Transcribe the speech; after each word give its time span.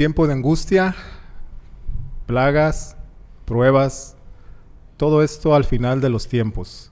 tiempo 0.00 0.26
de 0.26 0.32
angustia, 0.32 0.96
plagas, 2.24 2.96
pruebas, 3.44 4.16
todo 4.96 5.22
esto 5.22 5.54
al 5.54 5.64
final 5.64 6.00
de 6.00 6.08
los 6.08 6.26
tiempos. 6.26 6.90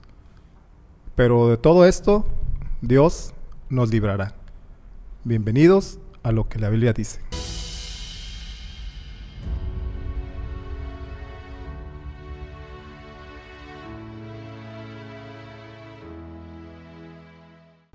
Pero 1.15 1.49
de 1.49 1.57
todo 1.57 1.87
esto, 1.87 2.27
Dios 2.81 3.33
nos 3.67 3.89
librará. 3.89 4.35
Bienvenidos 5.23 5.97
a 6.21 6.31
lo 6.31 6.47
que 6.49 6.59
la 6.59 6.69
Biblia 6.69 6.93
dice. 6.93 7.19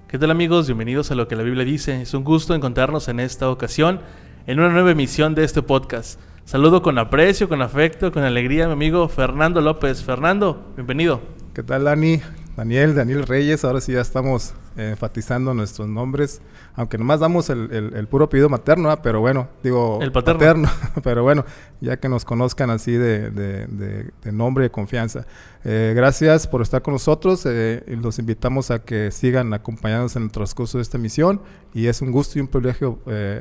¿Qué 0.09 0.19
tal 0.19 0.33
amigos? 0.33 0.67
Bienvenidos 0.67 1.13
a 1.13 1.15
lo 1.15 1.29
que 1.29 1.37
la 1.37 1.45
Biblia 1.45 1.65
dice. 1.65 2.03
Es 2.03 2.15
un 2.15 2.25
gusto 2.25 2.53
encontrarnos 2.53 3.07
en 3.07 3.21
esta 3.21 3.49
ocasión 3.49 4.01
en 4.47 4.61
una 4.61 4.69
nueva 4.69 4.91
emisión 4.91 5.35
de 5.35 5.45
este 5.45 5.63
podcast. 5.63 6.21
Saludo 6.45 6.83
con 6.83 6.99
aprecio, 6.99 7.49
con 7.49 7.63
afecto, 7.63 8.13
con 8.13 8.25
alegría 8.25 8.65
a 8.65 8.69
mi 8.69 8.75
amigo 8.75 9.09
Fernando 9.09 9.61
López. 9.61 10.03
Fernando, 10.03 10.73
bienvenido. 10.77 11.23
¿Qué 11.55 11.63
tal, 11.63 11.85
Dani? 11.85 12.21
Daniel, 12.57 12.95
Daniel 12.95 13.27
Reyes, 13.27 13.65
ahora 13.65 13.81
sí 13.81 13.93
ya 13.93 14.01
estamos 14.01 14.55
enfatizando 14.77 15.55
nuestros 15.55 15.89
nombres, 15.89 16.41
aunque 16.75 16.99
nomás 16.99 17.21
damos 17.21 17.51
el, 17.51 18.07
puro 18.11 18.27
apellido 18.27 18.49
materno, 18.49 18.95
pero 19.03 19.21
bueno, 19.21 19.49
digo 19.63 19.99
el 20.03 20.13
paterno, 20.13 20.69
pero 21.03 21.23
bueno, 21.23 21.45
ya 21.81 21.99
que 21.99 22.09
nos 22.09 22.25
conozcan 22.25 22.71
así 22.71 22.93
de, 22.93 23.31
de, 23.31 24.33
nombre 24.33 24.65
y 24.65 24.67
de 24.67 24.71
confianza. 24.71 25.27
Eh, 25.65 25.93
gracias 25.97 26.47
por 26.47 26.63
estar 26.63 26.83
con 26.83 26.95
nosotros, 26.95 27.45
eh, 27.47 27.83
los 28.01 28.19
invitamos 28.19 28.71
a 28.71 28.81
que 28.81 29.11
sigan 29.11 29.55
acompañándonos 29.55 30.17
en 30.17 30.25
el 30.25 30.31
transcurso 30.31 30.79
de 30.79 30.83
esta 30.83 30.99
misión 30.99 31.41
y 31.73 31.87
es 31.87 32.03
un 32.03 32.11
gusto 32.11 32.39
y 32.39 32.43
un 32.43 32.49
privilegio 32.49 32.99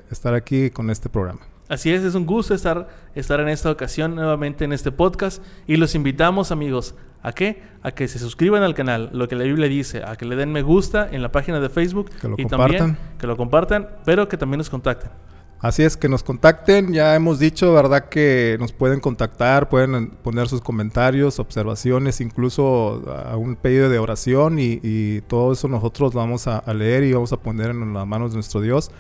estar 0.10 0.34
aquí 0.34 0.70
con 0.70 0.90
este 0.90 1.10
programa. 1.10 1.53
Así 1.70 1.92
es, 1.92 2.04
es 2.04 2.16
un 2.16 2.26
gusto 2.26 2.54
estar, 2.54 2.88
estar 3.16 3.40
en 3.40 3.50
esta 3.50 3.72
ocasión 3.72 4.16
nuevamente 4.16 4.66
en 4.66 4.74
este 4.74 4.92
podcast 4.92 5.42
y 5.66 5.78
los 5.78 5.96
invitamos 5.96 6.52
amigos 6.52 6.96
a 7.22 7.32
qué? 7.32 7.64
A 7.82 7.92
que 7.92 8.08
se 8.08 8.20
suscriban 8.20 8.64
al 8.64 8.76
canal, 8.76 9.10
lo 9.14 9.30
que 9.30 9.36
la 9.36 9.46
Biblia 9.46 9.68
dice, 9.70 10.04
a 10.04 10.18
que 10.18 10.26
le 10.26 10.36
den 10.36 10.52
me 10.52 10.62
gusta 10.62 11.08
en 11.10 11.22
la 11.22 11.32
página 11.32 11.62
de 11.62 11.70
Facebook 11.70 12.10
que 12.22 12.28
lo 12.28 12.36
y 12.38 12.44
compartan. 12.44 12.78
también 12.78 12.98
que 13.18 13.28
lo 13.28 13.38
compartan, 13.38 13.90
pero 14.04 14.28
que 14.28 14.38
también 14.38 14.58
nos 14.58 14.70
contacten. 14.70 15.10
Así 15.64 15.82
es, 15.82 15.96
que 15.96 16.10
nos 16.10 16.24
contacten. 16.24 16.92
Ya 16.92 17.16
hemos 17.16 17.40
dicho, 17.40 17.72
¿verdad? 17.72 18.10
Que 18.10 18.58
nos 18.60 18.74
pueden 18.74 19.00
contactar, 19.00 19.70
pueden 19.70 20.10
poner 20.10 20.50
sus 20.50 20.60
comentarios, 20.60 21.40
observaciones, 21.40 22.20
incluso 22.20 23.02
a 23.10 23.38
un 23.38 23.56
pedido 23.56 23.88
de 23.88 23.98
oración 23.98 24.58
y, 24.60 25.22
todo 25.22 25.54
eso 25.54 25.70
nosotros 25.70 26.14
lo 26.14 26.20
vamos 26.20 26.48
a, 26.48 26.62
leer 26.74 27.06
y 27.06 27.14
vamos 27.14 27.32
a 27.32 27.38
poner 27.38 27.70
en 27.70 27.94
las 27.94 28.06
manos 28.06 28.32
de 28.32 28.36
nuestro 28.36 28.60
Dios 28.60 28.92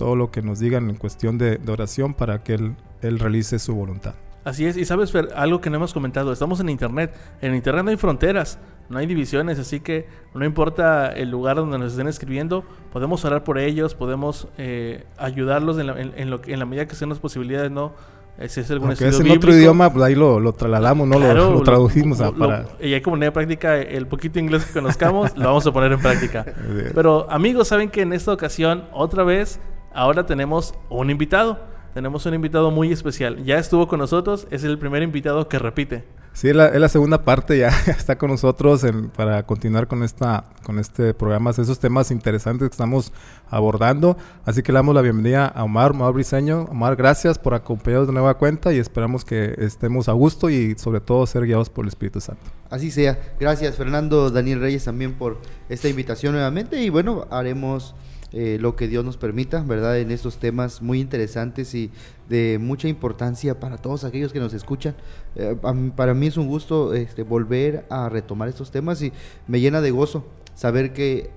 todo 0.00 0.16
lo 0.16 0.30
que 0.30 0.40
nos 0.40 0.58
digan 0.58 0.88
en 0.88 0.96
cuestión 0.96 1.36
de, 1.36 1.60
oración 1.68 2.14
para 2.14 2.42
que 2.42 2.54
él, 2.54 2.74
él 3.02 3.18
realice 3.18 3.58
su 3.58 3.74
voluntad. 3.74 4.14
Así 4.44 4.64
es, 4.64 4.78
y 4.78 4.86
sabes, 4.86 5.14
algo 5.36 5.60
que 5.60 5.68
no 5.68 5.76
hemos 5.76 5.92
comentado, 5.92 6.32
estamos 6.32 6.58
en 6.60 6.70
Internet, 6.70 7.14
en 7.42 7.54
Internet 7.54 7.84
no 7.84 7.90
hay 7.90 7.98
fronteras, 7.98 8.58
no 8.88 8.96
hay 8.96 9.04
divisiones, 9.04 9.58
así 9.58 9.80
que 9.80 10.08
no 10.34 10.46
importa 10.46 11.08
el 11.08 11.30
lugar 11.30 11.56
donde 11.56 11.76
nos 11.78 11.92
estén 11.92 12.08
escribiendo, 12.08 12.64
podemos 12.94 13.26
orar 13.26 13.44
por 13.44 13.58
ellos, 13.58 13.94
podemos 13.94 14.48
eh, 14.56 15.04
ayudarlos 15.18 15.78
en 15.78 15.88
la, 15.88 16.00
en, 16.00 16.30
lo, 16.30 16.40
en 16.46 16.58
la 16.58 16.64
medida 16.64 16.88
que 16.88 16.94
sean 16.94 17.10
las 17.10 17.18
posibilidades, 17.18 17.70
¿no? 17.70 17.92
Eh, 18.38 18.48
si 18.48 18.60
es 18.60 18.70
algún 18.70 18.92
es 18.92 19.02
en 19.02 19.30
otro 19.30 19.54
idioma, 19.54 19.92
pues 19.92 20.02
ahí 20.02 20.14
lo, 20.14 20.40
lo 20.40 20.54
trasladamos, 20.54 21.06
¿no? 21.06 21.18
lo, 21.18 21.60
traducimos. 21.62 22.18
para... 22.38 22.64
y 22.80 22.94
hay 22.94 23.02
como 23.02 23.16
una 23.16 23.30
práctica, 23.30 23.76
el 23.76 24.06
poquito 24.06 24.38
inglés 24.38 24.64
que 24.64 24.72
conozcamos, 24.72 25.36
lo 25.36 25.44
vamos 25.44 25.66
a 25.66 25.72
poner 25.72 25.92
en 25.92 26.00
práctica. 26.00 26.46
Pero 26.94 27.30
amigos, 27.30 27.68
saben 27.68 27.90
que 27.90 28.00
en 28.00 28.14
esta 28.14 28.32
ocasión, 28.32 28.84
otra 28.92 29.24
vez, 29.24 29.60
ahora 29.94 30.26
tenemos 30.26 30.74
un 30.88 31.10
invitado. 31.10 31.58
Tenemos 31.94 32.24
un 32.24 32.34
invitado 32.34 32.70
muy 32.70 32.92
especial. 32.92 33.44
Ya 33.44 33.58
estuvo 33.58 33.88
con 33.88 33.98
nosotros, 33.98 34.46
es 34.50 34.62
el 34.62 34.78
primer 34.78 35.02
invitado 35.02 35.48
que 35.48 35.58
repite. 35.58 36.04
Sí, 36.32 36.48
es 36.48 36.54
la, 36.54 36.88
segunda 36.88 37.24
parte, 37.24 37.58
ya 37.58 37.68
está 37.88 38.16
con 38.16 38.30
nosotros 38.30 38.86
para 39.16 39.42
continuar 39.44 39.88
con, 39.88 40.04
esta, 40.04 40.44
con 40.62 40.78
este 40.78 41.12
programa, 41.12 41.50
esos 41.50 41.80
temas 41.80 42.12
interesantes 42.12 42.68
que 42.68 42.72
estamos 42.72 43.12
abordando. 43.48 44.16
Así 44.44 44.62
que 44.62 44.70
le 44.70 44.78
damos 44.78 44.94
la 44.94 45.02
bienvenida 45.02 45.46
a 45.46 45.64
Omar, 45.64 45.90
Omar 45.90 46.12
Briseño. 46.12 46.66
Omar, 46.70 46.94
gracias 46.94 47.36
por 47.36 47.54
acompañarnos 47.54 48.06
de 48.06 48.12
nueva 48.12 48.34
cuenta 48.38 48.72
y 48.72 48.78
esperamos 48.78 49.24
que 49.24 49.56
estemos 49.58 50.08
a 50.08 50.12
gusto 50.12 50.48
y 50.48 50.76
sobre 50.78 51.00
todo 51.00 51.26
ser 51.26 51.44
guiados 51.46 51.68
por 51.68 51.84
el 51.84 51.88
Espíritu 51.88 52.20
Santo. 52.20 52.44
Así 52.70 52.92
sea. 52.92 53.18
Gracias 53.40 53.74
Fernando, 53.74 54.30
Daniel 54.30 54.60
Reyes 54.60 54.84
también 54.84 55.14
por 55.14 55.38
esta 55.68 55.88
invitación 55.88 56.34
nuevamente 56.34 56.80
y 56.80 56.90
bueno, 56.90 57.26
haremos 57.30 57.96
eh, 58.32 58.58
lo 58.60 58.76
que 58.76 58.88
Dios 58.88 59.04
nos 59.04 59.16
permita, 59.16 59.62
¿verdad? 59.62 59.98
En 59.98 60.10
estos 60.10 60.38
temas 60.38 60.82
muy 60.82 61.00
interesantes 61.00 61.74
y 61.74 61.90
de 62.28 62.58
mucha 62.60 62.88
importancia 62.88 63.58
para 63.58 63.78
todos 63.78 64.04
aquellos 64.04 64.32
que 64.32 64.40
nos 64.40 64.54
escuchan. 64.54 64.94
Eh, 65.36 65.56
para 65.96 66.14
mí 66.14 66.28
es 66.28 66.36
un 66.36 66.46
gusto 66.46 66.94
este, 66.94 67.22
volver 67.22 67.84
a 67.90 68.08
retomar 68.08 68.48
estos 68.48 68.70
temas 68.70 69.02
y 69.02 69.12
me 69.48 69.60
llena 69.60 69.80
de 69.80 69.90
gozo 69.90 70.24
saber 70.54 70.92
que 70.92 71.30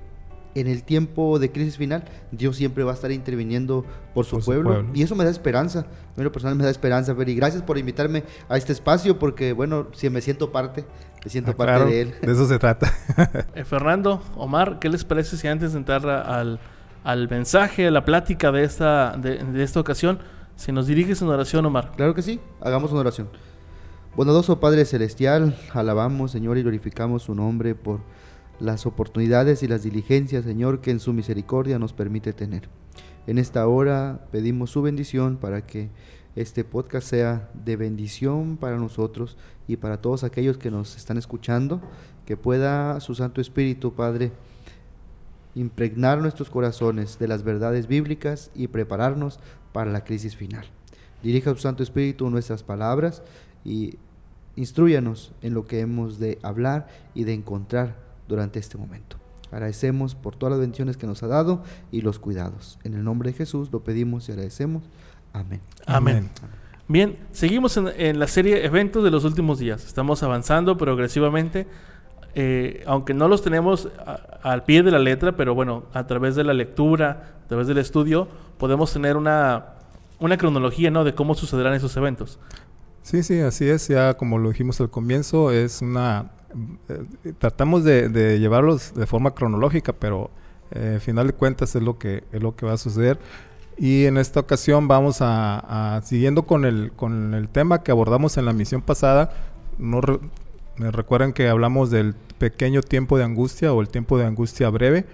en 0.55 0.67
el 0.67 0.83
tiempo 0.83 1.39
de 1.39 1.51
crisis 1.51 1.77
final, 1.77 2.03
Dios 2.31 2.55
siempre 2.55 2.83
va 2.83 2.91
a 2.91 2.93
estar 2.93 3.11
interviniendo 3.11 3.85
por 4.13 4.25
su, 4.25 4.39
pueblo, 4.39 4.85
Y 4.93 5.01
eso 5.01 5.15
me 5.15 5.23
da 5.23 5.31
esperanza. 5.31 5.87
Bueno, 6.15 6.31
personal 6.31 6.55
me 6.55 6.63
da 6.63 6.69
esperanza, 6.69 7.15
y 7.25 7.35
gracias 7.35 7.63
por 7.63 7.77
invitarme 7.77 8.23
a 8.49 8.57
este 8.57 8.71
espacio, 8.71 9.17
porque 9.17 9.53
bueno, 9.53 9.87
si 9.93 10.09
me 10.09 10.21
siento 10.21 10.51
parte, 10.51 10.85
me 11.23 11.31
siento 11.31 11.51
ah, 11.51 11.55
parte 11.55 11.85
de 11.85 12.01
él. 12.01 12.13
De 12.21 12.31
eso 12.31 12.47
se 12.47 12.59
trata. 12.59 12.91
Eh, 13.55 13.65
Fernando, 13.65 14.21
Omar, 14.35 14.79
¿qué 14.79 14.89
les 14.89 15.03
parece 15.03 15.37
si 15.37 15.47
antes 15.47 15.73
de 15.73 15.77
entrar 15.77 16.07
al, 16.07 16.59
al 17.03 17.29
mensaje, 17.29 17.87
a 17.87 17.91
la 17.91 18.05
plática 18.05 18.51
de 18.51 18.63
esta, 18.63 19.17
de, 19.17 19.63
esta 19.63 19.79
ocasión. 19.79 20.19
Si 20.55 20.71
nos 20.71 20.87
diriges 20.87 21.21
en 21.21 21.27
oración, 21.27 21.65
Omar. 21.65 21.91
Claro 21.95 22.13
que 22.13 22.21
sí, 22.21 22.39
hagamos 22.61 22.91
una 22.91 23.01
oración. 23.01 23.29
Bondadoso 24.15 24.59
Padre 24.59 24.85
Celestial, 24.85 25.55
alabamos, 25.73 26.31
Señor, 26.31 26.57
y 26.57 26.61
glorificamos 26.61 27.23
su 27.23 27.35
nombre 27.35 27.75
por 27.75 28.01
las 28.59 28.85
oportunidades 28.85 29.63
y 29.63 29.67
las 29.67 29.83
diligencias, 29.83 30.45
Señor, 30.45 30.81
que 30.81 30.91
en 30.91 30.99
su 30.99 31.11
misericordia 31.13 31.79
nos 31.79 31.93
permite 31.93 32.33
tener. 32.33 32.69
En 33.25 33.37
esta 33.39 33.67
hora 33.67 34.27
pedimos 34.31 34.69
su 34.69 34.81
bendición 34.81 35.37
para 35.37 35.65
que 35.65 35.89
este 36.35 36.63
podcast 36.63 37.07
sea 37.07 37.49
de 37.53 37.75
bendición 37.75 38.57
para 38.57 38.77
nosotros 38.77 39.37
y 39.67 39.77
para 39.77 40.01
todos 40.01 40.23
aquellos 40.23 40.57
que 40.57 40.71
nos 40.71 40.95
están 40.95 41.17
escuchando, 41.17 41.81
que 42.25 42.37
pueda 42.37 42.99
su 42.99 43.15
Santo 43.15 43.41
Espíritu, 43.41 43.93
Padre, 43.93 44.31
impregnar 45.55 46.19
nuestros 46.19 46.49
corazones 46.49 47.19
de 47.19 47.27
las 47.27 47.43
verdades 47.43 47.87
bíblicas 47.87 48.51
y 48.55 48.67
prepararnos 48.67 49.39
para 49.71 49.91
la 49.91 50.03
crisis 50.03 50.35
final. 50.35 50.65
Dirija 51.21 51.51
su 51.51 51.59
Santo 51.59 51.83
Espíritu 51.83 52.29
nuestras 52.29 52.63
palabras 52.63 53.23
y 53.63 53.97
instruyanos 54.55 55.31
en 55.41 55.53
lo 55.53 55.65
que 55.65 55.79
hemos 55.79 56.19
de 56.19 56.39
hablar 56.43 56.87
y 57.15 57.23
de 57.23 57.33
encontrar 57.33 57.95
durante 58.27 58.59
este 58.59 58.77
momento. 58.77 59.17
Agradecemos 59.51 60.15
por 60.15 60.35
todas 60.35 60.51
las 60.51 60.61
bendiciones 60.61 60.97
que 60.97 61.07
nos 61.07 61.21
ha 61.23 61.27
dado 61.27 61.63
y 61.91 62.01
los 62.01 62.19
cuidados. 62.19 62.79
En 62.83 62.93
el 62.95 63.03
nombre 63.03 63.31
de 63.31 63.37
Jesús 63.37 63.69
lo 63.71 63.83
pedimos 63.83 64.27
y 64.27 64.31
agradecemos. 64.31 64.83
Amén. 65.31 65.61
Amén. 65.85 66.29
Bien, 66.87 67.17
seguimos 67.31 67.77
en, 67.77 67.87
en 67.95 68.19
la 68.19 68.27
serie 68.27 68.65
Eventos 68.65 69.03
de 69.03 69.11
los 69.11 69.23
últimos 69.23 69.59
días. 69.59 69.85
Estamos 69.85 70.21
avanzando 70.23 70.75
progresivamente 70.75 71.67
eh, 72.35 72.83
aunque 72.87 73.13
no 73.13 73.27
los 73.27 73.41
tenemos 73.41 73.89
al 74.41 74.63
pie 74.63 74.81
de 74.83 74.91
la 74.91 74.99
letra, 74.99 75.33
pero 75.35 75.53
bueno, 75.53 75.83
a 75.93 76.07
través 76.07 76.35
de 76.35 76.43
la 76.43 76.53
lectura, 76.53 77.35
a 77.43 77.47
través 77.47 77.67
del 77.67 77.77
estudio, 77.77 78.27
podemos 78.57 78.91
tener 78.91 79.17
una, 79.17 79.65
una 80.19 80.37
cronología 80.37 80.89
¿no? 80.89 81.03
de 81.03 81.13
cómo 81.13 81.35
sucederán 81.35 81.73
esos 81.73 81.95
eventos. 81.95 82.39
Sí, 83.03 83.21
sí, 83.21 83.39
así 83.39 83.69
es. 83.69 83.87
Ya 83.87 84.15
como 84.15 84.37
lo 84.39 84.49
dijimos 84.49 84.79
al 84.81 84.89
comienzo, 84.89 85.51
es 85.51 85.81
una... 85.81 86.31
Eh, 86.89 87.33
tratamos 87.37 87.83
de, 87.83 88.39
llevarlos 88.39 88.93
de 88.93 89.05
forma 89.05 89.31
cronológica, 89.31 89.93
pero 89.93 90.31
eh, 90.71 90.93
al 90.95 91.01
final 91.01 91.27
de 91.27 91.33
cuentas 91.33 91.75
es 91.75 91.83
lo 91.83 91.97
que, 91.97 92.23
es 92.31 92.41
lo 92.41 92.55
que 92.55 92.65
va 92.65 92.73
a 92.73 92.77
suceder. 92.77 93.19
Y 93.77 94.05
en 94.05 94.17
esta 94.17 94.39
ocasión 94.39 94.87
vamos 94.87 95.17
a, 95.19 95.99
siguiendo 96.03 96.43
con 96.43 96.65
el, 96.65 96.91
con 96.95 97.33
el 97.33 97.49
tema 97.49 97.83
que 97.83 97.91
abordamos 97.91 98.37
en 98.37 98.45
la 98.45 98.53
misión 98.53 98.81
pasada, 98.81 99.31
no, 99.79 99.99
me 100.77 100.91
recuerdan 100.91 101.33
que 101.33 101.47
hablamos 101.47 101.91
del 101.91 102.15
pequeño 102.37 102.81
tiempo 102.81 103.17
de 103.17 103.23
angustia 103.23 103.73
o 103.73 103.81
el 103.81 103.89
tiempo 103.89 104.17
de 104.17 104.25
angustia 104.25 104.69
breve. 104.69 105.05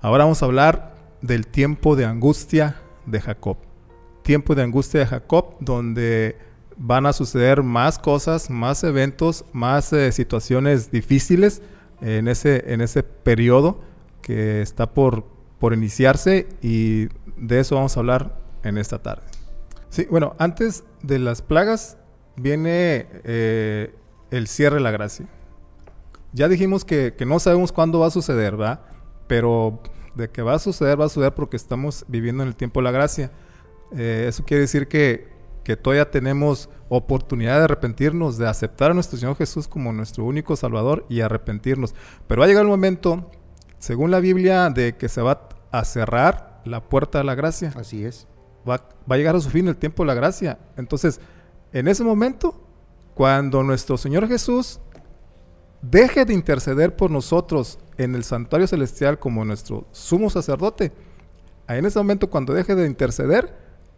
Ahora 0.00 0.24
vamos 0.24 0.42
a 0.42 0.46
hablar 0.46 0.94
del 1.20 1.46
tiempo 1.46 1.96
de 1.96 2.04
angustia 2.04 2.76
de 3.06 3.20
Jacob. 3.20 3.56
Tiempo 4.22 4.54
de 4.54 4.62
angustia 4.62 5.00
de 5.00 5.06
Jacob 5.06 5.56
donde 5.60 6.36
van 6.76 7.06
a 7.06 7.12
suceder 7.12 7.62
más 7.62 7.98
cosas, 7.98 8.48
más 8.48 8.84
eventos, 8.84 9.44
más 9.52 9.92
eh, 9.92 10.12
situaciones 10.12 10.90
difíciles 10.90 11.60
en 12.00 12.28
ese, 12.28 12.72
en 12.72 12.80
ese 12.80 13.02
periodo 13.02 13.80
que 14.22 14.62
está 14.62 14.94
por, 14.94 15.24
por 15.58 15.74
iniciarse 15.74 16.48
y 16.62 17.08
de 17.36 17.60
eso 17.60 17.74
vamos 17.74 17.96
a 17.96 18.00
hablar 18.00 18.40
en 18.62 18.78
esta 18.78 19.02
tarde. 19.02 19.24
Sí, 19.90 20.06
bueno, 20.10 20.34
antes 20.38 20.84
de 21.02 21.18
las 21.18 21.42
plagas 21.42 21.98
viene 22.36 23.06
eh, 23.24 23.92
el 24.30 24.46
cierre 24.46 24.76
de 24.76 24.82
la 24.82 24.90
gracia. 24.90 25.26
Ya 26.32 26.48
dijimos 26.48 26.84
que, 26.84 27.14
no 27.26 27.38
sabemos 27.40 27.72
cuándo 27.72 28.00
va 28.00 28.06
a 28.06 28.10
suceder, 28.10 28.56
¿verdad? 28.56 28.80
Pero 29.26 29.80
de 30.14 30.28
que 30.30 30.42
va 30.42 30.54
a 30.54 30.58
suceder, 30.58 31.00
va 31.00 31.06
a 31.06 31.08
suceder 31.08 31.34
porque 31.34 31.56
estamos 31.56 32.04
viviendo 32.08 32.42
en 32.42 32.48
el 32.48 32.56
tiempo 32.56 32.80
de 32.80 32.84
la 32.84 32.90
gracia. 32.92 33.32
Eh, 33.96 34.26
eso 34.28 34.44
quiere 34.44 34.62
decir 34.62 34.86
que, 34.86 35.28
que 35.64 35.76
todavía 35.76 36.10
tenemos 36.10 36.68
oportunidad 36.88 37.58
de 37.58 37.64
arrepentirnos, 37.64 38.38
de 38.38 38.48
aceptar 38.48 38.92
a 38.92 38.94
nuestro 38.94 39.18
Señor 39.18 39.36
Jesús 39.36 39.66
como 39.66 39.92
nuestro 39.92 40.24
único 40.24 40.54
Salvador 40.54 41.04
y 41.08 41.20
arrepentirnos. 41.20 41.94
Pero 42.28 42.40
va 42.40 42.44
a 42.44 42.48
llegar 42.48 42.62
el 42.62 42.70
momento, 42.70 43.30
según 43.78 44.10
la 44.10 44.20
Biblia, 44.20 44.70
de 44.70 44.96
que 44.96 45.08
se 45.08 45.22
va 45.22 45.48
a 45.72 45.84
cerrar 45.84 46.62
la 46.64 46.88
puerta 46.88 47.18
de 47.18 47.24
la 47.24 47.34
gracia. 47.34 47.72
Así 47.76 48.04
es. 48.04 48.28
Va, 48.68 48.88
va 49.10 49.14
a 49.14 49.18
llegar 49.18 49.34
a 49.34 49.40
su 49.40 49.50
fin 49.50 49.66
el 49.66 49.76
tiempo 49.76 50.04
de 50.04 50.08
la 50.08 50.14
gracia. 50.14 50.58
Entonces, 50.76 51.20
en 51.72 51.88
ese 51.88 52.04
momento, 52.04 52.69
cuando 53.20 53.62
nuestro 53.62 53.98
Señor 53.98 54.26
Jesús 54.28 54.80
deje 55.82 56.24
de 56.24 56.32
interceder 56.32 56.96
por 56.96 57.10
nosotros 57.10 57.78
en 57.98 58.14
el 58.14 58.24
santuario 58.24 58.66
celestial 58.66 59.18
como 59.18 59.44
nuestro 59.44 59.86
sumo 59.92 60.30
sacerdote, 60.30 60.90
en 61.68 61.84
ese 61.84 61.98
momento 61.98 62.30
cuando 62.30 62.54
deje 62.54 62.74
de 62.74 62.86
interceder, 62.86 63.54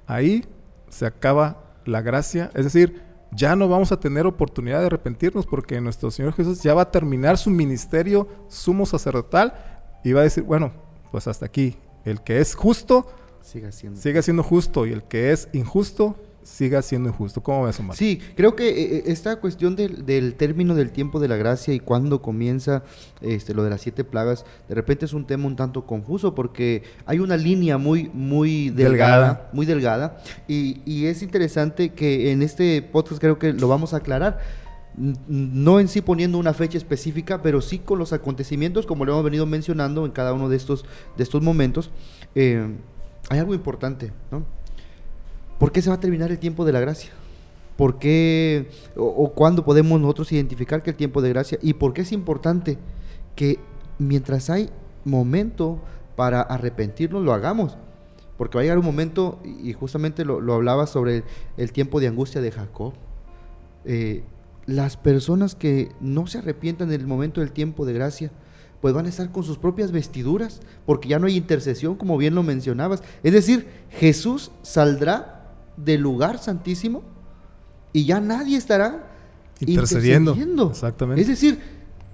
ahí 0.09 0.45
se 0.89 1.07
acaba 1.07 1.77
la 1.85 2.01
gracia, 2.01 2.51
es 2.55 2.65
decir, 2.65 3.01
ya 3.31 3.55
no 3.55 3.69
vamos 3.69 3.93
a 3.93 4.01
tener 4.01 4.27
oportunidad 4.27 4.81
de 4.81 4.87
arrepentirnos 4.87 5.47
porque 5.47 5.81
nuestro 5.81 6.11
Señor 6.11 6.33
Jesús 6.33 6.61
ya 6.61 6.75
va 6.75 6.83
a 6.83 6.91
terminar 6.91 7.39
su 7.39 7.49
ministerio 7.49 8.27
sumo 8.49 8.87
sacerdotal 8.87 9.55
y 10.03 10.15
va 10.15 10.23
a 10.23 10.25
decir, 10.25 10.43
bueno, 10.43 10.73
pues 11.13 11.29
hasta 11.29 11.47
aquí, 11.47 11.77
el 12.05 12.25
que 12.25 12.41
es 12.41 12.57
justo, 12.57 13.07
sigue 13.41 13.71
siendo, 13.71 14.01
sigue 14.01 14.21
siendo 14.21 14.43
justo 14.43 14.85
y 14.85 14.91
el 14.91 15.05
que 15.05 15.31
es 15.31 15.49
injusto, 15.53 16.17
siga 16.43 16.83
siendo 16.83 17.09
injusto. 17.09 17.43
¿Cómo 17.43 17.65
ves, 17.65 17.79
Omar? 17.81 17.97
Sí, 17.97 18.21
creo 18.37 18.57
que 18.57 18.69
eh, 18.69 18.97
eh, 18.97 19.03
esta 19.07 19.37
cuestión 19.37 19.77
del, 19.77 20.05
del, 20.07 20.35
término 20.35 20.75
del 20.75 20.91
tiempo 20.91 21.21
de 21.21 21.29
la 21.29 21.37
gracia 21.37 21.75
y 21.75 21.81
cuándo 21.81 22.23
comienza 22.23 22.83
este, 23.21 23.55
lo 23.55 23.65
de 23.65 23.71
las 23.71 23.81
siete 23.81 24.05
plagas, 24.05 24.45
de 24.69 24.75
repente 24.75 25.05
es 25.05 25.13
un 25.13 25.27
tema 25.27 25.47
un 25.47 25.57
tanto 25.57 25.87
confuso 25.87 26.35
porque 26.35 26.83
hay 27.07 27.19
una 27.19 27.37
línea 27.37 27.79
muy, 27.79 28.11
muy 28.13 28.71
delgada, 28.71 29.17
delgada. 29.17 29.51
muy 29.53 29.67
delgada, 29.67 30.23
y, 30.49 30.83
y, 30.85 31.07
es 31.07 31.23
interesante 31.23 31.91
que 31.91 32.33
en 32.33 32.43
este 32.43 32.83
podcast 32.83 33.21
creo 33.21 33.39
que 33.39 33.53
lo 33.53 33.69
vamos 33.69 33.95
a 33.95 33.99
aclarar. 33.99 34.39
No 34.95 35.81
en 35.81 35.89
sí 35.89 36.03
poniendo 36.03 36.37
una 36.37 36.53
fecha 36.53 36.77
específica, 36.77 37.41
pero 37.41 37.63
sí 37.63 37.79
con 37.79 37.99
los 37.99 38.13
acontecimientos, 38.13 38.85
como 38.85 39.07
lo 39.07 39.13
hemos 39.13 39.25
venido 39.25 39.47
mencionando 39.47 40.05
en 40.05 40.13
cada 40.13 40.35
uno 40.35 40.51
de 40.51 40.57
estos, 40.57 40.85
de 41.17 41.23
estos 41.23 41.41
momentos. 41.41 41.91
Eh, 42.35 42.77
hay 43.31 43.39
algo 43.39 43.55
importante, 43.55 44.13
¿no? 44.31 44.45
¿Por 45.63 45.71
qué 45.71 45.81
se 45.81 45.91
va 45.91 45.95
a 45.95 46.01
terminar 46.01 46.33
el 46.33 46.41
tiempo 46.41 46.65
de 46.65 46.73
la 46.73 46.81
gracia? 46.81 47.13
¿Por 47.77 48.01
qué 48.01 48.69
o, 48.97 49.05
o 49.05 49.33
cuándo 49.33 49.65
podemos 49.65 50.01
nosotros 50.01 50.33
identificar 50.33 50.83
que 50.83 50.91
el 50.91 50.97
tiempo 50.97 51.23
de 51.23 51.29
gracia? 51.29 51.57
¿Y 51.63 51.75
por 51.75 51.93
qué 51.93 52.01
es 52.01 52.11
importante 52.11 52.79
que 53.37 53.61
mientras 53.97 54.51
hay 54.51 54.71
momento 55.05 55.81
para 56.17 56.41
arrepentirnos 56.41 57.23
lo 57.23 57.33
hagamos? 57.33 57.77
Porque 58.37 58.59
va 58.59 58.63
a 58.63 58.65
llegar 58.65 58.79
un 58.79 58.85
momento, 58.85 59.39
y 59.45 59.73
justamente 59.73 60.25
lo, 60.25 60.41
lo 60.41 60.55
hablaba 60.55 60.89
sobre 60.89 61.23
el, 61.57 61.71
tiempo 61.71 62.01
de 62.01 62.09
angustia 62.09 62.41
de 62.41 62.51
Jacob. 62.51 62.95
Eh, 63.85 64.25
las 64.67 64.97
personas 64.97 65.55
que 65.55 65.93
no 66.01 66.27
se 66.27 66.39
arrepientan 66.39 66.89
en 66.93 67.01
el 67.01 67.07
momento 67.07 67.41
del 67.41 67.53
tiempo 67.53 67.87
de 67.87 67.93
gracia, 67.93 68.33
pues 68.81 68.95
van 68.95 69.07
a 69.07 69.11
estar 69.11 69.31
con 69.31 69.45
sus 69.45 69.59
propias 69.59 69.93
vestiduras, 69.93 70.61
porque 70.87 71.09
ya 71.09 71.21
no 71.21 71.29
hay 71.29 71.37
intercesión, 71.37 71.95
como 71.95 72.19
bien 72.19 72.35
lo 72.35 72.43
mencionabas. 72.43 73.05
Es 73.23 73.33
decir, 73.33 73.69
Jesús 73.91 74.51
saldrá 74.63 75.39
del 75.77 76.01
lugar 76.01 76.39
santísimo 76.39 77.03
y 77.93 78.05
ya 78.05 78.21
nadie 78.21 78.57
estará 78.57 79.11
intercediendo. 79.61 80.33
intercediendo. 80.33 80.71
Exactamente. 80.71 81.23
Es 81.23 81.29
decir, 81.29 81.61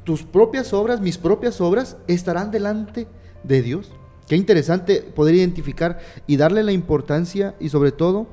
tus 0.04 0.22
propias 0.22 0.72
obras, 0.72 1.00
mis 1.00 1.18
propias 1.18 1.60
obras 1.60 1.96
estarán 2.06 2.50
delante 2.50 3.06
de 3.44 3.62
Dios. 3.62 3.90
Qué 4.26 4.36
interesante 4.36 5.02
poder 5.02 5.34
identificar 5.34 5.98
y 6.26 6.36
darle 6.36 6.62
la 6.62 6.72
importancia 6.72 7.54
y 7.60 7.70
sobre 7.70 7.92
todo 7.92 8.26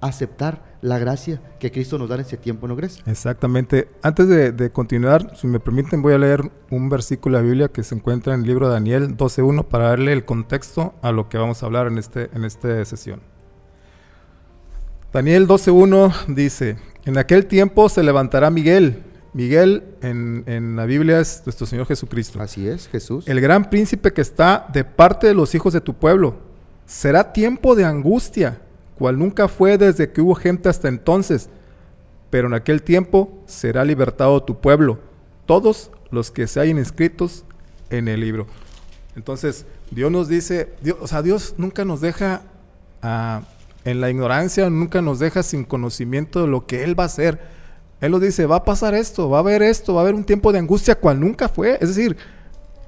aceptar 0.00 0.72
la 0.82 0.98
gracia 0.98 1.40
que 1.60 1.70
Cristo 1.70 1.96
nos 1.96 2.08
da 2.08 2.16
en 2.16 2.22
ese 2.22 2.36
tiempo, 2.36 2.66
¿no 2.66 2.76
crees? 2.76 2.98
Exactamente. 3.06 3.88
Antes 4.02 4.28
de, 4.28 4.50
de, 4.50 4.70
continuar, 4.70 5.36
si 5.36 5.46
me 5.46 5.60
permiten, 5.60 6.02
voy 6.02 6.12
a 6.12 6.18
leer 6.18 6.50
un 6.70 6.88
versículo 6.88 7.36
de 7.36 7.42
la 7.42 7.48
Biblia 7.48 7.68
que 7.68 7.84
se 7.84 7.94
encuentra 7.94 8.34
en 8.34 8.40
el 8.40 8.46
libro 8.46 8.66
de 8.66 8.74
Daniel 8.74 9.16
12.1 9.16 9.64
para 9.64 9.88
darle 9.88 10.12
el 10.12 10.24
contexto 10.24 10.94
a 11.02 11.12
lo 11.12 11.28
que 11.28 11.38
vamos 11.38 11.62
a 11.62 11.66
hablar 11.66 11.86
en, 11.86 11.98
este, 11.98 12.30
en 12.34 12.44
esta 12.44 12.84
sesión. 12.84 13.20
Daniel 15.12 15.46
12.1 15.46 16.26
dice, 16.28 16.78
en 17.04 17.18
aquel 17.18 17.44
tiempo 17.44 17.90
se 17.90 18.02
levantará 18.02 18.48
Miguel. 18.48 19.02
Miguel 19.34 19.84
en, 20.00 20.42
en, 20.46 20.74
la 20.74 20.86
Biblia 20.86 21.20
es 21.20 21.42
nuestro 21.44 21.66
Señor 21.66 21.86
Jesucristo. 21.86 22.40
Así 22.40 22.66
es, 22.66 22.88
Jesús. 22.88 23.28
El 23.28 23.38
gran 23.42 23.68
príncipe 23.68 24.14
que 24.14 24.22
está 24.22 24.66
de 24.72 24.84
parte 24.84 25.26
de 25.26 25.34
los 25.34 25.54
hijos 25.54 25.74
de 25.74 25.82
tu 25.82 25.92
pueblo. 25.92 26.36
Será 26.86 27.34
tiempo 27.34 27.74
de 27.74 27.84
angustia, 27.84 28.62
cual 28.98 29.18
nunca 29.18 29.48
fue 29.48 29.76
desde 29.76 30.10
que 30.10 30.22
hubo 30.22 30.34
gente 30.34 30.70
hasta 30.70 30.88
entonces. 30.88 31.50
Pero 32.30 32.48
en 32.48 32.54
aquel 32.54 32.82
tiempo 32.82 33.42
será 33.44 33.84
libertado 33.84 34.42
tu 34.42 34.62
pueblo, 34.62 34.98
todos 35.44 35.90
los 36.10 36.30
que 36.30 36.46
se 36.46 36.58
hayan 36.58 36.78
inscritos 36.78 37.44
en 37.90 38.08
el 38.08 38.20
libro. 38.20 38.46
Entonces, 39.14 39.66
Dios 39.90 40.10
nos 40.10 40.28
dice, 40.28 40.72
Dios, 40.80 40.96
o 41.02 41.06
sea, 41.06 41.20
Dios 41.20 41.54
nunca 41.58 41.84
nos 41.84 42.00
deja 42.00 42.40
a 43.02 43.42
en 43.84 44.00
la 44.00 44.10
ignorancia 44.10 44.68
nunca 44.70 45.02
nos 45.02 45.18
deja 45.18 45.42
sin 45.42 45.64
conocimiento 45.64 46.40
de 46.40 46.46
lo 46.46 46.66
que 46.66 46.84
Él 46.84 46.98
va 46.98 47.04
a 47.04 47.06
hacer. 47.06 47.40
Él 48.00 48.10
nos 48.12 48.20
dice, 48.20 48.46
va 48.46 48.56
a 48.56 48.64
pasar 48.64 48.94
esto, 48.94 49.28
va 49.30 49.38
a 49.38 49.40
haber 49.40 49.62
esto, 49.62 49.94
va 49.94 50.00
a 50.00 50.02
haber 50.02 50.14
un 50.14 50.24
tiempo 50.24 50.52
de 50.52 50.58
angustia 50.58 50.94
cual 50.94 51.20
nunca 51.20 51.48
fue. 51.48 51.78
Es 51.80 51.88
decir, 51.94 52.16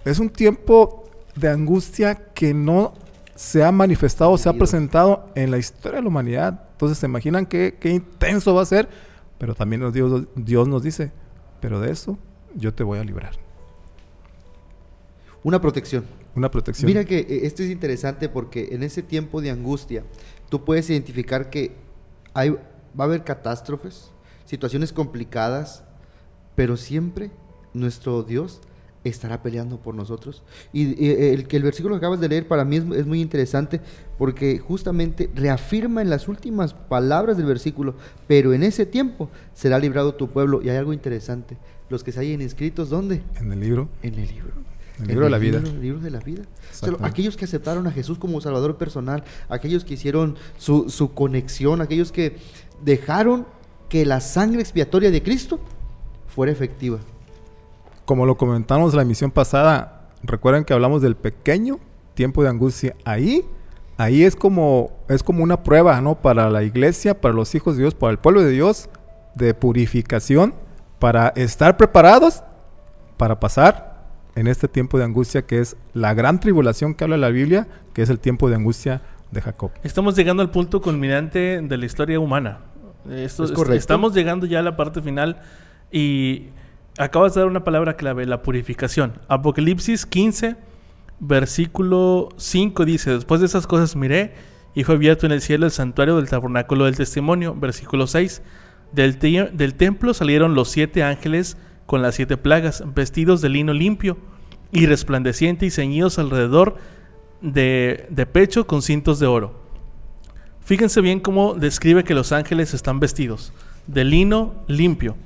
es 0.04 0.18
un 0.18 0.28
tiempo 0.28 1.04
de 1.36 1.48
angustia 1.48 2.14
que 2.34 2.52
no 2.54 2.94
se 3.34 3.64
ha 3.64 3.72
manifestado, 3.72 4.36
se 4.38 4.48
ha 4.48 4.52
presentado 4.52 5.28
en 5.34 5.50
la 5.50 5.58
historia 5.58 5.96
de 5.96 6.02
la 6.02 6.08
humanidad. 6.08 6.68
Entonces, 6.72 6.98
¿se 6.98 7.06
imaginan 7.06 7.46
qué, 7.46 7.76
qué 7.80 7.90
intenso 7.90 8.54
va 8.54 8.62
a 8.62 8.66
ser? 8.66 8.88
Pero 9.38 9.54
también 9.54 9.92
Dios, 9.92 10.24
Dios 10.36 10.68
nos 10.68 10.82
dice, 10.82 11.12
pero 11.60 11.80
de 11.80 11.90
eso 11.90 12.18
yo 12.54 12.72
te 12.72 12.84
voy 12.84 12.98
a 12.98 13.04
librar. 13.04 13.32
Una 15.42 15.60
protección. 15.60 16.04
Una 16.34 16.50
protección. 16.50 16.86
Mira 16.86 17.04
que 17.04 17.18
eh, 17.18 17.40
esto 17.46 17.62
es 17.62 17.70
interesante 17.70 18.28
porque 18.28 18.70
en 18.72 18.82
ese 18.82 19.02
tiempo 19.02 19.40
de 19.40 19.50
angustia, 19.50 20.04
tú 20.54 20.64
puedes 20.64 20.88
identificar 20.88 21.50
que 21.50 21.72
hay, 22.32 22.50
va 22.50 22.60
a 22.98 23.02
haber 23.02 23.24
catástrofes, 23.24 24.12
situaciones 24.44 24.92
complicadas, 24.92 25.82
pero 26.54 26.76
siempre 26.76 27.32
nuestro 27.72 28.22
Dios 28.22 28.60
estará 29.02 29.42
peleando 29.42 29.78
por 29.78 29.96
nosotros. 29.96 30.44
Y, 30.72 31.04
y 31.04 31.10
el, 31.10 31.48
el, 31.50 31.62
versículo 31.64 31.96
que 31.96 31.98
acabas 31.98 32.20
de 32.20 32.28
leer 32.28 32.46
para 32.46 32.64
mí 32.64 32.76
es, 32.76 32.84
es, 32.84 33.04
muy 33.04 33.20
interesante 33.20 33.80
porque 34.16 34.60
justamente 34.60 35.28
reafirma 35.34 36.02
en 36.02 36.08
las 36.08 36.28
últimas 36.28 36.72
palabras 36.72 37.36
del 37.36 37.46
versículo, 37.46 37.96
pero 38.28 38.54
en 38.54 38.62
ese 38.62 38.86
tiempo 38.86 39.30
será 39.54 39.80
librado 39.80 40.14
tu 40.14 40.30
pueblo. 40.30 40.62
Y 40.62 40.68
hay 40.68 40.76
algo 40.76 40.92
interesante, 40.92 41.56
los 41.90 42.04
que 42.04 42.12
se 42.12 42.20
hayan 42.20 42.40
inscritos, 42.40 42.90
¿dónde? 42.90 43.22
En 43.40 43.50
el 43.50 43.58
libro. 43.58 43.88
En 44.04 44.14
el 44.14 44.28
libro. 44.28 44.52
El 45.00 45.08
libro 45.08 45.24
de 45.24 45.30
la 45.30 45.38
vida. 45.38 45.58
El 45.58 45.80
libro 45.80 46.00
de 46.00 46.10
la 46.10 46.20
vida. 46.20 46.42
O 46.42 46.74
sea, 46.74 46.94
aquellos 47.02 47.36
que 47.36 47.44
aceptaron 47.44 47.86
a 47.86 47.90
Jesús 47.90 48.18
como 48.18 48.40
Salvador 48.40 48.76
personal, 48.76 49.24
aquellos 49.48 49.84
que 49.84 49.94
hicieron 49.94 50.36
su, 50.56 50.88
su, 50.88 51.12
conexión, 51.14 51.80
aquellos 51.80 52.12
que 52.12 52.36
dejaron 52.84 53.46
que 53.88 54.04
la 54.06 54.20
sangre 54.20 54.60
expiatoria 54.60 55.10
de 55.10 55.22
Cristo 55.22 55.58
fuera 56.28 56.52
efectiva. 56.52 56.98
Como 58.04 58.26
lo 58.26 58.36
comentamos 58.36 58.92
en 58.92 58.96
la 58.96 59.02
emisión 59.02 59.30
pasada, 59.30 60.10
recuerden 60.22 60.64
que 60.64 60.72
hablamos 60.72 61.02
del 61.02 61.16
pequeño 61.16 61.80
tiempo 62.14 62.42
de 62.42 62.50
angustia. 62.50 62.94
Ahí, 63.04 63.44
ahí 63.96 64.22
es 64.22 64.36
como, 64.36 64.92
es 65.08 65.22
como 65.22 65.42
una 65.42 65.62
prueba, 65.62 66.00
¿no? 66.00 66.14
Para 66.20 66.50
la 66.50 66.62
iglesia, 66.62 67.20
para 67.20 67.34
los 67.34 67.54
hijos 67.54 67.76
de 67.76 67.82
Dios, 67.82 67.94
para 67.94 68.12
el 68.12 68.18
pueblo 68.18 68.42
de 68.42 68.50
Dios, 68.50 68.88
de 69.34 69.54
purificación, 69.54 70.54
para 70.98 71.28
estar 71.28 71.76
preparados 71.76 72.42
para 73.16 73.38
pasar 73.38 73.93
en 74.34 74.46
este 74.46 74.68
tiempo 74.68 74.98
de 74.98 75.04
angustia 75.04 75.42
que 75.42 75.60
es 75.60 75.76
la 75.92 76.14
gran 76.14 76.40
tribulación 76.40 76.94
que 76.94 77.04
habla 77.04 77.16
la 77.16 77.28
Biblia, 77.30 77.68
que 77.92 78.02
es 78.02 78.10
el 78.10 78.18
tiempo 78.18 78.48
de 78.48 78.56
angustia 78.56 79.02
de 79.30 79.40
Jacob. 79.40 79.70
Estamos 79.82 80.16
llegando 80.16 80.42
al 80.42 80.50
punto 80.50 80.80
culminante 80.80 81.60
de 81.62 81.76
la 81.76 81.86
historia 81.86 82.18
humana. 82.20 82.60
Esto, 83.10 83.44
¿Es 83.44 83.52
correcto? 83.52 83.78
Estamos 83.78 84.14
llegando 84.14 84.46
ya 84.46 84.60
a 84.60 84.62
la 84.62 84.76
parte 84.76 85.02
final 85.02 85.40
y 85.90 86.46
acabas 86.98 87.34
de 87.34 87.40
dar 87.40 87.48
una 87.48 87.64
palabra 87.64 87.96
clave, 87.96 88.26
la 88.26 88.42
purificación. 88.42 89.20
Apocalipsis 89.28 90.06
15, 90.06 90.56
versículo 91.20 92.28
5 92.36 92.84
dice, 92.84 93.10
después 93.10 93.40
de 93.40 93.46
esas 93.46 93.66
cosas 93.66 93.94
miré 93.96 94.32
y 94.74 94.84
fue 94.84 94.96
abierto 94.96 95.26
en 95.26 95.32
el 95.32 95.40
cielo 95.40 95.66
el 95.66 95.72
santuario 95.72 96.16
del 96.16 96.28
tabernáculo 96.28 96.86
del 96.86 96.96
testimonio. 96.96 97.54
Versículo 97.54 98.06
6, 98.06 98.42
del, 98.92 99.18
te 99.18 99.50
del 99.52 99.74
templo 99.74 100.14
salieron 100.14 100.54
los 100.54 100.70
siete 100.70 101.02
ángeles 101.02 101.56
con 101.86 102.02
las 102.02 102.14
siete 102.14 102.36
plagas, 102.36 102.84
vestidos 102.94 103.40
de 103.40 103.48
lino 103.48 103.72
limpio 103.72 104.16
y 104.72 104.86
resplandeciente 104.86 105.66
y 105.66 105.70
ceñidos 105.70 106.18
alrededor 106.18 106.76
de, 107.40 108.06
de, 108.10 108.26
pecho 108.26 108.66
con 108.66 108.82
cintos 108.82 109.18
de 109.18 109.26
oro. 109.26 109.62
Fíjense 110.60 111.00
bien 111.00 111.20
cómo 111.20 111.54
describe 111.54 112.04
que 112.04 112.14
los 112.14 112.32
ángeles 112.32 112.74
están 112.74 113.00
vestidos 113.00 113.52
de 113.86 114.04
lino 114.04 114.54
limpio. 114.66 115.16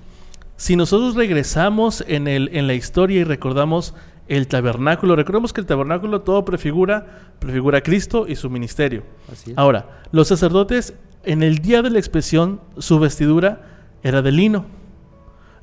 Si 0.57 0.75
nosotros 0.75 1.15
regresamos 1.15 2.05
en, 2.09 2.27
el, 2.27 2.51
en 2.53 2.67
la 2.67 2.75
historia 2.75 3.21
y 3.21 3.25
recordamos 3.25 3.95
el 4.29 4.47
tabernáculo. 4.47 5.17
Recordemos 5.17 5.53
que 5.53 5.61
el 5.61 5.67
tabernáculo 5.67 6.21
todo 6.21 6.45
prefigura, 6.45 7.33
prefigura 7.39 7.79
a 7.79 7.81
Cristo 7.81 8.27
y 8.29 8.37
su 8.37 8.51
ministerio. 8.51 9.03
Ahora, 9.57 10.03
los 10.13 10.29
sacerdotes 10.29 10.95
en 11.25 11.43
el 11.43 11.59
día 11.59 11.83
de 11.83 11.91
la 11.91 11.99
expresión, 11.99 12.61
su 12.79 12.99
vestidura 12.99 13.63
era 14.03 14.23
de 14.23 14.33
lino. 14.33 14.67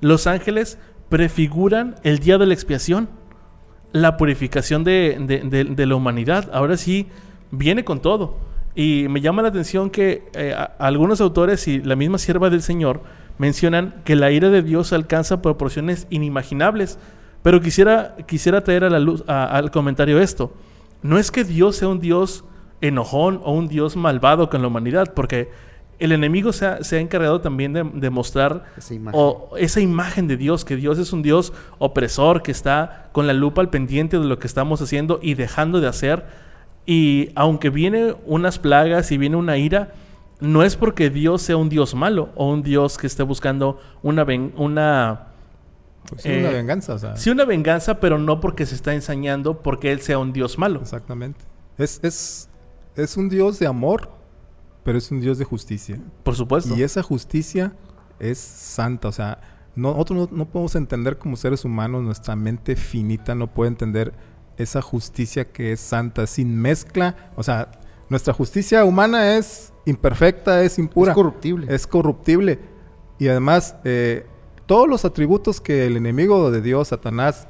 Los 0.06 0.28
ángeles 0.28 0.78
prefiguran 1.10 1.96
el 2.04 2.20
día 2.20 2.38
de 2.38 2.46
la 2.46 2.54
expiación, 2.54 3.10
la 3.92 4.18
purificación 4.18 4.84
de, 4.84 5.76
la 5.76 5.96
humanidad. 5.96 6.48
Ahora 6.54 6.78
sí, 6.78 7.08
viene 7.50 7.84
con 7.84 8.04
todo. 8.04 8.38
Y 8.76 9.08
me 9.10 9.20
llama 9.20 9.42
la 9.42 9.48
atención 9.48 9.90
que 9.90 10.30
eh, 10.36 10.56
algunos 10.78 11.22
autores 11.22 11.68
y 11.68 11.82
la 11.82 11.96
misma 11.96 12.20
sierva 12.20 12.52
del 12.52 12.62
Señor 12.62 13.02
mencionan 13.40 13.96
que 14.06 14.16
la 14.16 14.30
ira 14.30 14.52
de 14.52 14.62
Dios 14.62 14.94
alcanza 14.94 15.42
proporciones 15.42 16.06
inimaginables. 16.12 17.00
Pero 17.42 17.60
quisiera, 17.60 18.16
quisiera 18.28 18.64
traer 18.64 18.84
a 18.84 18.92
la 18.92 19.00
luz, 19.00 19.24
al 19.26 19.72
comentario 19.72 20.22
esto. 20.22 20.54
No 21.02 21.18
es 21.18 21.32
que 21.32 21.44
Dios 21.44 21.78
sea 21.78 21.88
un 21.88 22.00
Dios 22.00 22.46
enojón 22.80 23.42
o 23.44 23.54
un 23.54 23.68
Dios 23.68 23.96
malvado 23.96 24.52
con 24.52 24.62
la 24.62 24.68
humanidad, 24.68 25.16
porque 25.16 25.50
el 26.00 26.12
enemigo 26.12 26.52
se 26.54 26.66
ha, 26.66 26.84
se 26.84 26.98
ha 26.98 27.00
encargado 27.00 27.42
también 27.42 27.74
de, 27.74 27.84
de 27.84 28.10
mostrar 28.10 28.66
Esa 28.78 28.94
imagen. 28.94 29.20
o 29.22 29.52
esa 29.58 29.80
imagen 29.80 30.28
de 30.28 30.38
Dios, 30.38 30.66
que 30.66 30.76
Dios 30.76 30.98
es 31.00 31.14
un 31.14 31.22
Dios 31.22 31.54
opresor, 31.80 32.42
que 32.44 32.52
está 32.52 33.10
con 33.12 33.28
la 33.28 33.34
lupa 33.34 33.62
al 33.62 33.70
pendiente 33.70 34.20
de 34.20 34.26
lo 34.26 34.40
que 34.40 34.48
estamos 34.48 34.82
haciendo 34.82 35.20
y 35.22 35.34
dejando 35.36 35.80
de 35.82 35.88
hacer. 35.88 36.26
Y 36.86 37.30
aunque 37.36 37.70
viene 37.70 38.16
unas 38.26 38.60
plagas 38.60 39.12
y 39.12 39.18
viene 39.18 39.36
una 39.38 39.58
ira, 39.58 39.94
no 40.40 40.64
es 40.64 40.76
porque 40.76 41.10
Dios 41.10 41.42
sea 41.42 41.58
un 41.58 41.70
Dios 41.70 41.96
malo 41.96 42.30
o 42.36 42.52
un 42.52 42.62
Dios 42.62 42.98
que 42.98 43.08
esté 43.08 43.24
buscando 43.24 43.80
una, 44.04 44.24
ven- 44.26 44.54
una, 44.58 45.28
Pues 46.10 46.22
sí, 46.24 46.30
una 46.30 46.50
Eh, 46.52 46.54
venganza, 46.54 46.94
o 46.94 47.00
sea. 47.00 47.16
sí 47.16 47.30
una 47.30 47.46
venganza, 47.46 48.00
pero 48.00 48.20
no 48.20 48.40
porque 48.42 48.66
se 48.66 48.76
está 48.76 48.94
ensañando 48.94 49.62
porque 49.64 49.92
Él 49.92 50.02
sea 50.02 50.20
un 50.20 50.34
Dios 50.34 50.58
malo. 50.60 50.82
Exactamente. 50.82 51.40
Es, 51.78 52.00
es, 52.04 52.50
es 52.96 53.18
un 53.18 53.30
Dios 53.30 53.58
de 53.60 53.66
amor, 53.68 54.10
pero 54.86 54.98
es 54.98 55.12
un 55.12 55.20
Dios 55.20 55.38
de 55.38 55.44
justicia. 55.44 56.00
Por 56.24 56.36
supuesto. 56.36 56.74
Y 56.78 56.84
esa 56.84 57.04
justicia 57.04 57.74
es 58.20 58.38
santa. 58.38 59.10
O 59.10 59.12
sea, 59.12 59.42
no- 59.76 59.92
nosotros 59.92 60.32
no, 60.32 60.38
no 60.38 60.46
podemos 60.46 60.76
entender 60.76 61.18
como 61.18 61.36
seres 61.36 61.66
humanos, 61.66 62.02
nuestra 62.04 62.38
mente 62.38 62.78
finita 62.78 63.36
no 63.36 63.48
puede 63.54 63.70
entender 63.72 64.14
esa 64.58 64.82
justicia 64.82 65.52
que 65.52 65.74
es 65.74 65.82
santa, 65.82 66.26
sin 66.28 66.56
mezcla. 66.58 67.32
O 67.36 67.44
sea, 67.44 67.72
nuestra 68.10 68.34
justicia 68.34 68.86
humana 68.86 69.36
es 69.36 69.74
imperfecta, 69.86 70.64
es 70.64 70.80
impura. 70.80 71.12
Es 71.12 71.16
corruptible. 71.16 71.76
Es 71.76 71.86
corruptible. 71.88 72.60
Y 73.20 73.28
además, 73.28 73.76
eh, 73.84 74.26
todos 74.66 74.88
los 74.88 75.04
atributos 75.04 75.60
que 75.60 75.86
el 75.88 75.98
enemigo 75.98 76.52
de 76.52 76.62
Dios, 76.62 76.88
Satanás, 76.90 77.48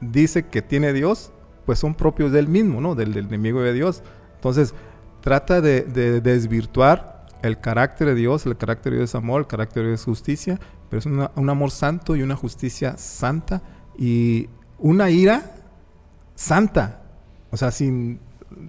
dice 0.00 0.46
que 0.46 0.62
tiene 0.62 0.92
Dios, 0.92 1.32
pues 1.66 1.78
son 1.78 1.94
propios 1.94 2.32
del 2.32 2.48
mismo, 2.48 2.80
¿no? 2.80 2.94
Del, 2.94 3.12
del 3.12 3.26
enemigo 3.26 3.60
de 3.60 3.72
Dios. 3.72 4.02
Entonces, 4.36 4.74
trata 5.20 5.60
de, 5.60 5.82
de 5.82 6.20
desvirtuar 6.20 7.26
el 7.42 7.60
carácter 7.60 8.08
de 8.08 8.14
Dios. 8.14 8.46
El 8.46 8.56
carácter 8.56 8.92
de 8.92 8.98
Dios 8.98 9.10
es 9.10 9.14
amor, 9.14 9.40
el 9.42 9.46
carácter 9.46 9.82
de 9.82 9.88
Dios 9.90 10.00
es 10.00 10.04
justicia, 10.04 10.58
pero 10.88 10.98
es 10.98 11.06
un 11.06 11.50
amor 11.50 11.70
santo 11.70 12.16
y 12.16 12.22
una 12.22 12.36
justicia 12.36 12.96
santa 12.96 13.62
y 13.98 14.48
una 14.78 15.10
ira 15.10 15.42
santa. 16.34 17.02
O 17.50 17.56
sea, 17.56 17.70
sin, 17.70 18.20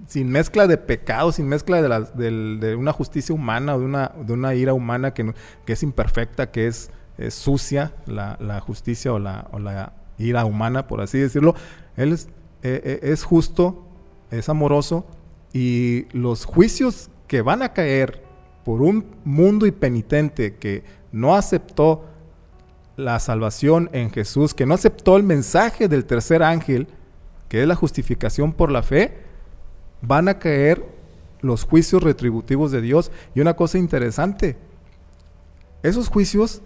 sin 0.07 0.29
mezcla 0.29 0.67
de 0.67 0.77
pecado, 0.77 1.31
sin 1.31 1.47
mezcla 1.47 1.81
de, 1.81 2.05
del- 2.15 2.59
de 2.59 2.75
una 2.75 2.91
justicia 2.93 3.33
humana 3.35 3.75
o 3.75 3.79
de 3.79 3.85
una, 3.85 4.11
de 4.25 4.33
una 4.33 4.55
ira 4.55 4.73
humana 4.73 5.13
que, 5.13 5.33
que 5.65 5.73
es 5.73 5.83
imperfecta, 5.83 6.51
que 6.51 6.67
es, 6.67 6.91
sucia, 7.29 7.93
la, 8.07 8.35
la 8.39 8.59
justicia 8.61 9.13
o 9.13 9.19
la, 9.19 9.47
la 9.59 9.93
ira 10.17 10.43
humana, 10.45 10.87
por 10.87 11.01
así 11.01 11.19
decirlo. 11.19 11.53
Él 11.95 12.13
es, 12.13 12.27
eh, 12.63 12.81
eh, 12.83 12.99
es 13.03 13.23
justo, 13.23 13.85
es 14.31 14.49
amoroso 14.49 15.05
y 15.53 16.05
los 16.11 16.45
juicios 16.45 17.09
que 17.27 17.41
van 17.41 17.61
a 17.61 17.73
caer 17.73 18.23
por 18.63 18.81
un 18.81 19.05
mundo 19.23 19.65
impenitente 19.65 20.55
que 20.55 20.83
no 21.11 21.35
aceptó 21.35 22.05
la 22.95 23.19
salvación 23.19 23.89
en 23.93 24.11
Jesús, 24.11 24.53
que 24.53 24.65
no 24.65 24.73
aceptó 24.73 25.17
el 25.17 25.23
mensaje 25.23 25.87
del 25.87 26.05
tercer 26.05 26.43
ángel, 26.43 26.87
que 27.49 27.61
es 27.61 27.67
la 27.67 27.75
justificación 27.75 28.53
por 28.53 28.71
la 28.71 28.83
fe, 28.83 29.17
van 30.01 30.27
a 30.27 30.39
caer 30.39 30.85
los 31.41 31.63
juicios 31.63 32.03
retributivos 32.03 32.71
de 32.71 32.81
Dios. 32.81 33.11
Y 33.33 33.41
una 33.41 33.55
cosa 33.55 33.77
interesante, 33.77 34.57
esos 35.83 36.07
juicios 36.07 36.61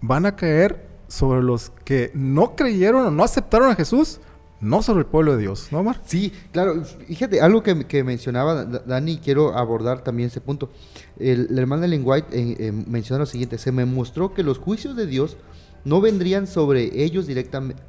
van 0.00 0.26
a 0.26 0.36
caer 0.36 0.86
sobre 1.08 1.42
los 1.42 1.70
que 1.84 2.10
no 2.14 2.54
creyeron 2.54 3.06
o 3.06 3.10
no 3.10 3.24
aceptaron 3.24 3.70
a 3.70 3.74
Jesús, 3.74 4.20
no 4.60 4.82
sobre 4.82 5.00
el 5.00 5.06
pueblo 5.06 5.36
de 5.36 5.42
Dios, 5.42 5.68
¿no, 5.70 5.80
Omar? 5.80 6.00
Sí, 6.04 6.32
claro. 6.52 6.82
Fíjate, 7.06 7.40
algo 7.40 7.62
que, 7.62 7.86
que 7.86 8.02
mencionaba 8.02 8.64
Da- 8.64 8.80
Dani, 8.80 9.18
quiero 9.18 9.56
abordar 9.56 10.02
también 10.02 10.28
ese 10.28 10.40
punto. 10.40 10.70
El, 11.18 11.46
la 11.50 11.60
hermana 11.60 11.86
Ellen 11.86 12.02
White 12.04 12.28
eh, 12.32 12.56
eh, 12.58 12.72
menciona 12.72 13.20
lo 13.20 13.26
siguiente: 13.26 13.58
se 13.58 13.70
me 13.72 13.84
mostró 13.84 14.34
que 14.34 14.42
los 14.42 14.58
juicios 14.58 14.96
de 14.96 15.06
Dios 15.06 15.36
no 15.84 16.00
vendrían 16.00 16.46
sobre 16.46 17.02
ellos 17.04 17.26
directamente. 17.26 17.82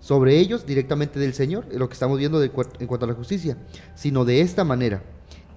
Sobre 0.00 0.38
ellos 0.38 0.66
directamente 0.66 1.18
del 1.18 1.32
Señor, 1.32 1.64
lo 1.72 1.88
que 1.88 1.94
estamos 1.94 2.18
viendo 2.18 2.42
en 2.42 2.50
cuanto 2.50 3.04
a 3.04 3.08
la 3.08 3.14
justicia, 3.14 3.56
sino 3.94 4.24
de 4.24 4.40
esta 4.40 4.62
manera. 4.62 5.02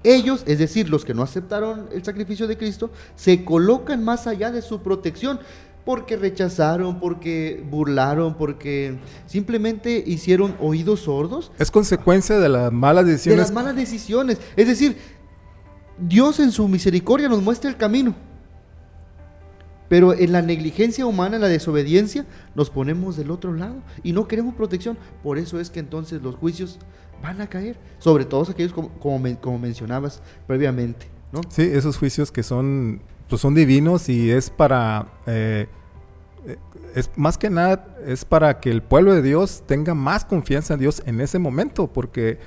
Ellos, 0.01 0.43
es 0.47 0.59
decir, 0.59 0.89
los 0.89 1.03
que 1.03 1.13
no 1.13 1.23
aceptaron 1.23 1.89
el 1.93 2.05
sacrificio 2.05 2.47
de 2.47 2.57
Cristo, 2.57 2.89
se 3.15 3.43
colocan 3.43 4.01
más 4.03 4.27
allá 4.27 4.49
de 4.49 4.61
su 4.61 4.81
protección 4.81 5.39
porque 5.85 6.17
rechazaron, 6.17 6.99
porque 6.99 7.65
burlaron, 7.69 8.35
porque 8.35 8.97
simplemente 9.25 10.03
hicieron 10.05 10.55
oídos 10.59 11.01
sordos 11.01 11.51
Es 11.57 11.71
consecuencia 11.71 12.37
de 12.37 12.49
las 12.49 12.71
malas 12.71 13.05
de 13.05 13.13
decisiones. 13.13 13.39
las 13.39 13.51
malas 13.51 13.75
decisiones. 13.75 14.37
Es 14.55 14.67
decir, 14.67 14.97
Dios 15.97 16.39
en 16.39 16.51
su 16.51 16.67
misericordia 16.67 17.27
nos 17.29 17.41
muestra 17.41 17.69
el 17.69 17.77
camino. 17.77 18.15
Pero 19.87 20.13
en 20.13 20.31
la 20.31 20.43
negligencia 20.43 21.05
humana, 21.07 21.37
en 21.37 21.41
la 21.41 21.47
desobediencia, 21.47 22.25
nos 22.53 22.69
ponemos 22.69 23.17
del 23.17 23.31
otro 23.31 23.53
lado 23.53 23.77
y 24.03 24.13
no 24.13 24.27
queremos 24.27 24.53
protección. 24.53 24.97
Por 25.23 25.39
eso 25.39 25.59
es 25.59 25.71
que 25.71 25.79
entonces 25.79 26.21
los 26.21 26.35
juicios 26.35 26.77
van 27.23 27.41
a 27.41 27.47
caer 27.47 27.77
sobre 27.97 28.25
todos 28.25 28.49
aquellos 28.49 28.71
como, 28.71 28.91
como 29.41 29.57
mencionabas 29.57 30.21
previamente. 30.45 31.07
¿no? 31.31 31.41
Sí, 31.49 31.63
esos 31.63 31.97
juicios 31.97 32.31
que 32.31 32.43
son, 32.43 33.01
pues 33.29 33.41
son 33.41 33.53
divinos 33.55 34.09
y 34.09 34.31
es 34.31 34.49
para, 34.49 35.07
eh, 35.27 35.67
es 36.95 37.09
más 37.15 37.37
que 37.37 37.49
nada, 37.49 37.95
es 38.05 38.25
para 38.25 38.59
que 38.59 38.71
el 38.71 38.81
pueblo 38.81 39.13
de 39.13 39.21
Dios 39.21 39.63
tenga 39.67 39.93
más 39.93 40.25
confianza 40.25 40.73
en 40.73 40.79
Dios 40.79 41.03
en 41.05 41.21
ese 41.21 41.37
momento, 41.39 41.87
porque 41.87 42.39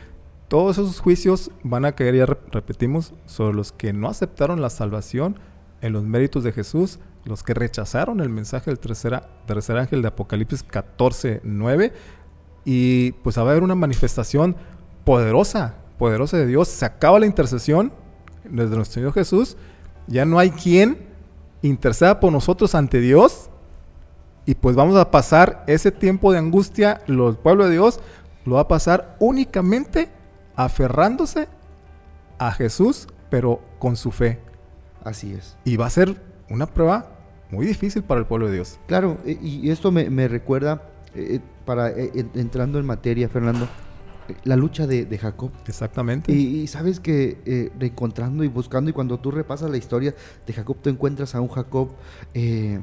todos 0.48 0.76
esos 0.78 1.00
juicios 1.00 1.50
van 1.62 1.84
a 1.84 1.92
caer, 1.92 2.16
ya 2.16 2.26
rep- 2.26 2.50
repetimos, 2.50 3.14
sobre 3.26 3.54
los 3.54 3.72
que 3.72 3.92
no 3.92 4.08
aceptaron 4.08 4.60
la 4.60 4.70
salvación 4.70 5.38
en 5.80 5.92
los 5.92 6.04
méritos 6.04 6.44
de 6.44 6.52
Jesús, 6.52 6.98
los 7.24 7.42
que 7.42 7.54
rechazaron 7.54 8.20
el 8.20 8.28
mensaje 8.28 8.70
del 8.70 8.78
tercer 8.80 9.76
ángel 9.78 10.02
de 10.02 10.08
Apocalipsis 10.08 10.62
14, 10.64 11.40
9, 11.44 11.92
y 12.64 13.12
pues 13.12 13.38
va 13.38 13.42
a 13.42 13.50
haber 13.50 13.62
una 13.62 13.74
manifestación 13.74 14.56
poderosa, 15.04 15.76
poderosa 15.98 16.36
de 16.36 16.46
Dios. 16.46 16.68
Se 16.68 16.84
acaba 16.84 17.18
la 17.20 17.26
intercesión 17.26 17.92
desde 18.44 18.74
nuestro 18.76 18.94
Señor 18.94 19.12
Jesús. 19.12 19.56
Ya 20.06 20.24
no 20.24 20.38
hay 20.38 20.50
quien 20.50 21.06
interceda 21.62 22.20
por 22.20 22.32
nosotros 22.32 22.74
ante 22.74 23.00
Dios. 23.00 23.48
Y 24.46 24.54
pues 24.56 24.74
vamos 24.74 24.96
a 24.96 25.10
pasar 25.10 25.62
ese 25.68 25.92
tiempo 25.92 26.32
de 26.32 26.38
angustia, 26.38 27.00
los 27.06 27.36
pueblo 27.36 27.66
de 27.66 27.72
Dios 27.72 28.00
lo 28.44 28.56
va 28.56 28.62
a 28.62 28.68
pasar 28.68 29.16
únicamente 29.20 30.10
aferrándose 30.56 31.46
a 32.38 32.50
Jesús, 32.50 33.06
pero 33.30 33.60
con 33.78 33.94
su 33.96 34.10
fe. 34.10 34.40
Así 35.04 35.32
es. 35.32 35.56
Y 35.64 35.76
va 35.76 35.86
a 35.86 35.90
ser 35.90 36.20
una 36.50 36.66
prueba 36.66 37.06
muy 37.50 37.66
difícil 37.66 38.02
para 38.02 38.20
el 38.20 38.26
pueblo 38.26 38.48
de 38.48 38.54
Dios. 38.54 38.80
Claro, 38.88 39.18
y 39.24 39.70
esto 39.70 39.92
me, 39.92 40.10
me 40.10 40.26
recuerda, 40.26 40.82
eh, 41.14 41.38
para 41.64 41.90
eh, 41.90 42.10
en- 42.14 42.30
entrando 42.34 42.78
en 42.80 42.86
materia, 42.86 43.28
Fernando, 43.28 43.66
eh, 43.66 43.68
la 44.44 44.56
lucha 44.56 44.86
de, 44.86 45.04
de 45.04 45.18
Jacob. 45.18 45.50
Exactamente. 45.66 46.32
Y, 46.32 46.60
y 46.60 46.66
sabes 46.66 47.00
que 47.00 47.38
eh, 47.44 47.70
reencontrando 47.78 48.44
y 48.44 48.48
buscando, 48.48 48.90
y 48.90 48.92
cuando 48.92 49.18
tú 49.18 49.30
repasas 49.30 49.70
la 49.70 49.76
historia 49.76 50.14
de 50.46 50.52
Jacob, 50.52 50.76
tú 50.82 50.90
encuentras 50.90 51.34
a 51.34 51.40
un 51.40 51.48
Jacob 51.48 51.90
eh, 52.34 52.80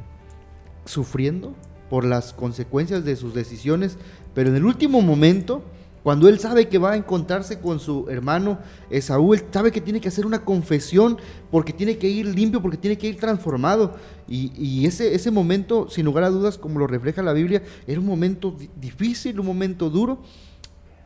sufriendo 0.85 1.55
por 1.89 2.05
las 2.05 2.33
consecuencias 2.33 3.03
de 3.03 3.15
sus 3.15 3.33
decisiones, 3.33 3.97
pero 4.35 4.49
en 4.49 4.55
el 4.55 4.65
último 4.65 5.01
momento, 5.01 5.63
cuando 6.03 6.29
él 6.29 6.39
sabe 6.39 6.67
que 6.69 6.77
va 6.77 6.91
a 6.91 6.97
encontrarse 6.97 7.59
con 7.59 7.79
su 7.79 8.07
hermano 8.09 8.59
Esaú, 8.89 9.33
él 9.33 9.43
sabe 9.51 9.71
que 9.71 9.81
tiene 9.81 9.99
que 9.99 10.07
hacer 10.07 10.25
una 10.25 10.45
confesión 10.45 11.17
porque 11.51 11.73
tiene 11.73 11.97
que 11.97 12.07
ir 12.07 12.25
limpio, 12.27 12.61
porque 12.61 12.77
tiene 12.77 12.97
que 12.97 13.07
ir 13.07 13.17
transformado. 13.17 13.95
Y, 14.27 14.51
y 14.55 14.85
ese, 14.85 15.13
ese 15.15 15.31
momento, 15.31 15.89
sin 15.89 16.05
lugar 16.05 16.23
a 16.23 16.29
dudas, 16.29 16.57
como 16.57 16.79
lo 16.79 16.87
refleja 16.87 17.21
la 17.21 17.33
Biblia, 17.33 17.63
era 17.85 17.99
un 17.99 18.05
momento 18.05 18.51
di- 18.51 18.69
difícil, 18.79 19.39
un 19.39 19.47
momento 19.47 19.89
duro. 19.89 20.19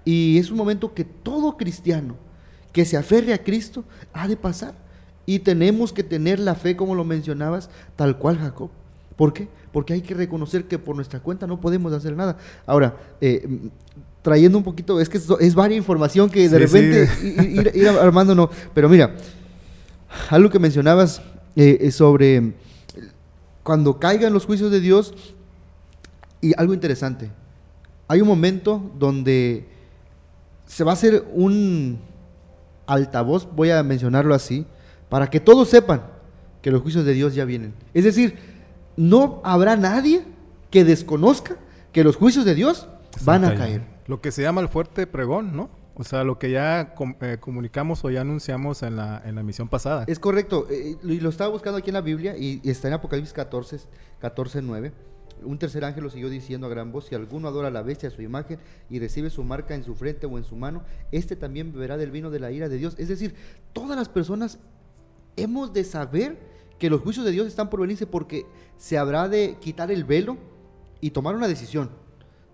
Y 0.05 0.37
es 0.37 0.51
un 0.51 0.57
momento 0.57 0.93
que 0.93 1.03
todo 1.03 1.57
cristiano 1.57 2.15
que 2.71 2.85
se 2.85 2.97
aferre 2.97 3.33
a 3.33 3.43
Cristo 3.43 3.83
ha 4.13 4.27
de 4.27 4.35
pasar. 4.35 4.73
Y 5.25 5.39
tenemos 5.39 5.93
que 5.93 6.03
tener 6.03 6.39
la 6.39 6.55
fe, 6.55 6.75
como 6.75 6.95
lo 6.95 7.05
mencionabas, 7.05 7.69
tal 7.95 8.17
cual 8.17 8.37
Jacob. 8.37 8.69
¿Por 9.15 9.31
qué? 9.31 9.47
Porque 9.71 9.93
hay 9.93 10.01
que 10.01 10.13
reconocer 10.13 10.65
que 10.65 10.77
por 10.79 10.95
nuestra 10.95 11.19
cuenta 11.19 11.47
no 11.47 11.61
podemos 11.61 11.93
hacer 11.93 12.15
nada. 12.15 12.37
Ahora, 12.65 12.97
eh, 13.21 13.47
trayendo 14.21 14.57
un 14.57 14.63
poquito, 14.63 14.99
es 14.99 15.07
que 15.07 15.17
es, 15.17 15.27
es 15.39 15.55
varia 15.55 15.77
información 15.77 16.29
que 16.29 16.49
de 16.49 16.49
Sí, 16.49 16.55
repente 16.65 17.07
sí. 17.07 17.35
ir, 17.37 17.71
ir 17.73 17.87
armando 17.87 18.35
no. 18.35 18.49
Pero 18.73 18.89
mira, 18.89 19.15
algo 20.29 20.49
que 20.49 20.59
mencionabas 20.59 21.21
eh, 21.55 21.77
eh, 21.81 21.91
sobre 21.91 22.53
cuando 23.61 23.99
caigan 23.99 24.33
los 24.33 24.45
juicios 24.45 24.71
de 24.71 24.79
Dios 24.79 25.13
y 26.41 26.53
algo 26.57 26.73
interesante. 26.73 27.31
Hay 28.07 28.19
un 28.21 28.27
momento 28.27 28.91
donde 28.99 29.67
se 30.73 30.83
va 30.83 30.91
a 30.91 30.93
hacer 30.93 31.23
un 31.33 31.99
altavoz, 32.87 33.47
voy 33.55 33.69
a 33.71 33.83
mencionarlo 33.83 34.33
así, 34.33 34.65
para 35.09 35.29
que 35.29 35.39
todos 35.39 35.69
sepan 35.69 36.01
que 36.61 36.71
los 36.71 36.81
juicios 36.81 37.05
de 37.05 37.13
Dios 37.13 37.35
ya 37.35 37.45
vienen. 37.45 37.73
Es 37.93 38.03
decir, 38.03 38.35
no 38.97 39.41
habrá 39.43 39.75
nadie 39.75 40.23
que 40.71 40.83
desconozca 40.83 41.57
que 41.91 42.03
los 42.03 42.15
juicios 42.15 42.45
de 42.45 42.55
Dios 42.55 42.87
van 43.23 43.45
a 43.45 43.55
caer. 43.55 43.81
Lo 44.07 44.19
que 44.21 44.31
se 44.31 44.41
llama 44.41 44.61
el 44.61 44.67
fuerte 44.69 45.05
pregón, 45.07 45.55
¿no? 45.55 45.69
O 45.95 46.03
sea, 46.03 46.23
lo 46.23 46.39
que 46.39 46.49
ya 46.49 46.95
com- 46.95 47.15
eh, 47.21 47.37
comunicamos 47.39 48.03
o 48.03 48.09
ya 48.09 48.21
anunciamos 48.21 48.81
en 48.81 48.95
la, 48.95 49.21
en 49.23 49.35
la 49.35 49.43
misión 49.43 49.69
pasada. 49.69 50.05
Es 50.07 50.17
correcto, 50.17 50.65
eh, 50.71 50.97
y 51.03 51.19
lo 51.19 51.29
estaba 51.29 51.51
buscando 51.51 51.77
aquí 51.77 51.91
en 51.91 51.93
la 51.93 52.01
Biblia 52.01 52.35
y, 52.35 52.59
y 52.63 52.69
está 52.71 52.87
en 52.87 52.95
Apocalipsis 52.95 53.31
14, 53.33 53.77
14, 54.19 54.61
9. 54.63 54.91
Un 55.45 55.57
tercer 55.57 55.83
ángel 55.85 56.03
lo 56.03 56.09
siguió 56.09 56.29
diciendo 56.29 56.67
a 56.67 56.69
gran 56.69 56.91
voz, 56.91 57.05
si 57.05 57.15
alguno 57.15 57.47
adora 57.47 57.67
a 57.67 57.71
la 57.71 57.81
bestia 57.81 58.09
a 58.09 58.11
su 58.11 58.21
imagen 58.21 58.59
y 58.89 58.99
recibe 58.99 59.29
su 59.29 59.43
marca 59.43 59.75
en 59.75 59.83
su 59.83 59.95
frente 59.95 60.25
o 60.25 60.37
en 60.37 60.43
su 60.43 60.55
mano, 60.55 60.83
este 61.11 61.35
también 61.35 61.73
beberá 61.73 61.97
del 61.97 62.11
vino 62.11 62.29
de 62.29 62.39
la 62.39 62.51
ira 62.51 62.69
de 62.69 62.77
Dios. 62.77 62.95
Es 62.97 63.07
decir, 63.07 63.35
todas 63.73 63.97
las 63.97 64.09
personas 64.09 64.59
hemos 65.35 65.73
de 65.73 65.83
saber 65.83 66.37
que 66.79 66.89
los 66.89 67.01
juicios 67.01 67.25
de 67.25 67.31
Dios 67.31 67.47
están 67.47 67.69
por 67.69 67.81
venirse 67.81 68.07
porque 68.07 68.45
se 68.77 68.97
habrá 68.97 69.29
de 69.29 69.57
quitar 69.59 69.91
el 69.91 70.03
velo 70.03 70.37
y 71.01 71.11
tomar 71.11 71.35
una 71.35 71.47
decisión. 71.47 71.89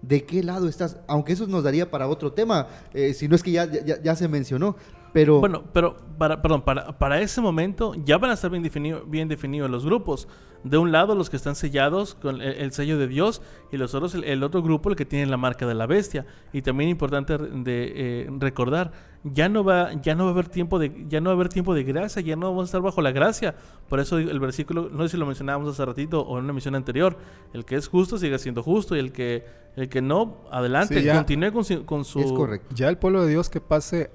¿De 0.02 0.24
qué 0.24 0.44
lado 0.44 0.68
estás? 0.70 0.98
Aunque 1.08 1.34
eso 1.34 1.46
nos 1.48 1.64
daría 1.64 1.92
para 1.92 2.08
otro 2.08 2.32
tema, 2.32 2.68
eh, 2.94 3.14
si 3.14 3.28
no 3.28 3.36
es 3.36 3.44
que 3.44 3.52
ya, 3.52 3.66
ya, 3.66 4.02
ya 4.02 4.16
se 4.16 4.28
mencionó. 4.28 4.76
Pero 5.14 5.40
Bueno, 5.40 5.64
pero 5.74 5.98
para, 6.18 6.42
perdón, 6.42 6.62
para, 6.62 6.98
para 6.98 7.20
ese 7.22 7.42
momento 7.42 7.94
ya 8.06 8.18
van 8.18 8.32
a 8.32 8.34
estar 8.36 8.52
bien, 8.52 8.64
definido- 8.64 9.04
bien 9.06 9.28
definidos 9.28 9.70
los 9.70 9.86
grupos. 9.86 10.28
De 10.64 10.78
un 10.78 10.92
lado 10.92 11.16
los 11.16 11.30
que 11.30 11.38
están 11.38 11.56
sellados 11.56 12.16
con 12.16 12.42
el, 12.42 12.52
el 12.56 12.72
sello 12.74 12.98
de 12.98 13.08
Dios 13.08 13.42
y 13.72 13.78
los 13.78 13.96
otros 13.96 14.14
el, 14.14 14.26
el 14.26 14.44
otro 14.44 14.62
grupo 14.62 14.90
el 14.90 14.98
que 14.98 15.06
tiene 15.06 15.26
la 15.28 15.38
marca 15.38 15.66
de 15.66 15.74
la 15.74 15.86
bestia. 15.88 16.26
Y 16.52 16.62
también 16.62 16.90
importante 16.90 17.38
de 17.38 17.94
eh, 17.96 18.30
recordar, 18.40 18.92
ya 19.24 19.48
no 19.48 19.64
va 19.64 19.94
ya 20.02 20.16
no 20.16 20.26
va 20.26 20.32
a 20.32 20.34
haber 20.34 20.50
tiempo 20.50 20.78
de 20.78 21.06
ya 21.08 21.22
no 21.22 21.30
va 21.30 21.32
a 21.32 21.36
haber 21.36 21.48
tiempo 21.48 21.74
de 21.74 21.84
gracia, 21.84 22.22
ya 22.22 22.36
no 22.36 22.48
vamos 22.50 22.64
a 22.64 22.66
estar 22.66 22.82
bajo 22.82 23.02
la 23.02 23.12
gracia. 23.12 23.56
Por 23.88 24.02
eso 24.02 24.18
el 24.18 24.40
versículo, 24.42 24.90
no 24.92 25.04
sé 25.04 25.10
si 25.10 25.18
lo 25.18 25.26
mencionábamos 25.26 25.70
hace 25.70 25.86
ratito 25.86 26.22
o 26.22 26.38
en 26.38 26.44
una 26.44 26.52
misión 26.54 26.76
anterior, 26.76 27.18
el 27.54 27.64
que 27.64 27.76
es 27.76 27.88
justo 27.88 28.18
sigue 28.18 28.38
siendo 28.38 28.62
justo 28.62 28.98
y 28.98 29.00
el 29.00 29.14
que 29.14 29.46
el 29.78 29.88
que 29.88 30.02
no, 30.02 30.40
adelante, 30.52 31.00
Sí, 31.00 31.06
ya. 31.06 31.16
continúe 31.16 31.54
con 31.54 31.64
su, 31.64 31.86
con 31.86 32.04
su 32.04 32.20
es 32.20 32.32
correcto. 32.34 32.76
Ya 32.76 32.90
el 32.90 32.98
pueblo 32.98 33.24
de 33.24 33.30
Dios 33.30 33.50
que 33.50 33.62
pase 33.62 34.12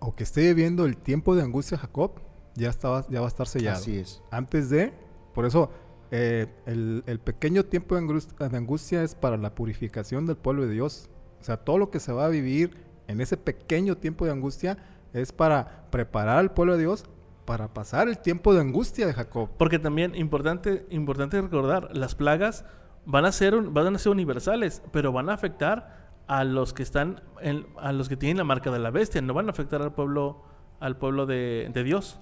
o 0.00 0.14
que 0.14 0.24
esté 0.24 0.42
viviendo 0.42 0.84
el 0.84 0.96
tiempo 0.96 1.34
de 1.34 1.42
angustia 1.42 1.78
Jacob, 1.78 2.12
ya, 2.54 2.68
estaba, 2.70 3.06
ya 3.08 3.20
va 3.20 3.26
a 3.26 3.28
estar 3.28 3.46
sellado. 3.46 3.76
Así 3.78 3.96
es. 3.98 4.22
Antes 4.30 4.70
de, 4.70 4.92
por 5.34 5.44
eso, 5.46 5.70
eh, 6.10 6.46
el, 6.66 7.02
el 7.06 7.18
pequeño 7.18 7.64
tiempo 7.64 7.94
de 7.94 8.02
angustia, 8.02 8.48
de 8.48 8.56
angustia 8.56 9.02
es 9.02 9.14
para 9.14 9.36
la 9.36 9.54
purificación 9.54 10.26
del 10.26 10.36
pueblo 10.36 10.62
de 10.66 10.70
Dios. 10.72 11.08
O 11.40 11.44
sea, 11.44 11.56
todo 11.58 11.78
lo 11.78 11.90
que 11.90 12.00
se 12.00 12.12
va 12.12 12.26
a 12.26 12.28
vivir 12.28 12.76
en 13.08 13.20
ese 13.20 13.36
pequeño 13.36 13.96
tiempo 13.96 14.24
de 14.24 14.32
angustia 14.32 14.78
es 15.12 15.32
para 15.32 15.86
preparar 15.90 16.38
al 16.38 16.52
pueblo 16.52 16.74
de 16.74 16.80
Dios 16.80 17.04
para 17.44 17.72
pasar 17.72 18.08
el 18.08 18.18
tiempo 18.18 18.52
de 18.54 18.60
angustia 18.60 19.06
de 19.06 19.12
Jacob. 19.14 19.50
Porque 19.56 19.78
también 19.78 20.14
importante, 20.16 20.84
importante 20.90 21.40
recordar, 21.40 21.96
las 21.96 22.14
plagas 22.14 22.64
van 23.04 23.24
a 23.24 23.30
ser 23.32 23.54
un- 23.54 23.72
van 23.72 23.94
a 23.94 23.98
ser 23.98 24.10
universales, 24.10 24.82
pero 24.92 25.12
van 25.12 25.28
a 25.28 25.34
afectar 25.34 26.05
a 26.26 26.44
los 26.44 26.72
que 26.72 26.82
están 26.82 27.22
en- 27.40 27.66
a 27.78 27.92
los 27.92 28.08
que 28.08 28.16
tienen 28.16 28.38
la 28.38 28.44
marca 28.44 28.70
de 28.70 28.78
la 28.78 28.90
bestia, 28.90 29.20
no 29.22 29.34
van 29.34 29.46
a 29.48 29.50
afectar 29.50 29.82
al 29.82 29.92
pueblo 29.92 30.42
al 30.78 30.96
pueblo 30.98 31.24
de, 31.24 31.70
de 31.72 31.84
Dios. 31.84 32.18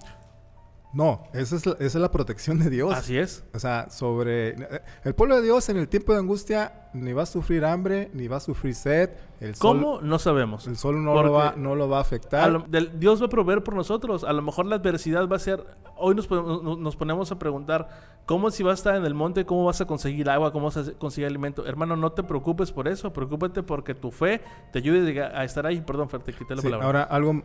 No, 0.95 1.25
esa 1.33 1.57
es, 1.57 1.67
la, 1.67 1.73
esa 1.73 1.85
es 1.85 1.95
la 1.97 2.11
protección 2.13 2.59
de 2.61 2.71
Dios. 2.71 2.95
Así 2.95 3.19
es. 3.19 3.45
O 3.53 3.59
sea, 3.59 3.91
sobre... 3.91 4.51
eh, 4.51 4.81
El 5.03 5.15
pueblo 5.15 5.35
de 5.37 5.43
Dios 5.43 5.69
en 5.69 5.77
el 5.77 5.89
tiempo 5.89 6.13
de 6.13 6.21
angustia 6.21 6.89
ni 6.95 7.13
va 7.13 7.25
a 7.25 7.27
sufrir 7.27 7.65
hambre, 7.65 8.11
ni 8.15 8.29
va 8.29 8.37
a 8.37 8.41
sufrir 8.41 8.75
sed. 8.77 9.11
El 9.41 9.57
sol, 9.57 9.81
¿Cómo? 9.81 10.01
No 10.01 10.21
sabemos. 10.21 10.69
El 10.69 10.77
sol 10.77 11.03
no 11.03 11.21
lo, 11.21 11.33
va, 11.33 11.55
no 11.57 11.75
lo 11.75 11.89
va 11.89 11.97
a 11.97 11.99
a 11.99 12.03
afectar. 12.03 12.51
lo- 12.53 12.61
del- 12.69 12.99
Dios 13.01 13.21
va 13.21 13.27
a 13.27 13.29
proveer 13.29 13.65
por 13.65 13.75
nosotros. 13.75 14.23
A 14.23 14.33
lo 14.33 14.41
mejor 14.43 14.67
la 14.67 14.77
adversidad 14.77 15.29
va 15.29 15.35
a 15.35 15.41
ser. 15.41 15.67
Hoy 15.97 16.15
nos, 16.15 16.29
podemos- 16.29 16.79
nos- 16.79 16.95
ponemos 16.97 17.33
a 17.33 17.39
preguntar: 17.41 17.89
¿cómo 18.25 18.53
si 18.53 18.63
vas 18.63 18.73
a 18.73 18.75
estar 18.75 18.95
en 18.95 19.05
el 19.05 19.15
monte? 19.15 19.45
¿Cómo 19.45 19.65
vas 19.65 19.81
a 19.81 19.87
conseguir 19.87 20.31
agua? 20.31 20.53
¿Cómo 20.53 20.67
vas 20.67 20.77
a 20.77 20.93
conseguir 20.93 21.27
alimento? 21.27 21.67
Hermano, 21.67 21.97
no 21.97 22.13
te 22.13 22.23
preocupes 22.23 22.71
por 22.71 22.87
eso. 22.87 23.13
Preocúpate 23.13 23.65
porque 23.65 23.95
tu 23.97 24.13
fe 24.13 24.41
te 24.73 24.79
ayude 24.79 25.21
a 25.21 25.43
estar 25.43 25.67
ahí. 25.67 25.81
Perdón, 25.81 26.09
Fer, 26.09 26.23
te 26.23 26.33
quité 26.33 26.55
la 26.55 26.63
Sí, 26.63 26.69
palabra. 26.69 26.87
ahora, 26.87 27.03
algo, 27.03 27.43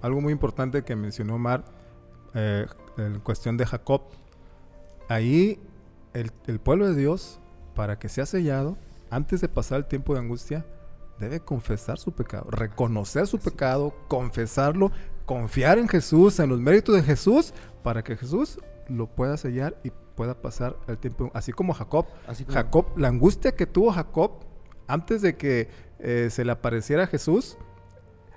algo 0.00 0.20
muy 0.22 0.32
importante 0.32 0.82
que 0.84 0.96
mencionó 0.96 1.34
Omar 1.34 1.64
eh, 2.34 2.66
en 2.96 3.20
cuestión 3.20 3.56
de 3.56 3.66
Jacob. 3.66 4.02
Ahí 5.08 5.60
el, 6.14 6.30
el 6.46 6.58
pueblo 6.60 6.88
de 6.88 6.94
Dios, 6.94 7.40
para 7.74 7.98
que 7.98 8.08
sea 8.08 8.26
sellado, 8.26 8.76
antes 9.10 9.40
de 9.40 9.48
pasar 9.48 9.78
el 9.78 9.86
tiempo 9.86 10.14
de 10.14 10.20
angustia, 10.20 10.66
debe 11.18 11.40
confesar 11.40 11.98
su 11.98 12.12
pecado, 12.12 12.46
reconocer 12.50 13.26
su 13.26 13.38
pecado, 13.38 13.94
confesarlo, 14.08 14.92
confiar 15.26 15.78
en 15.78 15.88
Jesús, 15.88 16.38
en 16.40 16.48
los 16.50 16.60
méritos 16.60 16.94
de 16.94 17.02
Jesús, 17.02 17.52
para 17.82 18.02
que 18.04 18.16
Jesús 18.16 18.58
lo 18.88 19.06
pueda 19.06 19.36
sellar 19.36 19.76
y 19.82 19.90
pueda 20.14 20.34
pasar 20.34 20.76
el 20.88 20.98
tiempo, 20.98 21.30
así 21.34 21.52
como 21.52 21.72
Jacob. 21.74 22.06
Así 22.26 22.44
como- 22.44 22.54
Jacob, 22.54 22.86
la 22.96 23.08
angustia 23.08 23.52
que 23.54 23.66
tuvo 23.66 23.92
Jacob 23.92 24.32
antes 24.86 25.22
de 25.22 25.36
que 25.36 25.68
eh, 26.00 26.28
se 26.30 26.44
le 26.44 26.52
apareciera 26.52 27.06
Jesús, 27.06 27.56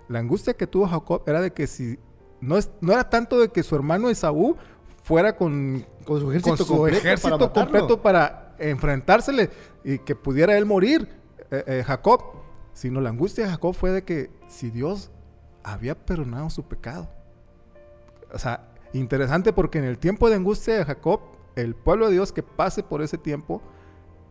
la 0.08 0.20
angustia 0.20 0.54
que 0.56 0.68
tuvo 0.68 0.88
Jacob 0.88 1.24
era 1.28 1.42
de 1.42 1.54
que 1.54 1.68
si 1.68 1.98
no, 2.42 2.58
es, 2.58 2.72
no 2.82 2.92
era 2.92 3.10
tanto 3.10 3.40
de 3.40 3.50
que 3.50 3.64
su 3.64 3.76
hermano 3.76 4.10
Esaú 4.10 4.58
fuera 5.04 5.36
con, 5.36 5.86
Con 6.06 6.20
su 6.20 6.26
con 6.26 6.36
ejército 6.36 6.58
su 6.58 6.68
completo 6.68 6.98
ejército 6.98 7.38
para 7.38 7.54
completo 7.54 8.02
para 8.02 8.56
enfrentársele 8.60 9.50
y 9.84 10.00
que 10.00 10.16
pudiera 10.16 10.58
él 10.58 10.66
morir, 10.66 11.08
eh, 11.50 11.64
eh, 11.66 11.84
Jacob, 11.86 12.22
sino 12.74 13.02
la 13.02 13.10
angustia 13.10 13.46
de 13.46 13.52
Jacob 13.52 13.74
fue 13.74 13.92
de 13.92 14.04
que 14.04 14.30
si 14.48 14.70
Dios 14.70 15.12
había 15.64 15.96
perdonado 15.96 16.50
su 16.50 16.64
pecado. 16.64 17.10
O 18.34 18.40
sea, 18.40 18.68
interesante 18.94 19.54
porque 19.54 19.80
en 19.80 19.86
el 19.86 19.98
tiempo 19.98 20.30
de 20.30 20.36
angustia 20.36 20.76
de 20.76 20.86
Jacob, 20.86 21.22
el 21.56 21.76
pueblo 21.76 22.08
de 22.08 22.14
Dios 22.14 22.32
que 22.32 22.44
pase 22.44 22.84
por 22.84 23.02
ese 23.02 23.18
tiempo, 23.18 23.62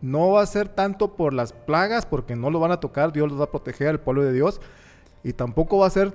no 0.01 0.31
va 0.31 0.41
a 0.41 0.45
ser 0.45 0.67
tanto 0.69 1.15
por 1.15 1.33
las 1.33 1.53
plagas, 1.53 2.05
porque 2.05 2.35
no 2.35 2.49
lo 2.49 2.59
van 2.59 2.71
a 2.71 2.79
tocar, 2.79 3.13
Dios 3.13 3.29
los 3.29 3.39
va 3.39 3.45
a 3.45 3.51
proteger 3.51 3.87
al 3.89 3.99
pueblo 3.99 4.23
de 4.23 4.33
Dios, 4.33 4.59
y 5.23 5.33
tampoco 5.33 5.77
va 5.77 5.87
a 5.87 5.91
ser 5.91 6.13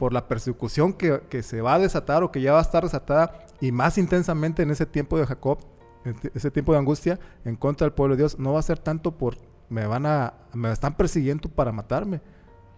por 0.00 0.12
la 0.14 0.26
persecución 0.26 0.94
que, 0.94 1.20
que 1.28 1.42
se 1.42 1.60
va 1.60 1.74
a 1.74 1.78
desatar 1.78 2.22
o 2.24 2.32
que 2.32 2.40
ya 2.40 2.52
va 2.54 2.58
a 2.58 2.62
estar 2.62 2.82
desatada, 2.82 3.44
y 3.60 3.70
más 3.70 3.98
intensamente 3.98 4.62
en 4.62 4.70
ese 4.70 4.86
tiempo 4.86 5.18
de 5.18 5.26
Jacob, 5.26 5.58
en 6.06 6.16
ese 6.34 6.50
tiempo 6.50 6.72
de 6.72 6.78
angustia, 6.78 7.20
en 7.44 7.54
contra 7.54 7.84
del 7.84 7.92
pueblo 7.92 8.16
de 8.16 8.22
Dios, 8.22 8.38
no 8.38 8.54
va 8.54 8.60
a 8.60 8.62
ser 8.62 8.78
tanto 8.78 9.16
por 9.18 9.36
me 9.68 9.86
van 9.86 10.06
a, 10.06 10.32
me 10.54 10.72
están 10.72 10.96
persiguiendo 10.96 11.48
para 11.50 11.70
matarme, 11.70 12.22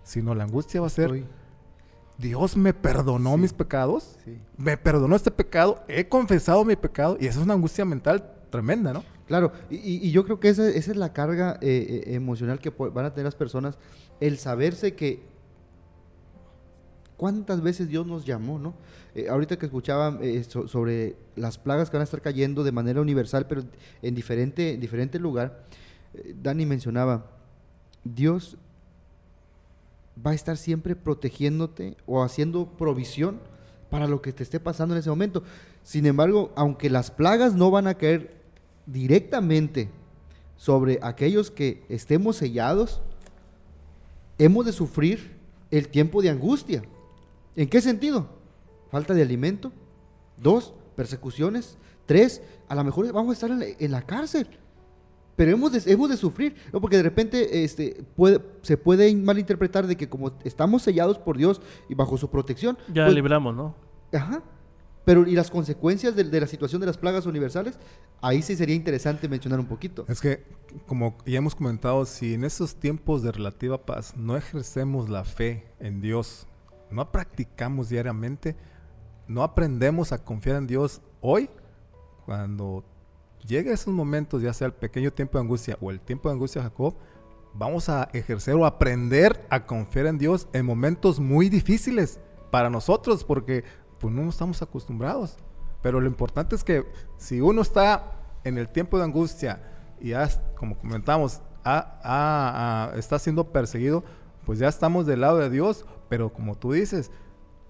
sino 0.02 0.34
la 0.34 0.42
angustia 0.44 0.80
va 0.80 0.88
a 0.88 0.90
ser, 0.90 1.24
Dios 2.18 2.56
me 2.56 2.74
perdonó 2.74 3.34
Sí. 3.34 3.40
mis 3.40 3.52
pecados, 3.52 4.18
sí. 4.24 4.38
me 4.58 4.76
perdonó 4.76 5.16
este 5.16 5.30
pecado, 5.30 5.82
he 5.88 6.08
confesado 6.08 6.64
mi 6.64 6.76
pecado, 6.76 7.16
y 7.20 7.26
esa 7.26 7.38
es 7.38 7.44
una 7.44 7.54
angustia 7.54 7.84
mental 7.84 8.30
tremenda, 8.50 8.92
¿no? 8.92 9.04
Claro, 9.26 9.52
y, 9.70 9.76
y- 10.06 10.10
yo 10.10 10.24
creo 10.24 10.38
que 10.40 10.48
esa, 10.50 10.68
esa 10.68 10.90
es 10.90 10.96
la 10.96 11.12
carga 11.14 11.56
eh, 11.62 12.02
eh, 12.06 12.14
emocional 12.14 12.58
que 12.58 12.70
van 12.70 13.06
a 13.06 13.10
tener 13.14 13.24
las 13.24 13.36
personas, 13.36 13.78
el 14.20 14.36
saberse 14.38 14.94
que 14.94 15.31
cuántas 17.22 17.62
veces 17.62 17.88
Dios 17.88 18.04
nos 18.04 18.24
llamó, 18.24 18.58
¿no? 18.58 18.74
Eh, 19.14 19.28
ahorita 19.28 19.56
que 19.56 19.66
escuchaba 19.66 20.18
eh, 20.22 20.42
so- 20.42 20.66
sobre 20.66 21.14
las 21.36 21.56
plagas 21.56 21.88
que 21.88 21.96
van 21.96 22.00
a 22.00 22.04
estar 22.04 22.20
cayendo 22.20 22.64
de 22.64 22.72
manera 22.72 23.00
universal, 23.00 23.46
pero 23.46 23.62
en 24.02 24.14
diferente, 24.16 24.74
en 24.74 24.80
diferente 24.80 25.20
lugar, 25.20 25.62
eh, 26.14 26.34
Dani 26.42 26.66
mencionaba, 26.66 27.26
Dios 28.02 28.56
va 30.18 30.32
a 30.32 30.34
estar 30.34 30.56
siempre 30.56 30.96
protegiéndote 30.96 31.96
o 32.06 32.24
haciendo 32.24 32.66
provisión 32.66 33.38
para 33.88 34.08
lo 34.08 34.20
que 34.20 34.32
te 34.32 34.42
esté 34.42 34.58
pasando 34.58 34.92
en 34.96 34.98
ese 34.98 35.10
momento. 35.10 35.44
Sin 35.84 36.06
embargo, 36.06 36.50
aunque 36.56 36.90
las 36.90 37.12
plagas 37.12 37.54
no 37.54 37.70
van 37.70 37.86
a 37.86 37.94
caer 37.94 38.34
directamente 38.86 39.90
sobre 40.56 40.98
aquellos 41.02 41.52
que 41.52 41.84
estemos 41.88 42.34
sellados, 42.34 43.00
hemos 44.38 44.66
de 44.66 44.72
sufrir 44.72 45.36
el 45.70 45.86
tiempo 45.86 46.20
de 46.20 46.30
angustia. 46.30 46.82
¿En 47.56 47.68
qué 47.68 47.80
sentido? 47.80 48.28
Falta 48.90 49.14
de 49.14 49.22
alimento. 49.22 49.72
Dos, 50.36 50.74
persecuciones. 50.96 51.78
Tres, 52.06 52.42
a 52.68 52.74
lo 52.74 52.84
mejor 52.84 53.12
vamos 53.12 53.30
a 53.30 53.32
estar 53.34 53.50
en 53.50 53.60
la, 53.60 53.66
en 53.66 53.90
la 53.90 54.02
cárcel. 54.02 54.46
Pero 55.36 55.52
hemos 55.52 55.72
de, 55.72 55.92
hemos 55.92 56.10
de 56.10 56.16
sufrir, 56.16 56.54
¿no? 56.72 56.80
porque 56.80 56.96
de 56.96 57.02
repente 57.02 57.64
este, 57.64 58.04
puede, 58.16 58.40
se 58.60 58.76
puede 58.76 59.14
malinterpretar 59.14 59.86
de 59.86 59.96
que 59.96 60.08
como 60.08 60.32
estamos 60.44 60.82
sellados 60.82 61.18
por 61.18 61.38
Dios 61.38 61.60
y 61.88 61.94
bajo 61.94 62.18
su 62.18 62.28
protección, 62.28 62.76
Ya 62.92 63.04
pues, 63.04 63.14
libramos, 63.14 63.54
¿no? 63.54 63.74
Ajá. 64.12 64.42
Pero, 65.04 65.26
¿y 65.26 65.34
las 65.34 65.50
consecuencias 65.50 66.14
de, 66.14 66.24
de 66.24 66.40
la 66.40 66.46
situación 66.46 66.80
de 66.80 66.86
las 66.86 66.96
plagas 66.96 67.26
universales? 67.26 67.76
Ahí 68.20 68.40
sí 68.42 68.54
sería 68.54 68.76
interesante 68.76 69.28
mencionar 69.28 69.58
un 69.58 69.66
poquito. 69.66 70.04
Es 70.06 70.20
que, 70.20 70.44
como 70.86 71.16
ya 71.26 71.38
hemos 71.38 71.56
comentado, 71.56 72.04
si 72.04 72.34
en 72.34 72.44
esos 72.44 72.76
tiempos 72.76 73.22
de 73.22 73.32
relativa 73.32 73.84
paz 73.84 74.16
no 74.16 74.36
ejercemos 74.36 75.08
la 75.08 75.24
fe 75.24 75.66
en 75.80 76.00
Dios, 76.00 76.46
no 76.92 77.10
practicamos 77.10 77.88
diariamente, 77.88 78.56
no 79.26 79.42
aprendemos 79.42 80.12
a 80.12 80.24
confiar 80.24 80.56
en 80.56 80.66
Dios 80.66 81.00
hoy, 81.20 81.48
cuando 82.26 82.84
llegue 83.46 83.72
esos 83.72 83.92
momentos, 83.92 84.42
ya 84.42 84.52
sea 84.52 84.66
el 84.66 84.74
pequeño 84.74 85.12
tiempo 85.12 85.38
de 85.38 85.42
angustia 85.42 85.76
o 85.80 85.90
el 85.90 86.00
tiempo 86.00 86.28
de 86.28 86.34
angustia 86.34 86.62
de 86.62 86.68
Jacob, 86.68 86.94
vamos 87.54 87.88
a 87.88 88.08
ejercer 88.12 88.54
o 88.54 88.64
aprender 88.64 89.44
a 89.50 89.66
confiar 89.66 90.06
en 90.06 90.18
Dios 90.18 90.48
en 90.52 90.64
momentos 90.64 91.20
muy 91.20 91.48
difíciles 91.48 92.20
para 92.50 92.70
nosotros, 92.70 93.24
porque 93.24 93.64
pues 93.98 94.12
no 94.14 94.28
estamos 94.28 94.62
acostumbrados. 94.62 95.36
Pero 95.82 96.00
lo 96.00 96.06
importante 96.06 96.54
es 96.54 96.64
que 96.64 96.84
si 97.16 97.40
uno 97.40 97.62
está 97.62 98.12
en 98.44 98.58
el 98.58 98.68
tiempo 98.68 98.98
de 98.98 99.04
angustia 99.04 99.60
y 100.00 100.10
ya, 100.10 100.28
como 100.56 100.78
comentamos, 100.78 101.40
está 101.64 103.18
siendo 103.18 103.52
perseguido, 103.52 104.04
pues 104.44 104.58
ya 104.58 104.68
estamos 104.68 105.06
del 105.06 105.20
lado 105.20 105.38
de 105.38 105.50
Dios, 105.50 105.84
pero 106.12 106.30
como 106.30 106.56
tú 106.56 106.72
dices, 106.72 107.10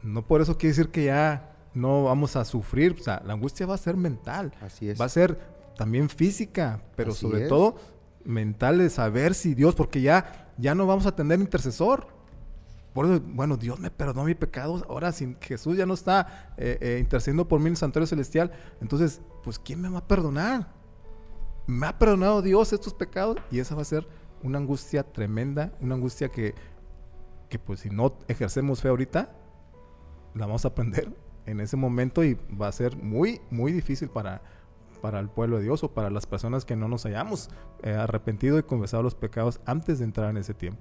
no 0.03 0.27
por 0.27 0.41
eso 0.41 0.59
quiere 0.59 0.75
decir 0.75 0.91
que 0.91 1.05
ya 1.05 1.55
no 1.75 2.03
vamos 2.03 2.35
a 2.35 2.45
sufrir, 2.45 2.97
o 2.99 3.01
sea, 3.01 3.23
la 3.25 3.35
angustia 3.35 3.67
va 3.67 3.77
a 3.77 3.79
ser 3.79 3.97
mental, 3.97 4.53
Así 4.61 4.89
es. 4.89 5.01
va 5.01 5.05
a 5.05 5.09
ser 5.09 5.39
también 5.77 6.09
física, 6.09 6.83
pero 6.97 7.13
Así 7.13 7.21
sobre 7.21 7.45
es. 7.45 7.49
todo 7.49 7.77
mental 8.25 8.79
de 8.79 8.91
saber 8.91 9.35
si 9.35 9.55
Dios, 9.55 9.77
porque 9.77 10.01
ya, 10.01 10.53
ya 10.59 10.75
no 10.75 10.89
vamos 10.89 11.07
a 11.07 11.15
tener 11.15 11.39
intercesor. 11.39 12.09
Por 12.93 13.07
eso, 13.07 13.23
bueno, 13.25 13.57
Dios 13.57 13.79
me 13.79 13.93
perdonó 13.93 14.25
mi 14.25 14.35
pecado. 14.35 14.85
Ahora, 14.89 15.13
si 15.13 15.37
Jesús 15.41 15.77
ya 15.77 15.87
no 15.87 15.95
está 15.95 16.53
eh, 16.57 16.79
eh, 16.81 16.99
intercediendo 17.01 17.47
por 17.47 17.61
mí 17.61 17.67
en 17.67 17.75
el 17.75 17.77
santuario 17.77 18.09
celestial, 18.09 18.51
entonces, 18.81 19.21
pues, 19.45 19.61
¿quién 19.61 19.81
me 19.81 19.89
va 19.89 19.99
a 20.01 20.09
perdonar? 20.09 20.67
Me 21.69 21.87
ha 21.87 21.97
perdonado 21.97 22.43
Dios 22.43 22.73
estos 22.73 22.93
pecados 22.93 23.37
y 23.53 23.61
esa 23.61 23.77
va 23.77 23.83
a 23.83 23.85
ser 23.85 24.05
una 24.43 24.59
angustia 24.59 25.05
tremenda, 25.05 25.73
una 25.81 25.95
angustia 25.95 26.29
que, 26.29 26.57
que 27.53 27.59
pues, 27.59 27.81
si 27.81 27.91
no 27.91 28.15
ejercemos 28.29 28.81
fe 28.81 28.89
ahorita, 28.89 29.29
la 30.35 30.47
vamos 30.47 30.65
a 30.65 30.69
aprender 30.69 31.11
en 31.45 31.61
ese 31.61 31.77
momento 31.77 32.25
y 32.25 32.39
va 32.59 32.69
a 32.69 32.73
ser 32.73 32.97
muy, 32.97 33.43
muy 33.51 33.73
difícil 33.73 34.09
para, 34.09 34.41
para 35.03 35.21
el 35.21 35.29
pueblo 35.29 35.59
de 35.59 35.65
Dios 35.65 35.85
o 35.85 35.93
para 35.93 36.09
las 36.09 36.25
personas 36.25 36.65
que 36.65 36.77
no 36.77 36.89
nos 36.89 37.05
hayamos 37.05 37.51
eh, 37.83 37.93
arrepentido 37.93 38.59
y 38.59 38.63
confesado 38.63 39.03
los 39.03 39.15
pecados 39.15 39.61
antes 39.67 39.99
de 39.99 40.07
entrar 40.07 40.31
en 40.31 40.39
ese 40.39 40.55
tiempo. 40.55 40.81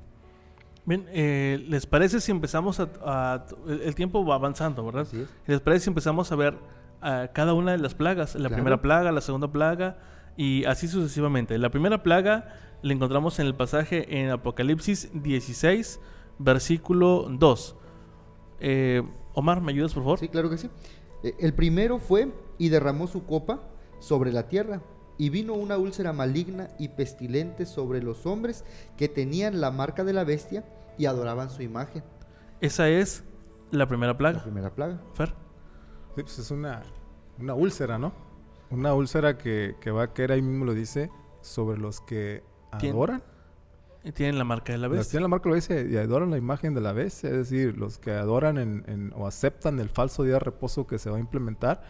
Bien, 0.86 1.06
eh, 1.10 1.62
¿les 1.68 1.86
parece 1.86 2.22
si 2.22 2.32
empezamos 2.32 2.80
a, 2.80 2.88
a- 3.04 3.46
el, 3.68 3.94
tiempo 3.96 4.26
va 4.26 4.36
avanzando, 4.36 4.86
¿verdad? 4.86 5.06
Es. 5.14 5.28
¿Les 5.46 5.60
parece 5.60 5.84
si 5.84 5.90
empezamos 5.90 6.32
a 6.32 6.36
ver 6.38 6.58
ah, 7.02 7.28
cada 7.34 7.54
una 7.54 7.74
de 7.74 7.80
las 7.80 7.96
plagas? 7.96 8.36
La 8.36 8.48
Claro. 8.48 8.56
primera 8.56 8.82
plaga, 8.82 9.12
la 9.12 9.20
segunda 9.22 9.52
plaga 9.52 9.98
y 10.38 10.64
así 10.64 10.88
sucesivamente. 10.88 11.58
La 11.58 11.70
primera 11.70 12.02
plaga 12.02 12.56
la 12.82 12.94
encontramos 12.94 13.38
en 13.40 13.48
el 13.48 13.56
pasaje 13.56 14.22
en 14.22 14.30
Apocalipsis 14.30 15.10
16, 15.14 16.00
versículo 16.44 17.28
2. 17.30 17.76
Eh, 18.60 19.04
Omar, 19.34 19.62
¿me 19.62 19.72
ayudas 19.72 19.94
por 19.94 20.04
favor? 20.04 20.20
Sí, 20.20 20.28
claro 20.30 20.50
que 20.50 20.58
sí. 20.58 20.70
Eh, 21.24 21.36
El 21.40 21.54
primero 21.54 22.00
fue 22.00 22.32
y 22.58 22.70
derramó 22.70 23.08
su 23.08 23.26
copa 23.26 23.62
sobre 24.00 24.32
la 24.32 24.48
tierra. 24.48 24.82
Y 25.18 25.30
vino 25.30 25.54
una 25.54 25.78
úlcera 25.78 26.14
maligna 26.14 26.70
y 26.80 26.90
pestilente 26.90 27.66
sobre 27.66 28.02
los 28.02 28.26
hombres 28.26 28.66
que 28.98 29.08
tenían 29.08 29.62
la 29.62 29.70
marca 29.70 30.04
de 30.04 30.14
la 30.14 30.24
bestia 30.24 30.66
y 30.98 31.06
adoraban 31.06 31.50
su 31.52 31.62
imagen. 31.62 32.04
Esa 32.60 32.90
es 32.90 33.24
la 33.70 33.88
primera 33.88 34.14
La 34.14 34.18
plaga. 34.18 34.44
primera 34.44 34.74
plaga. 34.74 35.00
Fer. 35.14 35.30
Sí, 36.16 36.24
pues 36.24 36.40
es 36.40 36.50
una, 36.52 36.82
una 37.40 37.54
úlcera, 37.54 37.98
¿no? 38.00 38.14
Una 38.72 38.94
úlcera 38.96 39.38
que, 39.38 39.76
que 39.80 39.92
va 39.92 40.04
a 40.04 40.14
caer, 40.14 40.32
ahí 40.32 40.42
mismo 40.42 40.66
lo 40.66 40.74
dice, 40.74 41.12
sobre 41.42 41.78
los 41.80 42.02
que 42.02 42.44
adoran. 42.72 43.22
Y 44.04 44.12
tienen 44.12 44.38
la 44.38 44.44
marca 44.44 44.74
de 44.74 44.80
la 44.80 44.88
bestia. 44.88 45.12
tiene 45.12 45.22
la 45.24 45.28
marca 45.28 45.48
lo 45.50 45.56
dice 45.56 45.88
y 45.90 45.96
adoran 45.98 46.32
la 46.32 46.38
imagen 46.38 46.74
de 46.74 46.82
la 46.82 46.92
bestia, 46.92 47.30
es 47.30 47.36
decir, 47.50 47.78
los 47.78 47.98
que 48.00 48.12
adoran 48.12 48.58
en, 48.58 48.84
en- 48.88 49.14
o 49.16 49.28
aceptan 49.28 49.80
el 49.80 49.90
falso 49.90 50.24
día 50.24 50.34
de 50.34 50.40
reposo 50.40 50.88
que 50.88 50.98
se 50.98 51.10
va 51.12 51.18
a 51.18 51.20
implementar, 51.20 51.84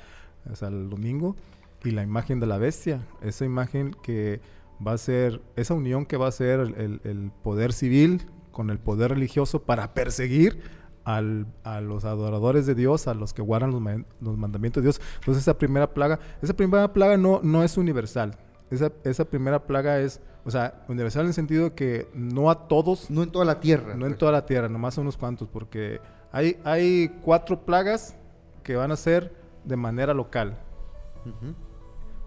o 0.52 0.56
sea, 0.56 0.68
el 0.68 0.90
domingo, 0.90 1.36
y 1.84 1.92
la 1.92 2.04
imagen 2.04 2.40
de 2.42 2.48
la 2.48 2.58
bestia, 2.58 3.00
esa 3.22 3.46
imagen 3.46 3.96
que 4.04 4.42
va 4.86 4.94
a 4.94 4.98
ser, 4.98 5.42
esa 5.56 5.74
unión 5.74 6.06
que 6.06 6.18
va 6.18 6.28
a 6.28 6.32
ser 6.32 6.60
el, 6.60 6.76
el- 6.76 7.02
el 7.06 7.32
poder 7.44 7.72
civil 7.72 8.24
con 8.52 8.70
el 8.70 8.80
poder 8.80 9.12
religioso 9.12 9.64
para 9.64 9.94
perseguir 9.94 10.60
al- 11.06 11.48
a 11.64 11.80
los 11.80 12.04
adoradores 12.04 12.66
de 12.66 12.76
Dios, 12.76 13.08
a 13.08 13.14
los 13.14 13.34
que 13.34 13.42
guardan 13.42 13.72
los, 13.72 13.82
los 14.20 14.38
mandamientos 14.38 14.84
de 14.84 14.88
Dios. 14.88 15.02
Entonces 15.20 15.44
esa 15.44 15.58
primera 15.58 15.94
plaga, 15.94 16.20
esa 16.42 16.54
primera 16.56 16.92
plaga 16.92 17.16
no, 17.18 17.40
no 17.42 17.64
es 17.64 17.78
universal. 17.78 18.38
Esa, 18.72 18.92
esa 19.04 19.26
primera 19.26 19.60
plaga 19.68 20.00
es, 20.00 20.20
o 20.46 20.50
sea, 20.52 20.84
universal 20.88 21.22
en 21.24 21.28
el 21.28 21.34
sentido 21.34 21.66
de 21.66 21.74
que 21.74 22.10
no 22.14 22.50
a 22.50 22.68
todos 22.68 23.12
No 23.12 23.22
en 23.22 23.30
toda 23.32 23.46
la 23.46 23.60
tierra. 23.60 23.94
no 23.96 24.06
en 24.08 24.18
toda 24.18 24.32
la 24.32 24.46
tierra, 24.46 24.70
nomás 24.70 24.98
a 24.98 25.02
unos 25.02 25.18
cuantos, 25.18 25.48
porque 25.50 26.00
hay, 26.32 26.60
hay 26.64 27.10
cuatro 27.24 27.60
plagas 27.66 28.16
que 28.64 28.76
van 28.78 28.92
a 28.92 28.96
ser 28.96 29.34
de 29.66 29.76
manera 29.76 30.14
local. 30.14 30.58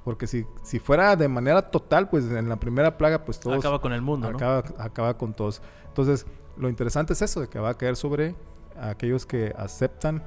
Porque 0.04 0.26
si, 0.26 0.44
si 0.62 0.78
fuera 0.78 1.16
de 1.16 1.28
manera 1.28 1.70
total, 1.70 2.09
pues 2.11 2.24
en 2.30 2.48
la 2.48 2.57
primera 2.57 2.98
plaga, 2.98 3.24
pues 3.24 3.40
todos 3.40 3.59
Acaba 3.59 3.80
con 3.80 3.92
el 3.94 4.02
mundo, 4.02 4.30
¿no? 4.30 4.37
acaba, 4.37 4.62
acaba 4.78 5.16
con 5.16 5.33
todos. 5.33 5.62
Entonces, 5.88 6.26
lo 6.59 6.68
interesante 6.68 7.14
es 7.14 7.22
eso, 7.22 7.40
de 7.40 7.48
que 7.48 7.59
va 7.59 7.70
a 7.70 7.74
caer 7.74 7.96
sobre 7.96 8.35
aquellos 8.78 9.24
que 9.24 9.54
aceptan 9.57 10.22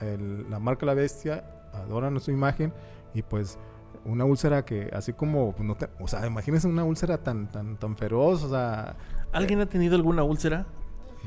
el- 0.00 0.50
la 0.50 0.58
marca 0.58 0.80
de 0.80 0.86
la 0.86 0.94
bestia, 0.94 1.44
adoran 1.72 2.18
su 2.18 2.32
imagen, 2.32 2.72
y 3.14 3.22
pues 3.22 3.56
una 4.08 4.24
úlcera 4.24 4.64
que 4.64 4.90
así 4.92 5.12
como, 5.12 5.52
pues, 5.52 5.66
no 5.66 5.74
te- 5.76 5.88
o 6.00 6.08
sea, 6.08 6.26
imagínense 6.26 6.66
una 6.66 6.84
úlcera 6.84 7.18
tan, 7.22 7.50
tan, 7.50 7.76
tan 7.78 7.96
feroz, 7.96 8.42
o 8.42 8.48
sea, 8.50 8.96
¿Alguien 9.32 9.60
ha 9.60 9.66
tenido 9.66 9.94
alguna 9.96 10.22
úlcera? 10.24 10.66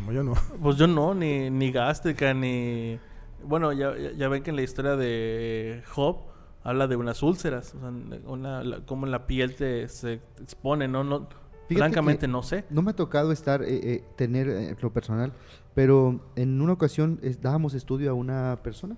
no, 0.05 0.11
yo 0.11 0.23
no. 0.23 0.33
Pues 0.61 0.77
yo 0.77 0.87
no, 0.87 1.13
ni, 1.13 1.49
ni 1.49 1.71
gástrica, 1.71 2.33
ni... 2.33 2.99
Bueno, 3.43 3.71
ya, 3.73 3.93
ya- 4.17 4.27
ven 4.27 4.43
que 4.43 4.49
en 4.51 4.55
la 4.55 4.61
historia 4.63 4.95
de 4.95 5.83
Job 5.93 6.17
habla 6.63 6.87
de 6.87 6.95
unas 6.95 7.23
úlceras, 7.23 7.73
o 7.75 7.79
sea, 7.79 7.89
una, 8.27 8.63
la- 8.63 8.85
cómo 8.85 9.05
la 9.05 9.25
piel 9.27 9.55
te, 9.55 9.87
se 9.87 10.13
expone, 10.41 10.87
¿no? 10.87 11.03
no 11.03 11.27
Fíjate 11.67 11.79
francamente 11.93 12.27
no 12.27 12.43
sé. 12.43 12.65
No 12.69 12.81
me 12.81 12.91
ha 12.91 12.95
tocado 12.95 13.31
estar, 13.31 13.61
eh, 13.63 13.67
eh, 13.93 14.03
tener 14.17 14.49
eh, 14.49 14.75
lo 14.81 14.91
personal, 14.91 15.31
pero 15.73 16.19
en 16.35 16.61
una 16.61 16.73
ocasión 16.73 17.19
eh, 17.23 17.35
dábamos 17.41 17.73
estudio 17.73 18.11
a 18.11 18.13
una 18.13 18.59
persona 18.61 18.97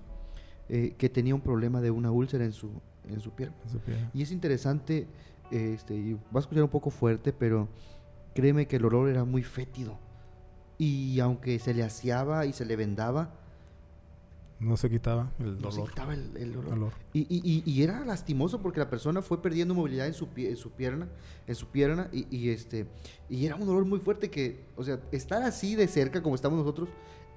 eh, 0.68 0.94
que 0.98 1.08
tenía 1.08 1.34
un 1.34 1.40
problema 1.40 1.80
de 1.80 1.90
una 1.90 2.10
úlcera 2.10 2.44
en 2.44 2.52
su, 2.52 2.82
en 3.08 3.20
su 3.20 3.30
pierna. 3.30 3.54
Y 4.12 4.22
es 4.22 4.30
interesante, 4.32 5.06
este, 5.50 5.94
y 5.94 6.14
va 6.14 6.20
a 6.36 6.38
escuchar 6.40 6.62
un 6.64 6.70
poco 6.70 6.90
fuerte, 6.90 7.32
pero 7.32 7.68
créeme 8.34 8.66
que 8.66 8.76
el 8.76 8.84
olor 8.84 9.08
era 9.08 9.24
muy 9.24 9.42
fétido. 9.42 9.98
Y 10.78 11.20
aunque 11.20 11.58
se 11.58 11.72
le 11.74 11.82
aseaba 11.82 12.46
y 12.46 12.52
se 12.52 12.64
le 12.64 12.76
vendaba, 12.76 13.30
No 14.60 14.76
se 14.76 14.88
quitaba 14.88 15.30
el 15.40 15.60
no 15.60 15.70
se 15.70 15.76
dolor. 15.78 15.90
quitaba 15.90 16.14
el, 16.14 16.36
el 16.36 16.56
olor. 16.56 16.72
olor. 16.74 16.92
Y, 17.12 17.20
y- 17.28 17.62
y- 17.66 17.82
era 17.82 18.04
lastimoso 18.04 18.60
porque 18.62 18.80
la 18.80 18.88
persona 18.88 19.20
fue 19.20 19.42
perdiendo 19.42 19.74
movilidad 19.74 20.06
en 20.06 20.14
su, 20.14 20.28
pie- 20.28 20.48
en 20.48 20.56
su 20.56 20.70
pierna, 20.70 21.08
en 21.46 21.54
su 21.54 21.66
pierna, 21.68 22.08
y, 22.12 22.26
y, 22.34 22.48
este, 22.50 22.86
y 23.28 23.44
era 23.46 23.56
un 23.56 23.66
dolor 23.66 23.84
muy 23.84 23.98
fuerte 24.00 24.30
que, 24.30 24.64
o 24.76 24.82
sea, 24.84 24.98
estar 25.12 25.42
así 25.42 25.74
de 25.76 25.86
cerca 25.86 26.22
como 26.22 26.34
estamos 26.34 26.58
nosotros 26.58 26.88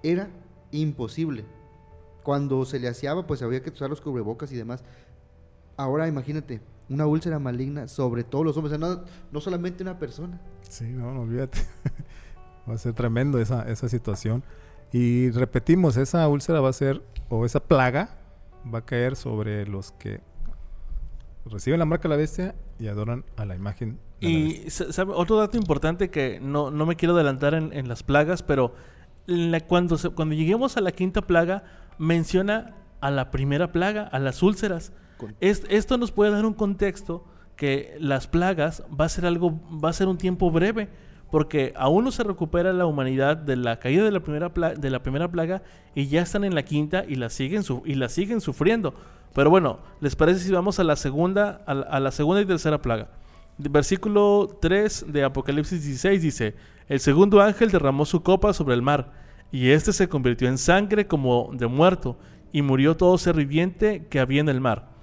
era 0.04 0.30
imposible. 0.72 1.44
Cuando 2.24 2.66
se 2.66 2.80
le 2.80 2.88
aseaba, 2.88 3.26
pues 3.28 3.42
había 3.42 3.62
que 3.64 3.70
usar 3.70 3.90
los 3.90 4.02
cubrebocas 4.02 4.52
y 4.52 4.56
demás. 4.56 4.84
Ahora 5.78 6.08
imagínate, 6.08 6.60
una 6.90 7.06
úlcera 7.06 7.40
maligna 7.40 7.88
sobre 7.88 8.24
todos 8.24 8.44
los 8.46 8.58
hombres, 8.58 8.74
o 8.76 8.80
sea, 8.80 8.88
no, 8.96 9.04
no 9.32 9.42
solamente 9.42 9.84
una 9.84 9.98
persona. 10.00 10.40
Sí, 10.68 10.86
no, 10.86 11.14
no 11.14 11.22
olvídate. 11.22 11.60
va 12.70 12.74
a 12.74 12.78
ser 12.78 12.94
tremendo 12.94 13.40
esa, 13.40 13.70
esa 13.70 13.88
situación. 13.88 14.44
Y 14.92 15.30
repetimos, 15.32 15.98
esa 15.98 16.28
úlcera 16.28 16.60
va 16.62 16.70
a 16.70 16.74
ser, 16.74 17.02
o 17.30 17.46
esa 17.46 17.60
plaga, 17.62 18.18
va 18.74 18.80
a 18.80 18.86
caer 18.86 19.16
sobre 19.16 19.66
los 19.68 19.92
que 19.94 20.22
reciben 21.46 21.80
la 21.80 21.86
marca 21.86 22.04
de 22.04 22.10
la 22.10 22.16
bestia 22.18 22.56
y 22.80 22.88
adoran 22.88 23.24
a 23.38 23.46
la 23.46 23.56
imagen 23.56 24.00
de 24.22 24.30
la 24.30 24.40
bestia. 24.40 24.88
Y 25.08 25.12
otro 25.12 25.38
dato 25.38 25.58
importante 25.58 26.10
que 26.10 26.40
no, 26.42 26.72
no 26.72 26.86
me 26.86 26.96
quiero 26.96 27.14
adelantar 27.16 27.54
en, 27.54 27.72
en 27.74 27.88
las 27.88 28.04
plagas, 28.04 28.44
pero 28.44 28.74
en 29.28 29.52
la- 29.52 29.62
cuando, 29.62 29.98
se- 29.98 30.10
cuando 30.10 30.36
lleguemos 30.36 30.76
a 30.78 30.82
la 30.82 30.92
quinta 30.92 31.22
plaga, 31.22 31.64
menciona 31.98 32.76
a 33.02 33.12
la 33.12 33.30
primera 33.32 33.72
plaga, 33.72 34.04
a 34.04 34.20
las 34.20 34.42
úlceras. 34.44 34.92
Esto 35.40 35.98
nos 35.98 36.12
puede 36.12 36.32
dar 36.32 36.46
un 36.46 36.54
contexto 36.54 37.26
que 37.56 37.98
las 38.00 38.28
plagas 38.28 38.84
va 38.90 39.06
a 39.06 39.10
ser 39.10 39.26
algo, 39.26 39.60
va 39.84 39.90
a 39.90 39.94
ser 39.94 40.08
un 40.08 40.18
tiempo 40.18 40.52
breve, 40.52 40.90
porque 41.32 41.74
aún 41.76 42.06
no 42.06 42.12
se 42.12 42.24
recupera 42.24 42.72
la 42.72 42.86
humanidad 42.86 43.36
de 43.36 43.58
la 43.58 43.80
caída 43.80 44.04
de 44.04 44.12
la 44.12 44.22
primera, 44.22 44.50
de 44.50 44.90
la 44.90 45.04
primera 45.04 45.30
plaga 45.30 45.62
y 45.94 46.08
ya 46.08 46.22
están 46.22 46.44
en 46.44 46.56
la 46.56 46.64
quinta 46.64 47.04
y 47.06 47.16
la 47.16 47.30
siguen, 47.30 47.64
y 47.86 47.96
siguen 48.08 48.40
sufriendo. 48.40 48.94
Pero 49.34 49.50
bueno, 49.50 49.80
¿les 50.00 50.16
parece 50.16 50.40
si 50.40 50.52
vamos 50.52 50.80
a 50.80 50.84
la 50.84 50.96
segunda, 50.96 51.62
a 51.66 52.00
la, 52.00 52.12
segunda 52.12 52.42
y 52.42 52.46
tercera 52.46 52.82
plaga? 52.82 53.10
Versículo 53.58 54.58
3 54.62 55.06
de 55.10 55.24
Apocalipsis 55.24 55.84
16 55.84 56.22
dice, 56.22 56.56
el 56.88 57.00
segundo 57.00 57.42
ángel 57.42 57.72
derramó 57.72 58.06
su 58.06 58.24
copa 58.24 58.54
sobre 58.54 58.76
el 58.76 58.82
mar, 58.82 59.12
y 59.52 59.70
éste 59.70 59.94
se 59.94 60.08
convirtió 60.08 60.48
en 60.48 60.58
sangre 60.58 61.08
como 61.08 61.50
de 61.54 61.68
muerto, 61.68 62.18
y 62.52 62.62
murió 62.62 62.96
todo 62.96 63.18
ser 63.18 63.36
viviente 63.36 64.06
que 64.10 64.20
había 64.20 64.42
en 64.42 64.50
el 64.50 64.62
mar. 64.62 64.97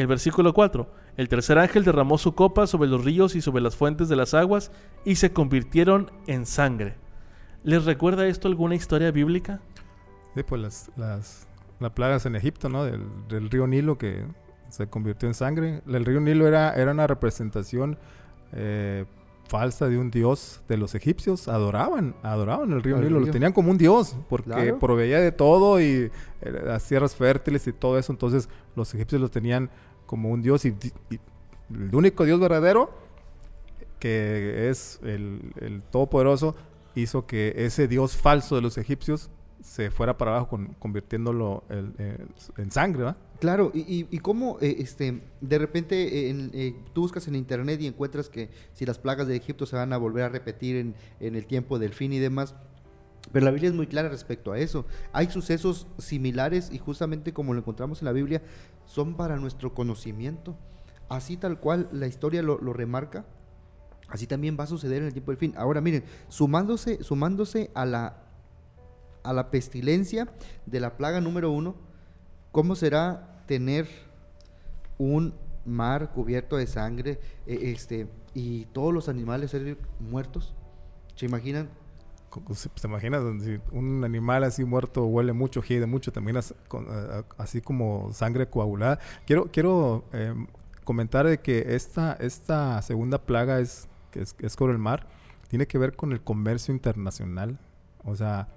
El 0.00 0.06
versículo 0.06 0.52
4. 0.52 0.86
El 1.16 1.28
tercer 1.28 1.58
ángel 1.58 1.82
derramó 1.84 2.18
su 2.18 2.34
copa 2.34 2.66
sobre 2.66 2.88
los 2.88 3.04
ríos 3.04 3.34
y 3.34 3.40
sobre 3.40 3.62
las 3.62 3.76
fuentes 3.76 4.08
de 4.08 4.16
las 4.16 4.34
aguas 4.34 4.70
y 5.04 5.16
se 5.16 5.32
convirtieron 5.32 6.10
en 6.26 6.44
sangre. 6.44 6.96
¿Les 7.64 7.84
recuerda 7.84 8.26
esto 8.26 8.46
alguna 8.48 8.74
historia 8.74 9.10
bíblica? 9.10 9.60
Sí, 10.34 10.42
pues 10.42 10.60
las, 10.60 10.90
las, 10.96 11.46
las 11.80 11.92
plagas 11.92 12.26
en 12.26 12.36
Egipto, 12.36 12.68
¿no? 12.68 12.84
Del, 12.84 13.02
del 13.28 13.48
río 13.50 13.66
Nilo 13.66 13.96
que 13.96 14.24
se 14.68 14.86
convirtió 14.86 15.28
en 15.28 15.34
sangre. 15.34 15.82
El 15.86 16.04
río 16.04 16.20
Nilo 16.20 16.46
era, 16.46 16.74
era 16.74 16.90
una 16.92 17.06
representación 17.06 17.96
eh, 18.52 19.06
falsa 19.48 19.88
de 19.88 19.96
un 19.96 20.10
dios 20.10 20.60
de 20.68 20.76
los 20.76 20.94
egipcios. 20.94 21.48
Adoraban, 21.48 22.14
adoraban 22.22 22.72
el 22.72 22.82
río 22.82 22.96
Nilo, 22.96 23.18
río. 23.18 23.26
lo 23.26 23.32
tenían 23.32 23.52
como 23.52 23.70
un 23.70 23.78
dios, 23.78 24.16
porque 24.28 24.50
Claro. 24.50 24.78
proveía 24.78 25.20
de 25.20 25.32
todo 25.32 25.80
y 25.80 26.10
eh, 26.42 26.62
las 26.64 26.84
tierras 26.86 27.16
fértiles 27.16 27.66
y 27.66 27.72
todo 27.72 27.98
eso. 27.98 28.12
Entonces 28.12 28.48
los 28.74 28.92
egipcios 28.94 29.20
lo 29.22 29.30
tenían 29.30 29.70
como 30.06 30.30
un 30.30 30.42
dios 30.42 30.64
y, 30.64 30.74
el 31.70 31.94
único 31.94 32.24
dios 32.24 32.38
verdadero, 32.40 32.90
que 33.98 34.68
es 34.70 35.00
el, 35.02 35.52
el 35.60 35.82
todopoderoso, 35.82 36.54
hizo 36.94 37.26
que 37.26 37.54
ese 37.56 37.88
dios 37.88 38.16
falso 38.16 38.54
de 38.56 38.62
los 38.62 38.78
egipcios 38.78 39.30
se 39.62 39.90
fuera 39.90 40.16
para 40.16 40.30
abajo 40.32 40.48
con- 40.48 40.74
convirtiéndolo 40.78 41.64
en 42.56 42.70
sangre, 42.70 43.02
¿va? 43.02 43.16
Claro, 43.40 43.70
y, 43.74 43.80
y, 43.80 44.06
y 44.10 44.18
cómo 44.18 44.58
eh, 44.60 44.76
este, 44.78 45.20
de 45.40 45.58
repente 45.58 46.26
eh, 46.26 46.30
en- 46.30 46.50
eh, 46.54 46.74
tú 46.94 47.02
buscas 47.02 47.26
en 47.28 47.34
internet 47.34 47.80
y 47.80 47.86
encuentras 47.86 48.28
que 48.28 48.48
si 48.72 48.86
las 48.86 48.98
plagas 48.98 49.26
de 49.26 49.36
Egipto 49.36 49.66
se 49.66 49.76
van 49.76 49.92
a 49.92 49.96
volver 49.98 50.24
a 50.24 50.28
repetir 50.28 50.76
en, 50.76 50.94
en 51.20 51.34
el 51.34 51.46
tiempo 51.46 51.78
del 51.78 51.92
fin 51.92 52.12
y 52.12 52.18
demás. 52.18 52.54
Pero 53.32 53.44
la 53.44 53.50
Biblia 53.50 53.68
es 53.70 53.74
muy 53.74 53.88
clara 53.88 54.08
respecto 54.08 54.52
a 54.52 54.58
eso. 54.58 54.86
Hay 55.12 55.28
sucesos 55.30 55.88
similares 55.98 56.70
y 56.72 56.78
justamente 56.78 57.32
como 57.32 57.52
lo 57.54 57.58
encontramos 57.58 58.00
en 58.00 58.04
la 58.06 58.12
Biblia, 58.12 58.40
son 58.86 59.14
para 59.14 59.36
nuestro 59.36 59.74
conocimiento. 59.74 60.56
Así 61.08 61.36
tal 61.36 61.60
cual 61.60 61.88
la 61.92 62.06
historia 62.06 62.42
lo, 62.42 62.58
remarca, 62.72 63.24
así 64.08 64.26
también 64.26 64.56
va 64.58 64.64
a 64.64 64.68
suceder 64.68 65.02
en 65.02 65.08
el 65.08 65.12
tiempo 65.12 65.30
del 65.30 65.38
fin. 65.38 65.54
Ahora 65.56 65.80
miren, 65.80 66.04
sumándose, 66.28 67.04
sumándose 67.04 67.70
a 67.74 67.84
la, 67.84 68.22
a 69.22 69.32
la 69.32 69.50
pestilencia 69.50 70.28
de 70.66 70.80
la 70.80 70.96
plaga 70.96 71.20
número 71.20 71.50
uno, 71.50 71.76
¿Cómo 72.56 72.74
será 72.74 73.42
tener 73.44 73.86
un 74.96 75.34
mar 75.66 76.10
cubierto 76.12 76.56
de 76.56 76.66
sangre 76.66 77.20
eh, 77.46 77.58
este, 77.64 78.08
y 78.32 78.64
todos 78.72 78.94
los 78.94 79.10
animales 79.10 79.50
ser 79.50 79.76
muertos? 80.00 80.54
¿Se 81.16 81.26
imaginan? 81.26 81.68
Co- 82.36 82.44
co- 82.44 82.54
¿Se, 82.54 82.68
se 82.74 82.86
imagina 82.86 83.20
si 83.40 83.58
un 83.72 84.04
animal 84.04 84.44
así 84.44 84.64
muerto 84.64 85.04
huele 85.06 85.32
mucho, 85.32 85.62
hiede 85.62 85.86
mucho, 85.86 86.12
también 86.12 86.36
así 87.38 87.60
como 87.62 88.10
sangre 88.12 88.48
coagulada? 88.48 88.98
Quiero, 89.26 89.46
quiero 89.50 90.04
eh, 90.12 90.34
comentar 90.84 91.26
de 91.26 91.38
que 91.38 91.74
esta, 91.74 92.12
esta 92.14 92.82
segunda 92.82 93.18
plaga 93.18 93.60
es, 93.60 93.88
que 94.10 94.20
es, 94.20 94.36
es 94.40 94.52
sobre 94.52 94.72
el 94.74 94.78
mar, 94.78 95.06
tiene 95.48 95.66
que 95.66 95.78
ver 95.78 95.96
con 95.96 96.12
el 96.12 96.20
comercio 96.22 96.74
internacional. 96.74 97.58
O 98.04 98.14
sea, 98.16 98.48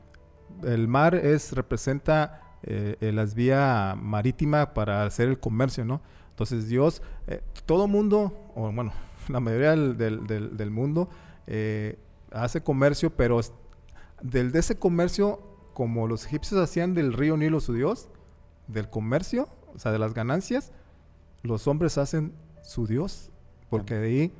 el 0.63 0.87
mar 0.87 1.15
es, 1.15 1.53
representa 1.53 2.41
eh, 2.63 2.97
eh, 2.99 3.11
las 3.13 3.33
vías 3.35 3.95
marítimas 3.95 4.67
para 4.67 5.05
hacer 5.05 5.29
el 5.29 5.39
comercio, 5.39 5.85
¿no? 5.85 6.01
Entonces 6.31 6.67
Dios, 6.67 7.01
eh, 7.27 7.41
todo 7.65 7.87
mundo, 7.87 8.51
o 8.55 8.71
bueno, 8.71 8.91
la 9.29 9.39
mayoría 9.39 9.71
del, 9.71 9.97
del- 9.97 10.57
mundo 10.71 11.09
hace 12.31 12.61
comercio, 12.61 13.09
pero 13.09 13.39
del 14.21 14.51
de 14.51 14.59
ese 14.59 14.77
comercio, 14.77 15.39
como 15.73 16.07
los 16.07 16.25
egipcios 16.25 16.59
hacían 16.61 16.93
del 16.93 17.13
río 17.13 17.37
Nilo 17.37 17.59
su 17.59 17.73
Dios, 17.73 18.09
del 18.67 18.89
comercio, 18.89 19.47
o 19.73 19.79
sea, 19.79 19.91
de 19.91 19.99
las 19.99 20.13
ganancias, 20.13 20.71
los 21.41 21.67
hombres 21.67 21.97
hacen 21.97 22.33
su 22.61 22.85
Dios, 22.87 23.31
porque 23.69 23.95
de 23.95 24.07
ahí 24.07 24.33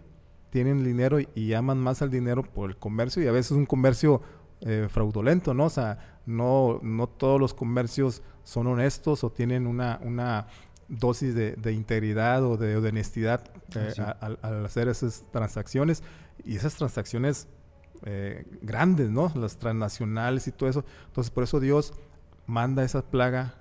tienen 0.50 0.84
dinero 0.84 1.20
y, 1.20 1.30
y 1.36 1.54
aman 1.54 1.78
más 1.80 2.02
al 2.02 2.10
dinero 2.10 2.44
por 2.44 2.70
el 2.70 2.78
comercio 2.78 3.24
y 3.24 3.28
a 3.28 3.32
veces 3.32 3.52
un 3.52 3.66
comercio 3.66 4.22
eh, 4.62 4.88
fraudulento, 4.90 5.54
¿no? 5.54 5.66
O 5.66 5.70
sea, 5.70 6.20
no, 6.26 6.80
no 6.84 7.08
todos 7.08 7.40
los 7.40 7.54
comercios 7.54 8.22
son 8.44 8.68
honestos 8.68 9.24
o 9.24 9.32
tienen 9.32 9.68
una, 9.68 10.00
una 10.04 10.48
dosis 10.90 11.36
de, 11.36 11.54
de 11.54 11.72
integridad 11.72 12.44
o 12.44 12.58
de, 12.58 12.82
de 12.82 12.90
honestidad 12.90 13.44
eh, 13.76 13.94
a- 14.02 14.38
al 14.42 14.66
hacer 14.66 14.88
esas 14.90 15.24
transacciones 15.32 16.04
y 16.44 16.56
esas 16.58 16.76
transacciones 16.76 17.48
eh, 18.06 18.46
grandes, 18.62 19.10
¿no? 19.10 19.32
Las 19.36 19.58
transnacionales 19.58 20.48
y 20.48 20.52
todo 20.52 20.70
eso. 20.70 20.86
Entonces, 21.08 21.32
por 21.32 21.44
eso 21.44 21.60
Dios 21.60 21.94
manda 22.46 22.84
esa 22.84 23.02
plaga 23.04 23.56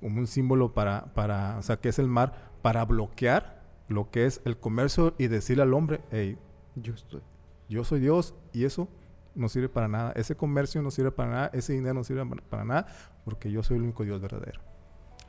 como 0.00 0.18
un 0.20 0.26
símbolo 0.26 0.72
para, 0.72 1.12
para, 1.14 1.58
o 1.58 1.62
sea, 1.62 1.76
que 1.78 1.88
es 1.90 1.98
el 1.98 2.06
mar, 2.08 2.50
para 2.62 2.84
bloquear 2.84 3.60
lo 3.88 4.10
que 4.10 4.26
es 4.26 4.40
el 4.44 4.56
comercio 4.56 5.14
y 5.18 5.26
decirle 5.26 5.62
al 5.62 5.74
hombre, 5.74 6.00
hey, 6.10 6.38
Yo 6.76 6.94
estoy. 6.94 7.20
yo 7.68 7.84
soy 7.84 8.00
Dios 8.00 8.34
y 8.52 8.64
eso 8.64 8.88
no 9.34 9.48
sirve 9.48 9.68
para 9.68 9.88
nada. 9.88 10.12
Ese 10.16 10.36
comercio 10.36 10.80
no 10.82 10.90
sirve 10.90 11.10
para 11.10 11.30
nada, 11.30 11.50
ese 11.52 11.72
dinero 11.72 11.94
no 11.94 12.04
sirve 12.04 12.24
para- 12.24 12.42
para 12.42 12.64
nada, 12.64 12.86
porque 13.24 13.50
yo 13.50 13.62
soy 13.62 13.76
el 13.78 13.82
único 13.82 14.04
Dios 14.04 14.20
verdadero. 14.20 14.60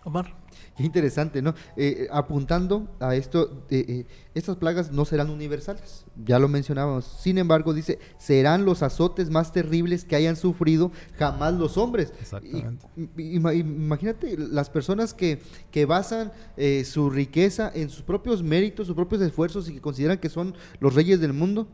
Omar. 0.03 0.35
Qué 0.75 0.83
interesante, 0.83 1.41
¿no? 1.41 1.51
Eh, 1.77 2.05
eh, 2.05 2.07
apuntando 2.11 2.87
a 2.99 3.15
esto, 3.15 3.65
eh, 3.69 3.85
eh, 3.87 4.05
estas 4.33 4.55
plagas 4.57 4.91
no 4.91 5.05
serán 5.05 5.29
universales, 5.29 6.05
ya 6.25 6.39
lo 6.39 6.47
mencionábamos. 6.47 7.05
Sin 7.05 7.37
embargo, 7.37 7.73
dice, 7.73 7.99
serán 8.17 8.65
los 8.65 8.81
azotes 8.81 9.29
más 9.29 9.51
terribles 9.51 10.03
que 10.03 10.15
hayan 10.15 10.35
sufrido 10.35 10.91
jamás 11.17 11.53
los 11.53 11.77
hombres. 11.77 12.13
Exactamente. 12.19 12.87
Y- 12.95 13.35
imagínate 13.35 14.37
las 14.37 14.69
personas 14.69 15.13
que, 15.13 15.39
que 15.69 15.85
basan 15.85 16.31
eh, 16.57 16.83
su 16.83 17.09
riqueza 17.09 17.71
en 17.73 17.89
sus 17.89 18.01
propios 18.01 18.41
méritos, 18.41 18.87
sus 18.87 18.95
propios 18.95 19.21
esfuerzos 19.21 19.69
y 19.69 19.73
que 19.75 19.81
consideran 19.81 20.17
que 20.17 20.29
son 20.29 20.55
los 20.79 20.95
reyes 20.95 21.19
del 21.19 21.33
mundo, 21.33 21.67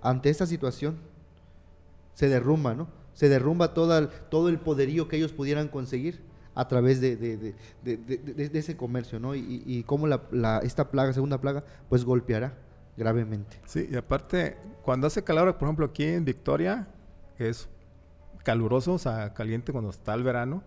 ante 0.00 0.30
esta 0.30 0.46
situación 0.46 0.96
se 2.14 2.28
derrumba, 2.28 2.74
¿no? 2.74 2.88
Se 3.12 3.28
derrumba 3.28 3.74
toda, 3.74 4.08
todo 4.08 4.48
el 4.48 4.58
poderío 4.58 5.06
que 5.08 5.16
ellos 5.16 5.32
pudieran 5.32 5.68
conseguir 5.68 6.22
a 6.54 6.68
través 6.68 7.00
de, 7.00 7.16
de- 7.16 7.36
de- 7.82 7.96
de- 7.96 8.58
ese 8.58 8.76
comercio, 8.76 9.18
¿no? 9.18 9.34
Y, 9.34 9.40
y- 9.40 9.62
y 9.78 9.82
cómo 9.84 10.06
la, 10.06 10.22
la- 10.30 10.58
esta 10.58 10.90
plaga, 10.90 11.12
segunda 11.12 11.40
plaga, 11.40 11.64
pues 11.88 12.04
golpeará 12.04 12.54
gravemente. 12.96 13.60
Sí, 13.66 13.88
y 13.90 13.96
aparte, 13.96 14.56
cuando 14.82 15.06
hace 15.06 15.24
calor, 15.24 15.56
por 15.58 15.66
ejemplo, 15.66 15.86
aquí 15.86 16.04
en 16.04 16.24
Victoria, 16.24 16.86
que 17.36 17.48
es 17.48 17.68
caluroso, 18.44 18.92
o 18.94 18.98
sea, 18.98 19.34
caliente 19.34 19.72
cuando 19.72 19.90
está 19.90 20.14
el 20.14 20.22
verano, 20.22 20.62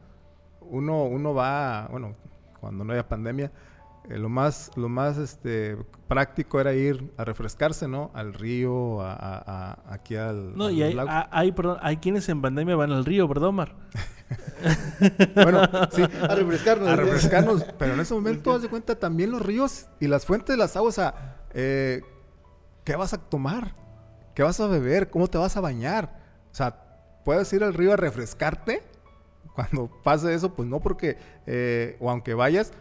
uno, 0.62 1.06
uno 1.06 1.34
va, 1.34 1.88
bueno, 1.90 2.16
cuando 2.60 2.84
no 2.84 2.92
haya 2.94 3.08
pandemia, 3.08 3.52
eh, 4.10 4.18
lo 4.18 4.30
más, 4.30 4.72
lo 4.76 4.90
más 4.90 5.18
este, 5.18 5.78
práctico 6.08 6.60
era 6.60 6.74
ir 6.74 7.12
a 7.18 7.24
refrescarse, 7.26 7.88
¿no? 7.88 8.12
Al 8.14 8.34
río, 8.34 9.02
a, 9.02 9.14
a- 9.14 9.72
a- 9.72 9.94
aquí 9.94 10.16
al, 10.16 10.56
No, 10.56 10.70
y 10.70 10.82
hay, 10.84 10.98
a- 10.98 11.28
hay, 11.32 11.52
perdón, 11.52 11.78
hay 11.82 11.98
quienes 11.98 12.28
en 12.30 12.42
pandemia 12.42 12.76
van 12.76 12.92
al 12.92 13.06
río, 13.06 13.28
¿verdad, 13.28 13.50
Omar? 13.50 13.76
Bueno, 15.36 15.62
sí, 15.92 16.02
A 16.04 16.36
refrescarnos. 16.36 16.88
a 16.90 16.96
refrescarnos. 16.96 17.64
Pero 17.80 17.94
en 17.94 18.00
ese 18.00 18.14
momento, 18.14 18.54
haz 18.54 18.62
de 18.62 18.70
cuenta, 18.70 18.96
también 18.96 19.32
los 19.32 19.42
ríos 19.42 19.88
y 20.00 20.08
las 20.08 20.26
fuentes 20.26 20.54
de 20.54 20.58
las 20.58 20.76
aguas, 20.76 21.00
eh, 21.54 22.02
¿qué 22.84 22.96
vas 22.96 23.14
a 23.14 23.18
tomar? 23.18 23.76
¿Qué 24.34 24.44
vas 24.44 24.60
a 24.60 24.68
beber? 24.68 25.10
¿Cómo 25.10 25.28
te 25.28 25.38
vas 25.38 25.56
a 25.58 25.62
bañar? 25.62 26.20
O 26.52 26.56
sea, 26.56 26.76
¿puedes 27.24 27.52
ir 27.54 27.64
al 27.64 27.74
río 27.74 27.94
a 27.94 27.96
refrescarte? 27.96 28.84
Cuando 29.56 29.90
pase 30.04 30.34
eso, 30.34 30.54
pues 30.54 30.68
no, 30.68 30.80
porque, 30.80 31.18
eh, 31.46 31.98
o 32.00 32.10
aunque 32.12 32.34
vayas, 32.34 32.74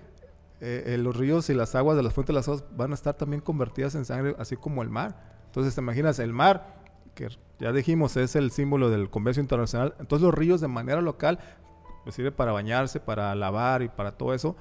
eh, 0.61 0.85
eh, 0.87 0.99
los 0.99 1.17
ríos 1.17 1.49
y 1.51 1.55
las 1.55 1.75
aguas 1.75 1.97
de 1.97 2.03
las 2.03 2.13
fuentes 2.15 2.33
de 2.33 2.39
las 2.39 2.49
aguas 2.49 2.65
van 2.77 2.91
a 2.93 2.95
estar 2.95 3.15
también 3.15 3.41
convertidas 3.43 3.95
en 3.95 4.05
sangre, 4.05 4.35
así 4.39 4.57
como 4.57 4.83
el 4.83 4.89
mar. 4.91 5.37
Entonces, 5.47 5.75
te 5.75 5.81
imaginas, 5.81 6.19
el 6.19 6.33
mar, 6.33 6.83
que 7.15 7.29
ya 7.59 7.73
dijimos 7.73 8.17
es 8.17 8.37
el 8.37 8.51
símbolo 8.51 8.91
del 8.91 9.09
comercio 9.11 9.41
internacional, 9.43 9.95
entonces 9.99 10.25
los 10.25 10.35
ríos 10.35 10.61
de 10.61 10.69
manera 10.69 11.01
local, 11.01 11.39
pues 12.05 12.15
sirve 12.15 12.31
para 12.33 12.53
bañarse, 12.53 13.01
para 13.01 13.35
lavar 13.35 13.83
y 13.83 13.89
para 13.89 14.13
todo 14.19 14.35
eso, 14.35 14.57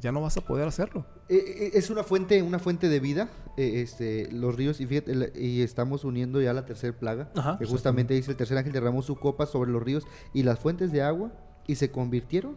ya 0.00 0.12
no 0.12 0.20
vas 0.20 0.36
a 0.36 0.40
poder 0.40 0.66
hacerlo. 0.68 1.06
Eh, 1.28 1.36
eh, 1.36 1.70
es 1.74 1.88
una 1.88 2.02
fuente, 2.02 2.42
una 2.42 2.58
fuente 2.58 2.88
de 2.88 3.00
vida, 3.00 3.30
eh, 3.56 3.80
este, 3.80 4.30
los 4.32 4.54
ríos, 4.56 4.80
y, 4.80 4.86
fíjate, 4.86 5.14
la- 5.14 5.28
y 5.38 5.62
estamos 5.62 6.04
uniendo 6.04 6.40
ya 6.42 6.52
la 6.52 6.66
tercera 6.66 6.96
plaga, 6.98 7.30
Ajá. 7.36 7.56
que 7.58 7.64
justamente 7.64 8.12
dice 8.12 8.32
el 8.32 8.36
tercer 8.36 8.58
ángel 8.58 8.72
derramó 8.72 9.02
su 9.02 9.16
copa 9.16 9.46
sobre 9.46 9.70
los 9.70 9.82
ríos 9.82 10.04
y 10.32 10.42
las 10.42 10.58
fuentes 10.58 10.90
de 10.92 11.02
agua, 11.02 11.32
y 11.66 11.76
se 11.76 11.90
convirtieron 11.90 12.56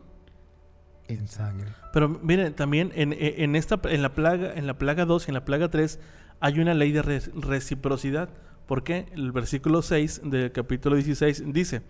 En 1.07 1.27
sangre. 1.27 1.69
Pero 1.93 2.09
miren, 2.09 2.53
también 2.53 2.91
en, 2.95 3.15
en 3.17 3.55
esta 3.55 3.79
en 3.85 4.01
la 4.01 4.13
plaga 4.13 4.53
en 4.55 4.67
la 4.67 4.77
plaga 4.77 5.05
2 5.05 5.27
y 5.27 5.31
en 5.31 5.33
la 5.35 5.45
plaga 5.45 5.69
3 5.69 5.99
hay 6.41 6.59
una 6.59 6.73
ley 6.73 6.91
de 6.91 7.01
re- 7.01 7.21
reciprocidad. 7.35 8.29
¿Por 8.65 8.83
qué? 8.83 9.05
El 9.13 9.31
versículo 9.31 9.81
6 9.81 10.21
del 10.25 10.51
capítulo 10.51 10.95
16 10.97 11.43
dice, 11.53 11.81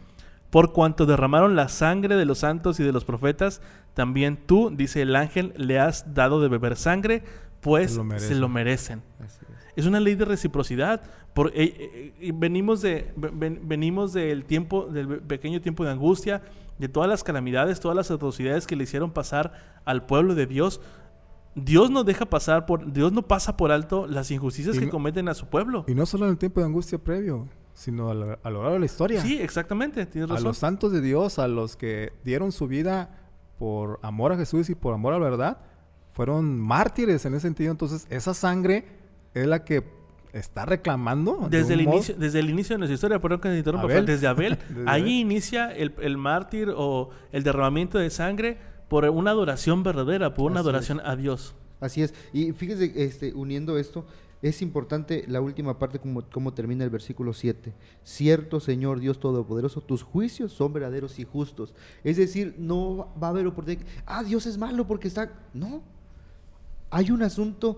por 0.51 0.71
cuanto 0.73 1.05
derramaron 1.07 1.55
la 1.55 1.67
sangre 1.69 2.15
de 2.15 2.25
los 2.25 2.39
santos 2.39 2.79
y 2.79 2.83
de 2.83 2.91
los 2.91 3.03
profetas, 3.03 3.61
también 3.95 4.37
tú, 4.37 4.69
dice 4.71 5.01
el 5.01 5.15
ángel, 5.15 5.53
le 5.57 5.79
has 5.79 6.13
dado 6.13 6.39
de 6.39 6.47
beber 6.49 6.75
sangre, 6.75 7.23
pues 7.61 7.91
Se 7.91 7.97
lo 7.97 8.03
se 8.03 8.07
merecen. 8.07 8.41
lo 8.41 8.49
merecen. 8.49 9.01
Es. 9.25 9.39
Es 9.75 9.85
una 9.87 9.99
ley 9.99 10.13
de 10.15 10.25
reciprocidad. 10.25 11.01
Por, 11.33 11.49
eh, 11.49 11.53
eh, 11.55 12.13
y 12.19 12.31
venimos 12.31 12.81
de 12.81 13.11
ven- 13.15 13.61
venimos 13.63 14.13
del 14.13 14.45
tiempo 14.45 14.85
del 14.85 15.19
pequeño 15.21 15.59
tiempo 15.61 15.83
de 15.83 15.91
angustia 15.91 16.41
de 16.79 16.89
todas 16.89 17.09
las 17.09 17.23
calamidades, 17.23 17.79
todas 17.79 17.95
las 17.97 18.11
atrocidades 18.11 18.67
que 18.67 18.75
le 18.75 18.83
hicieron 18.83 19.11
pasar 19.11 19.53
al 19.85 20.05
pueblo 20.05 20.35
de 20.35 20.45
Dios, 20.45 20.79
Dios 21.55 21.89
no 21.89 22.03
deja 22.03 22.25
pasar 22.27 22.65
por, 22.65 22.91
Dios 22.93 23.11
no 23.11 23.23
pasa 23.23 23.57
por 23.57 23.71
alto 23.71 24.05
las 24.05 24.29
injusticias 24.29 24.75
Y 24.75 24.79
que 24.79 24.85
no- 24.85 24.91
cometen 24.91 25.27
a 25.27 25.33
su 25.33 25.47
pueblo. 25.47 25.85
Y 25.87 25.95
no 25.95 26.05
solo 26.05 26.25
en 26.25 26.31
el 26.31 26.37
tiempo 26.37 26.59
de 26.59 26.67
angustia 26.67 26.99
previo, 26.99 27.47
sino 27.73 28.09
a 28.09 28.13
lo, 28.13 28.39
a 28.43 28.49
lo 28.49 28.59
largo 28.61 28.73
de 28.73 28.79
la 28.79 28.85
historia. 28.85 29.21
Sí, 29.21 29.39
exactamente, 29.39 30.05
tienes 30.05 30.29
a 30.29 30.33
razón. 30.33 30.47
los 30.49 30.57
santos 30.57 30.91
de 30.91 31.01
Dios, 31.01 31.39
a 31.39 31.47
los 31.47 31.75
que 31.75 32.13
dieron 32.23 32.51
su 32.51 32.67
vida 32.67 33.09
por 33.57 33.99
amor 34.03 34.31
a 34.33 34.37
Jesús 34.37 34.69
y 34.69 34.75
por 34.75 34.93
amor 34.93 35.13
a 35.13 35.19
la 35.19 35.23
verdad, 35.25 35.57
fueron 36.11 36.59
mártires 36.59 37.25
en 37.25 37.33
ese 37.33 37.41
sentido. 37.47 37.71
Entonces, 37.71 38.05
esa 38.11 38.33
sangre 38.35 38.85
es 39.33 39.47
la 39.47 39.63
que 39.65 39.83
está 40.33 40.65
reclamando. 40.65 41.47
de 41.49 41.59
Desde 41.59 41.73
el, 41.73 41.81
inicio, 41.81 42.15
desde 42.15 42.39
el 42.39 42.49
inicio 42.49 42.75
de 42.75 42.79
nuestra 42.79 42.95
historia, 42.95 43.19
perdón 43.19 43.41
que 43.41 43.49
te 43.49 43.57
interrumpa, 43.57 43.85
Abel. 43.85 44.05
Desde 44.05 44.27
Abel, 44.27 44.57
Desde 44.69 44.89
ahí 44.89 45.01
Abel. 45.01 45.11
inicia 45.13 45.71
el, 45.75 45.93
el 46.01 46.17
mártir 46.17 46.71
o 46.75 47.09
el 47.31 47.43
derramamiento 47.43 47.97
de 47.97 48.09
sangre 48.09 48.57
por 48.87 49.05
una 49.05 49.31
adoración 49.31 49.83
verdadera, 49.83 50.33
por 50.33 50.51
una 50.51 50.59
Así 50.59 50.69
adoración 50.69 51.01
a 51.03 51.15
Dios. 51.15 51.55
Así 51.79 52.01
es. 52.01 52.13
Y 52.33 52.53
fíjese, 52.53 52.91
este, 53.03 53.33
uniendo 53.33 53.77
esto, 53.77 54.05
es 54.41 54.61
importante 54.61 55.25
la 55.27 55.41
última 55.41 55.79
parte, 55.79 55.99
como, 55.99 56.21
como 56.23 56.53
termina 56.53 56.83
el 56.83 56.89
versículo 56.89 57.33
7. 57.33 57.73
Cierto, 58.03 58.59
Señor 58.59 58.99
Dios 58.99 59.19
Todopoderoso, 59.19 59.81
tus 59.81 60.03
juicios 60.03 60.51
son 60.53 60.73
verdaderos 60.73 61.19
y 61.19 61.23
justos. 61.25 61.73
Es 62.03 62.17
decir, 62.17 62.55
no 62.57 63.09
va 63.21 63.27
a 63.27 63.29
haber 63.31 63.47
oportunidad. 63.47 63.83
que, 63.83 63.89
Ah, 64.05 64.23
Dios 64.23 64.45
es 64.45 64.57
malo 64.57 64.85
porque 64.87 65.07
está. 65.07 65.31
No. 65.53 65.81
Hay 66.89 67.11
un 67.11 67.21
asunto 67.23 67.77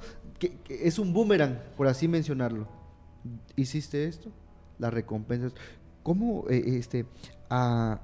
es 0.70 1.00
un 1.00 1.14
boomerang, 1.14 1.60
por 1.78 1.88
así 1.88 2.08
mencionarlo. 2.08 2.68
¿Hiciste 3.56 4.06
esto? 4.06 4.30
La 4.78 4.90
recompensa. 4.90 5.48
es- 5.48 5.54
¿Cómo 6.04 6.46
eh, 6.50 6.64
este, 6.78 7.06
a- 7.50 8.00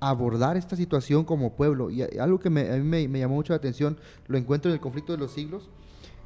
abordar 0.00 0.56
esta 0.56 0.74
situación 0.76 1.24
como 1.24 1.54
pueblo? 1.54 1.90
Y 1.90 2.02
a- 2.02 2.08
algo 2.20 2.40
que 2.40 2.50
me- 2.50 2.68
a 2.70 2.76
mí 2.76 2.82
me, 2.82 3.06
me 3.08 3.18
llamó 3.20 3.34
mucho 3.34 3.52
la 3.52 3.58
atención, 3.58 3.98
lo 4.26 4.38
encuentro 4.38 4.70
en 4.70 4.74
el 4.74 4.80
conflicto 4.80 5.12
de 5.12 5.18
los 5.18 5.32
siglos, 5.32 5.68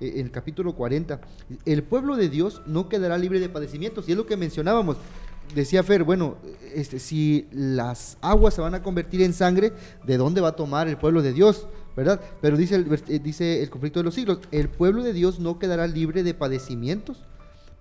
eh, 0.01 0.13
en 0.17 0.27
el 0.27 0.31
capítulo 0.31 0.75
40. 0.75 1.21
El 1.65 1.83
pueblo 1.83 2.17
de 2.17 2.29
Dios 2.29 2.63
no 2.67 2.89
quedará 2.89 3.19
libre 3.19 3.41
de 3.41 3.49
padecimientos, 3.49 4.09
y 4.09 4.13
es 4.13 4.17
lo 4.19 4.27
que 4.27 4.37
mencionábamos. 4.37 4.97
Decía 5.55 5.83
Fer, 5.83 6.03
bueno, 6.05 6.37
este, 6.75 6.99
si 6.99 7.47
las 7.53 8.19
aguas 8.21 8.55
se 8.55 8.61
van 8.61 8.75
a 8.75 8.83
convertir 8.83 9.23
en 9.23 9.33
sangre, 9.33 9.73
¿de 10.05 10.17
dónde 10.17 10.41
va 10.41 10.49
a 10.49 10.57
tomar 10.57 10.89
el 10.89 10.97
pueblo 10.97 11.23
de 11.23 11.33
Dios? 11.33 11.69
¿Verdad? 11.97 12.21
Pero 12.43 12.59
dice 12.59 12.75
el, 12.75 13.03
eh, 13.09 13.19
dice 13.19 13.63
el 13.63 13.71
conflicto 13.71 14.01
de 14.01 14.05
los 14.05 14.15
siglos, 14.15 14.41
el 14.51 14.69
pueblo 14.69 15.03
de 15.03 15.15
Dios 15.15 15.41
no 15.41 15.59
quedará 15.59 15.87
libre 15.87 16.23
de 16.23 16.35
padecimientos, 16.35 17.25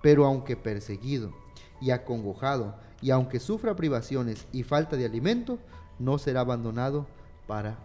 pero 0.01 0.25
aunque 0.25 0.55
perseguido 0.55 1.33
y 1.81 1.91
acongojado, 1.91 2.75
y 3.01 3.11
aunque 3.11 3.39
sufra 3.39 3.75
privaciones 3.75 4.47
y 4.53 4.63
falta 4.63 4.95
de 4.95 5.05
alimento, 5.05 5.59
no 5.99 6.17
será 6.17 6.41
abandonado 6.41 7.05
para 7.45 7.77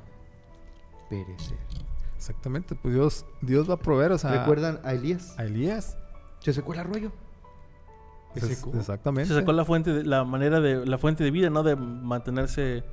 perecer. 1.08 1.58
Exactamente, 2.16 2.74
pues 2.74 2.94
Dios, 2.94 3.26
Dios 3.40 3.68
va 3.68 3.74
a 3.74 3.78
proveer, 3.78 4.12
o 4.12 4.18
sea, 4.18 4.30
¿Recuerdan 4.40 4.80
a 4.84 4.92
Elías? 4.92 5.36
a 5.38 5.44
Elías. 5.44 5.96
Se 6.40 6.52
secó 6.52 6.74
el 6.74 6.80
arroyo. 6.80 7.12
Se 8.34 8.54
secó. 8.54 8.70
exactamente. 8.76 9.28
Se 9.28 9.40
sacó 9.40 9.52
la 9.52 9.64
fuente, 9.64 9.92
de, 9.92 10.04
la 10.04 10.24
manera 10.24 10.60
de, 10.60 10.86
la 10.86 10.98
fuente 10.98 11.24
de 11.24 11.30
vida, 11.30 11.50
¿no? 11.50 11.62
De 11.62 11.74
mantenerse 11.74 12.84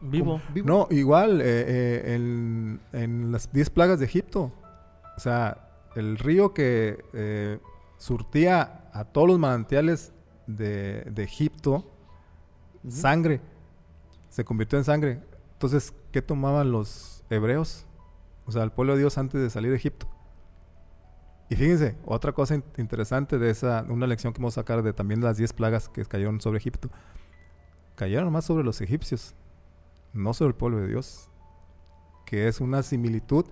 vivo. 0.00 0.40
Vivo. 0.52 0.66
No, 0.66 0.86
igual 0.90 1.40
eh, 1.40 1.44
eh, 1.46 2.14
en, 2.14 2.80
en 2.92 3.32
las 3.32 3.52
10 3.52 3.70
plagas 3.70 3.98
de 3.98 4.04
Egipto. 4.06 4.52
O 5.16 5.20
sea, 5.20 5.68
el 5.96 6.18
río 6.18 6.54
que 6.54 7.04
eh, 7.12 7.58
surtía 7.96 8.88
a 8.92 9.04
todos 9.04 9.28
los 9.28 9.38
manantiales 9.38 10.12
de, 10.46 11.02
de 11.10 11.22
Egipto, 11.24 11.90
sangre, 12.88 13.40
se 14.28 14.44
convirtió 14.44 14.78
en 14.78 14.84
sangre. 14.84 15.20
Entonces, 15.54 15.92
¿qué 16.12 16.22
tomaban 16.22 16.70
los 16.70 17.24
hebreos? 17.30 17.84
O 18.46 18.52
sea, 18.52 18.62
el 18.62 18.70
pueblo 18.70 18.94
de 18.94 19.00
Dios 19.00 19.18
antes 19.18 19.40
de 19.40 19.50
salir 19.50 19.70
de 19.70 19.76
Egipto. 19.76 20.06
Y 21.50 21.56
fíjense, 21.56 21.96
otra 22.04 22.32
cosa 22.32 22.54
in- 22.54 22.64
interesante 22.76 23.38
de 23.38 23.50
esa, 23.50 23.84
una 23.88 24.06
lección 24.06 24.32
que 24.32 24.38
vamos 24.40 24.56
a 24.56 24.60
sacar 24.60 24.82
de 24.82 24.92
también 24.92 25.22
las 25.22 25.36
10 25.38 25.52
plagas 25.54 25.88
que 25.88 26.04
cayeron 26.04 26.40
sobre 26.40 26.58
Egipto. 26.58 26.90
Cayeron 27.96 28.30
más 28.32 28.44
sobre 28.44 28.64
los 28.64 28.80
egipcios, 28.80 29.34
no 30.12 30.34
sobre 30.34 30.50
el 30.50 30.54
pueblo 30.54 30.78
de 30.78 30.88
Dios. 30.88 31.30
Que 32.26 32.48
es 32.48 32.60
una 32.60 32.82
similitud 32.82 33.46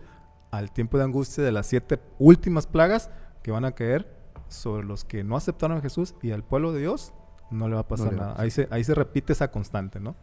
al 0.50 0.72
tiempo 0.72 0.98
de 0.98 1.04
angustia 1.04 1.42
de 1.42 1.52
las 1.52 1.66
siete 1.66 2.00
últimas 2.18 2.66
plagas 2.66 3.10
que 3.42 3.50
van 3.50 3.64
a 3.64 3.72
caer 3.72 4.14
sobre 4.48 4.86
los 4.86 5.04
que 5.04 5.24
no 5.24 5.36
aceptaron 5.36 5.78
a 5.78 5.80
Jesús 5.80 6.14
y 6.22 6.30
al 6.30 6.44
pueblo 6.44 6.72
de 6.72 6.80
Dios 6.80 7.12
no 7.50 7.68
le 7.68 7.74
va 7.74 7.82
a 7.82 7.88
pasar 7.88 8.12
nada. 8.12 8.34
Ahí 8.36 8.50
se, 8.50 8.68
ahí 8.70 8.84
se 8.84 8.94
repite 8.94 9.32
esa 9.32 9.50
constante, 9.50 10.00
¿no? 10.00 10.16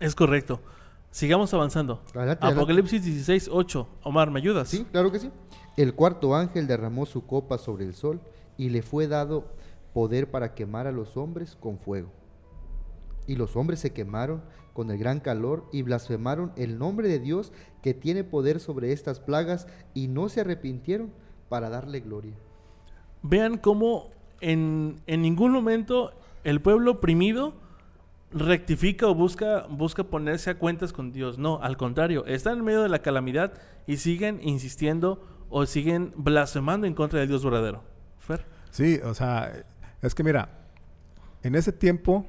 Es 0.00 0.14
correcto. 0.14 0.60
Sigamos 1.10 1.52
avanzando. 1.54 2.02
Adelante, 2.14 2.44
adelante. 2.44 2.46
Apocalipsis 2.46 3.04
16, 3.04 3.48
8. 3.50 3.88
Omar, 4.02 4.30
¿me 4.30 4.38
ayudas? 4.38 4.68
Sí, 4.68 4.86
claro 4.90 5.10
que 5.10 5.18
sí. 5.18 5.30
El 5.76 5.94
cuarto 5.94 6.34
ángel 6.34 6.66
derramó 6.66 7.06
su 7.06 7.26
copa 7.26 7.58
sobre 7.58 7.84
el 7.84 7.94
sol 7.94 8.20
y 8.56 8.70
le 8.70 8.82
fue 8.82 9.06
dado 9.06 9.46
poder 9.94 10.30
para 10.30 10.54
quemar 10.54 10.86
a 10.86 10.92
los 10.92 11.16
hombres 11.16 11.56
con 11.56 11.78
fuego. 11.78 12.10
Y 13.26 13.36
los 13.36 13.56
hombres 13.56 13.80
se 13.80 13.92
quemaron 13.92 14.42
con 14.78 14.92
el 14.92 14.98
gran 14.98 15.18
calor 15.18 15.68
y 15.72 15.82
blasfemaron 15.82 16.52
el 16.54 16.78
nombre 16.78 17.08
de 17.08 17.18
Dios 17.18 17.52
que 17.82 17.94
tiene 17.94 18.22
poder 18.22 18.60
sobre 18.60 18.92
estas 18.92 19.18
plagas 19.18 19.66
y 19.92 20.06
no 20.06 20.28
se 20.28 20.42
arrepintieron 20.42 21.10
para 21.48 21.68
darle 21.68 21.98
gloria. 21.98 22.36
Vean 23.22 23.58
cómo 23.58 24.12
en, 24.40 25.00
en 25.08 25.20
ningún 25.20 25.50
momento 25.50 26.12
el 26.44 26.62
pueblo 26.62 26.92
oprimido 26.92 27.54
rectifica 28.30 29.08
o 29.08 29.16
busca, 29.16 29.66
busca 29.68 30.04
ponerse 30.04 30.50
a 30.50 30.58
cuentas 30.60 30.92
con 30.92 31.10
Dios. 31.10 31.38
No, 31.38 31.60
al 31.60 31.76
contrario, 31.76 32.24
están 32.26 32.58
en 32.58 32.64
medio 32.64 32.80
de 32.80 32.88
la 32.88 33.00
calamidad 33.00 33.54
y 33.88 33.96
siguen 33.96 34.38
insistiendo 34.44 35.26
o 35.50 35.66
siguen 35.66 36.12
blasfemando 36.14 36.86
en 36.86 36.94
contra 36.94 37.18
del 37.18 37.26
Dios 37.26 37.44
verdadero. 37.44 37.82
Fer. 38.20 38.46
Sí, 38.70 39.00
o 39.02 39.12
sea, 39.12 39.52
es 40.02 40.14
que 40.14 40.22
mira, 40.22 40.68
en 41.42 41.56
ese 41.56 41.72
tiempo, 41.72 42.28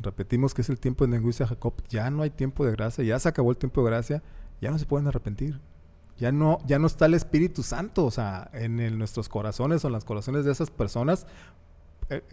repetimos 0.00 0.54
que 0.54 0.62
es 0.62 0.68
el 0.68 0.78
tiempo 0.78 1.06
de 1.06 1.18
de 1.18 1.46
Jacob, 1.46 1.74
ya 1.88 2.10
no 2.10 2.22
hay 2.22 2.30
tiempo 2.30 2.64
de 2.64 2.72
gracia, 2.72 3.04
ya 3.04 3.18
se 3.18 3.28
acabó 3.28 3.50
el 3.50 3.56
tiempo 3.56 3.82
de 3.82 3.90
gracia, 3.90 4.22
ya 4.60 4.70
no 4.70 4.78
se 4.78 4.86
pueden 4.86 5.06
arrepentir. 5.08 5.60
Ya 6.18 6.32
no, 6.32 6.58
ya 6.66 6.78
no 6.78 6.86
está 6.86 7.06
el 7.06 7.14
Espíritu 7.14 7.62
Santo, 7.62 8.06
o 8.06 8.10
sea, 8.10 8.50
en 8.54 8.80
el- 8.80 8.98
nuestros 8.98 9.28
corazones 9.28 9.84
o 9.84 9.88
en 9.88 9.92
los 9.92 10.04
corazones 10.04 10.44
de 10.46 10.52
esas 10.52 10.70
personas. 10.70 11.26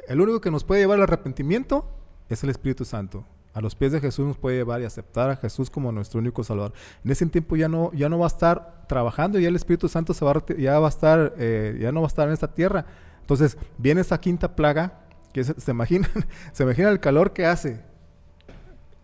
El, 0.08 0.22
único 0.22 0.40
que 0.40 0.52
nos 0.52 0.64
puede 0.64 0.82
llevar 0.82 0.98
al 0.98 1.04
arrepentimiento 1.04 1.86
es 2.30 2.44
el 2.44 2.50
Espíritu 2.50 2.86
Santo. 2.86 3.26
A 3.54 3.62
los 3.62 3.76
pies 3.76 3.92
de 3.92 4.00
Jesús 4.00 4.26
nos 4.26 4.38
puede 4.38 4.58
llevar 4.58 4.82
y 4.82 4.86
aceptar 4.86 5.30
a 5.30 5.36
Jesús 5.36 5.70
como 5.70 5.92
nuestro 5.92 6.20
único 6.20 6.44
Salvador. 6.44 6.74
En 7.04 7.12
ese 7.12 7.26
tiempo 7.26 7.56
ya 7.56 7.68
no, 7.68 7.92
ya 7.94 8.08
no 8.10 8.18
va 8.20 8.26
a 8.26 8.28
estar 8.28 8.86
trabajando, 8.88 9.38
ya 9.38 9.50
el 9.50 9.56
Espíritu 9.56 9.90
Santo 9.90 10.14
se 10.14 10.24
va 10.24 10.44
ya 10.58 10.80
va 10.80 10.88
a 10.88 10.90
estar, 10.90 11.34
eh, 11.38 11.78
ya 11.82 11.92
no 11.92 12.02
va 12.02 12.08
a 12.08 12.10
estar 12.10 12.28
en 12.28 12.34
esta 12.34 12.54
tierra. 12.54 12.86
Entonces 13.22 13.58
viene 13.78 14.02
esa 14.02 14.20
quinta 14.20 14.56
plaga 14.56 15.03
se, 15.42 15.72
imaginan, 15.72 16.12
se 16.52 16.64
imagina 16.64 16.90
el 16.90 17.00
calor 17.00 17.34
que 17.34 17.46
hace 17.46 17.82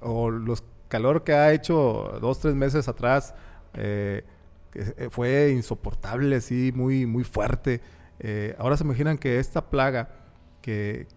o 0.01 0.29
los 0.29 0.63
calor 0.87 1.23
que 1.23 1.33
ha 1.33 1.53
hecho 1.53 2.17
dos 2.21 2.39
tres 2.39 2.55
meses 2.55 2.87
atrás 2.87 3.33
eh, 3.73 4.23
eh, 4.73 5.07
fue 5.11 5.51
insoportable, 5.51 6.35
así 6.35 6.71
muy 6.75 7.05
muy 7.05 7.23
fuerte. 7.23 7.81
Eh, 8.19 8.55
ahora 8.59 8.75
se 8.77 8.83
imaginan 8.83 9.17
que 9.17 9.39
esta 9.39 9.69
plaga 9.69 10.09
que 10.61 11.07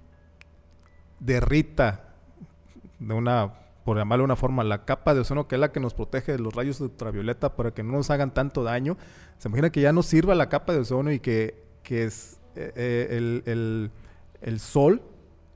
derrita 1.21 2.15
de 2.99 3.15
una, 3.15 3.53
por 3.85 3.97
llamarlo 3.97 4.23
de 4.23 4.27
una 4.27 4.37
forma, 4.37 4.65
la 4.65 4.85
capa 4.85 5.15
de 5.15 5.21
ozono, 5.21 5.49
que 5.49 5.57
es 5.57 5.61
la 5.61 5.73
que 5.73 5.81
nos 5.81 5.95
protege 5.95 6.33
de 6.33 6.39
los 6.39 6.55
rayos 6.55 6.81
ultravioleta 6.81 7.57
para 7.57 7.73
que 7.73 7.83
no 7.83 7.93
nos 7.93 8.11
hagan 8.11 8.33
tanto 8.33 8.63
daño. 8.63 8.97
Se 9.39 9.49
imagina 9.49 9.71
que 9.71 9.81
ya 9.81 9.93
no 9.93 10.03
sirva 10.03 10.35
la 10.35 10.49
capa 10.49 10.73
de 10.73 10.81
ozono 10.81 11.11
y 11.13 11.19
que, 11.21 11.65
que 11.83 12.05
es, 12.05 12.39
el- 12.55 13.91
el 14.43 14.61
sol 14.61 15.03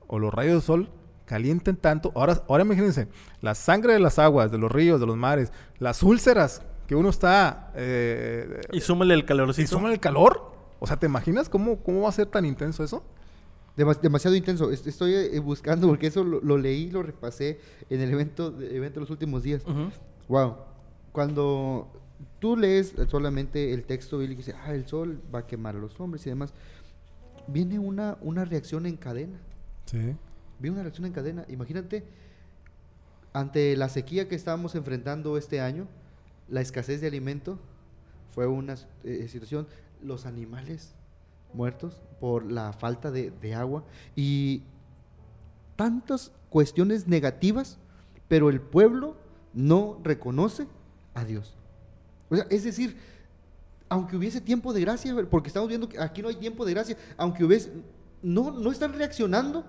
o 0.07 0.19
los 0.19 0.33
rayos 0.33 0.53
del 0.53 0.61
sol 0.61 0.89
calienten 1.25 1.75
tanto. 1.75 2.11
Ahora, 2.15 2.41
ahora 2.47 2.63
imagínense, 2.63 3.07
la 3.41 3.53
sangre 3.53 3.93
de 3.93 3.99
las 3.99 4.17
aguas, 4.19 4.51
de 4.51 4.57
los 4.57 4.71
ríos, 4.71 4.99
de 4.99 5.05
los 5.05 5.17
mares, 5.17 5.51
las 5.79 6.01
úlceras 6.03 6.61
que 6.87 6.95
uno 6.95 7.09
está... 7.09 7.71
eh, 7.75 8.61
Y 8.71 8.79
súmale 8.79 9.13
el 9.13 9.19
y 9.21 9.23
calorcito. 9.23 9.67
suma 9.67 9.91
el 9.91 9.99
calor. 9.99 10.51
O 10.79 10.87
sea, 10.87 10.97
¿te 10.97 11.05
imaginas 11.07 11.49
cómo, 11.49 11.83
cómo 11.83 12.01
va 12.03 12.09
a 12.09 12.13
ser 12.13 12.27
tan 12.27 12.45
intenso 12.45 12.83
eso? 12.83 13.03
Demas- 13.75 13.99
demasiado 14.01 14.35
intenso. 14.37 14.71
Est- 14.71 14.87
Estoy 14.87 15.13
eh, 15.15 15.39
buscando 15.39 15.87
porque 15.87 16.07
eso 16.07 16.23
lo, 16.23 16.39
lo 16.39 16.57
leí, 16.57 16.89
lo 16.89 17.03
repasé 17.03 17.59
en 17.89 17.99
el 18.01 18.09
evento 18.11 18.51
de, 18.51 18.75
evento 18.77 18.95
de 18.99 19.01
los 19.01 19.09
últimos 19.09 19.43
días. 19.43 19.63
Wow. 20.29 20.55
Cuando 21.11 21.91
tú 22.39 22.55
lees 22.55 22.93
solamente 23.09 23.73
el 23.73 23.83
texto 23.83 24.17
bíblico 24.19 24.41
y 24.41 24.45
dices, 24.45 24.55
ah, 24.63 24.73
el 24.73 24.87
sol 24.87 25.21
va 25.33 25.39
a 25.39 25.47
quemar 25.47 25.75
a 25.75 25.79
los 25.79 25.99
hombres 25.99 26.25
y 26.25 26.29
demás, 26.29 26.53
viene 27.47 27.79
una, 27.79 28.17
una 28.21 28.45
reacción 28.45 28.85
en 28.85 28.97
cadena. 28.97 29.39
Sí. 29.85 30.15
Viene 30.59 30.75
una 30.75 30.83
reacción 30.83 31.05
en 31.05 31.13
cadena. 31.13 31.45
Imagínate, 31.49 32.05
ante 33.33 33.75
la 33.77 33.89
sequía 33.89 34.27
que 34.27 34.35
estábamos 34.35 34.75
enfrentando 34.75 35.37
este 35.37 35.61
año, 35.61 35.87
la 36.49 36.61
escasez 36.61 37.01
de 37.01 37.07
alimento 37.07 37.59
fue 38.31 38.47
una 38.47 38.75
eh, 39.03 39.27
situación, 39.27 39.67
los 40.01 40.25
animales 40.25 40.93
muertos 41.53 42.01
por 42.19 42.51
la 42.51 42.73
falta 42.73 43.11
de, 43.11 43.31
de 43.31 43.55
agua 43.55 43.83
y 44.15 44.63
tantas 45.75 46.31
cuestiones 46.49 47.07
negativas 47.07 47.79
pero 48.27 48.49
el 48.49 48.61
pueblo 48.61 49.15
no 49.53 49.99
reconoce 50.03 50.67
a 51.13 51.25
Dios. 51.25 51.55
O 52.29 52.35
sea, 52.35 52.45
es 52.49 52.63
decir, 52.63 52.97
aunque 53.89 54.15
hubiese 54.17 54.41
tiempo 54.41 54.73
de 54.73 54.81
gracia, 54.81 55.15
porque 55.29 55.47
estamos 55.47 55.69
viendo 55.69 55.87
que 55.89 55.99
aquí 55.99 56.21
no 56.21 56.29
hay 56.29 56.35
tiempo 56.35 56.65
de 56.65 56.73
gracia, 56.73 56.97
aunque 57.17 57.43
hubiese, 57.43 57.71
no, 58.21 58.51
no 58.51 58.71
están 58.71 58.93
reaccionando 58.93 59.65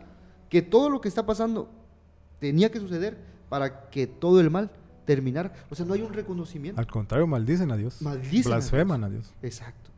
que 0.49 0.62
todo 0.62 0.91
lo 0.91 1.01
que 1.01 1.09
está 1.09 1.27
pasando 1.27 1.69
tenía 2.39 2.71
que 2.71 2.81
suceder 2.81 3.19
para 3.49 3.91
que 3.91 4.07
todo 4.07 4.41
el 4.41 4.51
mal 4.51 4.71
terminara. 5.05 5.53
O 5.71 5.75
sea, 5.75 5.87
no 5.87 5.95
hay 5.95 6.03
un 6.03 6.12
reconocimiento. 6.12 6.81
Al 6.81 6.87
contrario, 6.87 7.27
maldicen 7.27 7.71
a 7.71 7.77
Dios. 7.77 8.03
Maldicen 8.03 8.53
a 8.53 8.57
Blasfeman 8.57 9.05
a 9.05 9.09
Dios. 9.09 9.33
Exacto. 9.43 9.91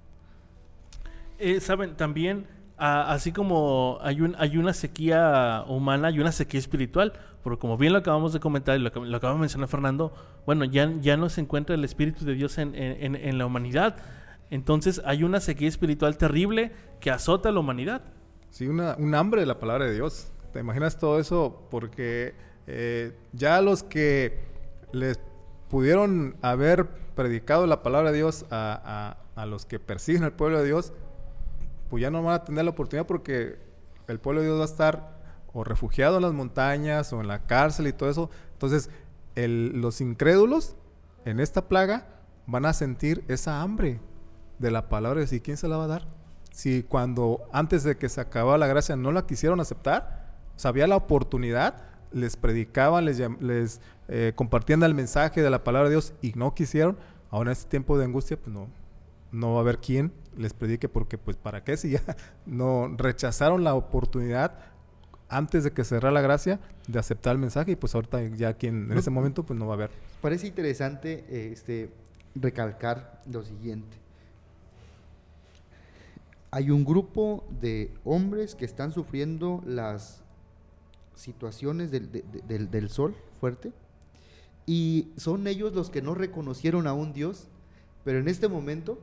Eh, 1.39 1.61
Saben, 1.61 1.97
también, 1.97 2.47
así 2.81 3.33
como 3.33 3.99
hay, 4.01 4.23
un, 4.23 4.35
hay 4.39 4.57
una 4.57 4.73
sequía 4.73 5.65
humana, 5.69 6.09
hay 6.09 6.19
una 6.19 6.33
sequía 6.33 6.59
espiritual, 6.59 7.13
porque 7.43 7.59
como 7.59 7.77
bien 7.77 7.93
lo 7.93 7.99
acabamos 7.99 8.33
de 8.33 8.41
comentar 8.41 8.79
y 8.79 8.83
lo, 8.83 8.91
lo 9.05 9.17
acaba 9.17 9.35
de 9.35 9.41
mencionar 9.41 9.69
Fernando, 9.69 10.13
bueno, 10.47 10.65
ya, 10.65 11.17
no 11.17 11.29
se 11.29 11.43
encuentra 11.43 11.75
el 11.75 11.85
Espíritu 11.85 12.25
de 12.25 12.35
Dios 12.35 12.59
en, 12.59 13.39
la 13.39 13.47
humanidad. 13.47 13.97
Entonces 14.51 15.01
hay 15.05 15.23
una 15.23 15.41
sequía 15.41 15.69
espiritual 15.69 16.17
terrible 16.17 16.73
que 16.99 17.11
azota 17.11 17.51
a 17.51 17.53
la 17.53 17.61
humanidad. 17.61 18.03
Sí, 18.51 18.67
un 18.67 19.15
hambre 19.15 19.43
de 19.43 19.47
la 19.47 19.59
palabra 19.59 19.85
de 19.85 19.95
Dios. 19.95 20.33
¿Te 20.53 20.61
imaginas 20.61 20.99
todo 20.99 21.21
eso? 21.21 21.69
Porque 21.71 22.35
eh, 22.67 23.13
ya 23.33 23.61
los 23.61 23.83
que 23.83 24.41
les 24.93 25.21
pudieron 25.69 26.35
haber 26.43 26.89
predicado 27.15 27.67
la 27.67 27.83
palabra 27.83 28.11
de 28.11 28.17
Dios 28.17 28.47
a 28.51 29.17
los 29.47 29.67
que 29.67 29.79
persiguen 29.79 30.25
al 30.25 30.33
pueblo 30.33 30.59
de 30.59 30.67
Dios, 30.67 30.93
pues 31.91 32.01
ya 32.01 32.11
no 32.11 32.23
van 32.23 32.35
a 32.35 32.45
tener 32.45 32.65
la 32.65 32.71
oportunidad 32.71 33.07
porque 33.07 33.59
el 34.07 34.21
pueblo 34.21 34.41
de 34.41 34.47
Dios 34.47 34.59
va 34.59 34.63
a 34.63 34.67
estar 34.67 35.21
o 35.53 35.65
refugiado 35.65 36.17
en 36.17 36.23
las 36.23 36.33
montañas 36.33 37.13
o 37.13 37.21
en 37.21 37.29
la 37.29 37.47
cárcel 37.47 37.89
y 37.89 37.93
todo 37.93 38.09
eso. 38.09 38.31
Entonces, 38.53 38.89
los 39.35 40.01
incrédulos 40.01 40.77
en 41.25 41.41
esta 41.41 41.69
plaga 41.69 42.07
van 42.47 42.65
a 42.65 42.73
sentir 42.73 43.25
esa 43.29 43.61
hambre 43.61 44.01
de 44.59 44.71
la 44.71 44.89
palabra 44.89 45.21
de. 45.21 45.37
¿Y 45.37 45.41
quién 45.41 45.57
se 45.57 45.69
la 45.69 45.77
va 45.77 45.85
a 45.85 45.89
dar? 45.89 46.07
Si 46.53 46.83
cuando 46.83 47.49
antes 47.53 47.83
de 47.83 47.97
que 47.97 48.09
se 48.09 48.21
acabara 48.21 48.59
la 48.59 48.67
gracia 48.67 48.97
no 48.97 49.13
la 49.13 49.27
quisieron 49.27 49.61
aceptar, 49.61 50.35
o 50.57 50.59
sea, 50.59 50.73
la 50.73 50.97
oportunidad, 50.97 51.83
les 52.13 52.37
predicaban, 52.37 53.05
les, 53.05 53.21
les 53.41 53.81
eh, 54.09 54.33
compartían 54.35 54.83
el 54.83 54.95
mensaje 54.95 55.43
de 55.43 55.51
la 55.51 55.65
palabra 55.65 55.89
de 55.89 55.95
Dios 55.95 56.13
y 56.23 56.33
no 56.35 56.55
quisieron, 56.55 56.99
ahora 57.31 57.51
en 57.51 57.53
este 57.53 57.71
tiempo 57.71 57.99
de 57.99 58.05
angustia, 58.05 58.37
pues 58.37 58.53
no, 58.53 58.69
no 59.33 59.53
va 59.53 59.59
a 59.59 59.61
haber 59.63 59.79
quien 59.79 60.13
les 60.37 60.53
predique 60.55 60.89
porque 60.89 61.19
pues 61.19 61.37
para 61.37 61.63
qué 61.65 61.77
si 61.77 61.91
ya 61.91 62.03
no 62.47 62.89
rechazaron 62.97 63.65
la 63.65 63.75
oportunidad 63.75 64.53
antes 65.29 65.63
de 65.65 65.73
que 65.73 65.85
cerrara 65.85 66.13
la 66.13 66.21
gracia 66.21 66.59
de 66.89 66.99
aceptar 66.99 67.33
el 67.35 67.39
mensaje 67.39 67.73
y 67.73 67.77
pues 67.77 67.95
ahorita 67.95 68.23
ya 68.37 68.55
quien 68.55 68.75
en 68.85 68.89
No. 68.89 68.99
ese 68.99 69.11
momento 69.11 69.45
pues 69.45 69.59
no 69.59 69.67
va 69.67 69.75
a 69.75 69.77
haber. 69.77 69.91
Parece 70.21 70.47
interesante 70.49 71.25
eh, 71.29 71.51
este, 71.53 71.91
recalcar 72.35 73.23
lo 73.31 73.43
siguiente. 73.45 73.97
Hay 76.51 76.71
un 76.71 76.85
grupo 76.85 77.45
de 77.61 77.93
hombres 78.05 78.57
que 78.57 78.65
están 78.65 78.93
sufriendo 78.93 79.63
las 79.65 80.23
situaciones 81.15 81.91
del, 81.93 82.11
de- 82.11 82.23
de- 82.23 82.41
del- 82.43 82.71
del 82.71 82.89
sol 82.91 83.15
fuerte 83.39 83.73
y 84.67 85.11
son 85.17 85.47
ellos 85.47 85.73
los 85.75 85.91
que 85.91 86.03
no 86.03 86.15
reconocieron 86.15 86.87
a 86.89 86.93
un 86.93 87.13
Dios, 87.13 87.47
pero 88.05 88.19
en 88.19 88.27
este 88.29 88.49
momento, 88.49 88.99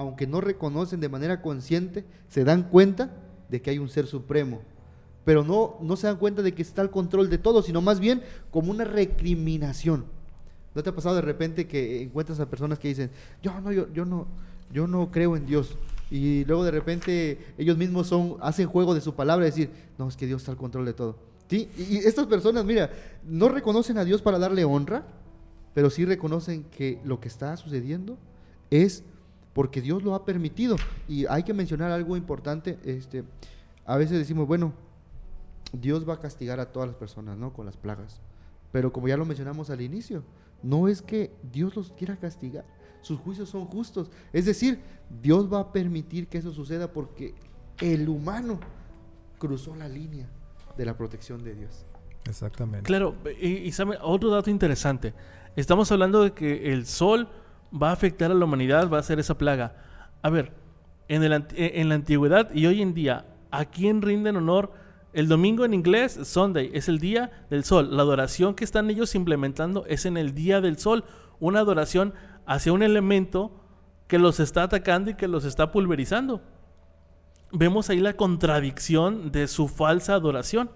aunque 0.00 0.26
no 0.26 0.40
reconocen 0.40 1.00
de 1.00 1.08
manera 1.08 1.42
consciente, 1.42 2.04
se 2.28 2.44
dan 2.44 2.64
cuenta 2.64 3.10
de 3.50 3.60
que 3.60 3.70
hay 3.70 3.78
un 3.78 3.88
ser 3.88 4.06
supremo, 4.06 4.62
pero 5.24 5.44
no, 5.44 5.76
no 5.82 5.96
se 5.96 6.06
dan 6.06 6.16
cuenta 6.16 6.42
de 6.42 6.54
que 6.54 6.62
está 6.62 6.80
al 6.80 6.90
control 6.90 7.28
de 7.28 7.36
todo, 7.36 7.62
sino 7.62 7.82
más 7.82 8.00
bien 8.00 8.22
como 8.50 8.70
una 8.70 8.84
recriminación. 8.84 10.06
¿No 10.74 10.82
te 10.82 10.88
ha 10.88 10.94
pasado 10.94 11.16
de 11.16 11.20
repente 11.20 11.66
que 11.66 12.02
encuentras 12.02 12.40
a 12.40 12.48
personas 12.48 12.78
que 12.78 12.88
dicen, 12.88 13.10
yo 13.42 13.60
no, 13.60 13.72
yo, 13.72 13.92
yo 13.92 14.06
no, 14.06 14.26
yo 14.72 14.86
no 14.86 15.10
creo 15.10 15.36
en 15.36 15.44
Dios? 15.44 15.76
Y 16.10 16.44
luego 16.46 16.64
de 16.64 16.70
repente 16.70 17.54
ellos 17.58 17.76
mismos 17.76 18.06
son, 18.06 18.36
hacen 18.40 18.68
juego 18.68 18.94
de 18.94 19.02
su 19.02 19.14
palabra 19.14 19.46
y 19.46 19.50
decir, 19.50 19.70
no, 19.98 20.08
es 20.08 20.16
que 20.16 20.26
Dios 20.26 20.40
está 20.40 20.52
al 20.52 20.58
control 20.58 20.86
de 20.86 20.94
todo. 20.94 21.16
¿Sí? 21.48 21.68
Y 21.76 21.96
y 21.96 21.98
estas 21.98 22.26
personas, 22.26 22.64
mira, 22.64 22.90
no 23.28 23.48
reconocen 23.48 23.98
a 23.98 24.04
Dios 24.04 24.22
para 24.22 24.38
darle 24.38 24.64
honra, 24.64 25.04
pero 25.74 25.90
sí 25.90 26.04
reconocen 26.06 26.64
que 26.64 27.00
lo 27.04 27.20
que 27.20 27.28
está 27.28 27.56
sucediendo 27.56 28.16
es 28.70 29.02
porque 29.52 29.80
Dios 29.80 30.02
lo 30.02 30.14
ha 30.14 30.24
permitido. 30.24 30.76
Y 31.08 31.26
hay 31.26 31.42
que 31.42 31.54
mencionar 31.54 31.90
algo 31.90 32.16
importante, 32.16 32.78
este, 32.84 33.24
a 33.84 33.96
veces 33.96 34.18
decimos, 34.18 34.46
bueno, 34.46 34.72
Dios 35.72 36.08
va 36.08 36.14
a 36.14 36.20
castigar 36.20 36.60
a 36.60 36.72
todas 36.72 36.88
las 36.88 36.96
personas, 36.96 37.36
¿no? 37.36 37.52
Con 37.52 37.66
las 37.66 37.76
plagas. 37.76 38.20
Pero 38.72 38.92
como 38.92 39.08
ya 39.08 39.16
lo 39.16 39.24
mencionamos 39.24 39.70
al 39.70 39.80
inicio, 39.80 40.22
no 40.62 40.88
es 40.88 41.02
que 41.02 41.32
Dios 41.52 41.74
los 41.76 41.92
quiera 41.92 42.16
castigar. 42.16 42.64
Sus 43.02 43.18
juicios 43.18 43.48
son 43.48 43.66
justos. 43.66 44.10
Es 44.32 44.44
decir, 44.44 44.80
Dios 45.22 45.52
va 45.52 45.60
a 45.60 45.72
permitir 45.72 46.28
que 46.28 46.38
eso 46.38 46.52
suceda 46.52 46.92
porque 46.92 47.34
el 47.80 48.08
humano 48.08 48.60
cruzó 49.38 49.74
la 49.74 49.88
línea 49.88 50.28
de 50.76 50.84
la 50.84 50.96
protección 50.96 51.42
de 51.42 51.54
Dios. 51.54 51.86
Exactamente. 52.28 52.86
Claro, 52.86 53.14
y, 53.40 53.48
y 53.48 53.72
sabe, 53.72 53.96
otro 54.02 54.30
dato 54.30 54.50
interesante. 54.50 55.14
Estamos 55.56 55.90
hablando 55.90 56.22
de 56.22 56.32
que 56.32 56.72
el 56.72 56.86
sol 56.86 57.28
va 57.70 57.90
a 57.90 57.92
afectar 57.92 58.30
a 58.30 58.34
la 58.34 58.44
humanidad, 58.44 58.88
va 58.88 58.98
a 58.98 59.02
ser 59.02 59.18
esa 59.18 59.36
plaga. 59.36 59.74
A 60.22 60.30
ver, 60.30 60.52
en, 61.08 61.88
la 61.88 61.94
antigüedad 61.94 62.52
y 62.54 62.66
hoy 62.66 62.82
en 62.82 62.94
día, 62.94 63.26
¿a 63.50 63.64
quién 63.64 64.02
rinden 64.02 64.36
honor? 64.36 64.72
El 65.12 65.26
domingo 65.26 65.64
en 65.64 65.74
inglés, 65.74 66.18
Sunday, 66.22 66.70
es 66.72 66.88
el 66.88 67.00
día 67.00 67.46
del 67.50 67.64
sol. 67.64 67.96
La 67.96 68.02
adoración 68.02 68.54
que 68.54 68.64
están 68.64 68.90
ellos 68.90 69.14
implementando 69.14 69.84
es 69.86 70.06
en 70.06 70.16
el 70.16 70.34
día 70.34 70.60
del 70.60 70.78
sol. 70.78 71.04
Una 71.40 71.60
adoración 71.60 72.14
hacia 72.46 72.72
un 72.72 72.82
elemento 72.82 73.50
que 74.06 74.18
los 74.18 74.38
está 74.38 74.64
atacando 74.64 75.10
y 75.10 75.14
que 75.14 75.26
los 75.26 75.44
está 75.44 75.72
pulverizando. 75.72 76.42
Vemos 77.52 77.90
ahí 77.90 77.98
la 77.98 78.12
contradicción 78.12 79.32
de 79.32 79.48
su 79.48 79.66
falsa 79.66 80.14
adoración. 80.14 80.70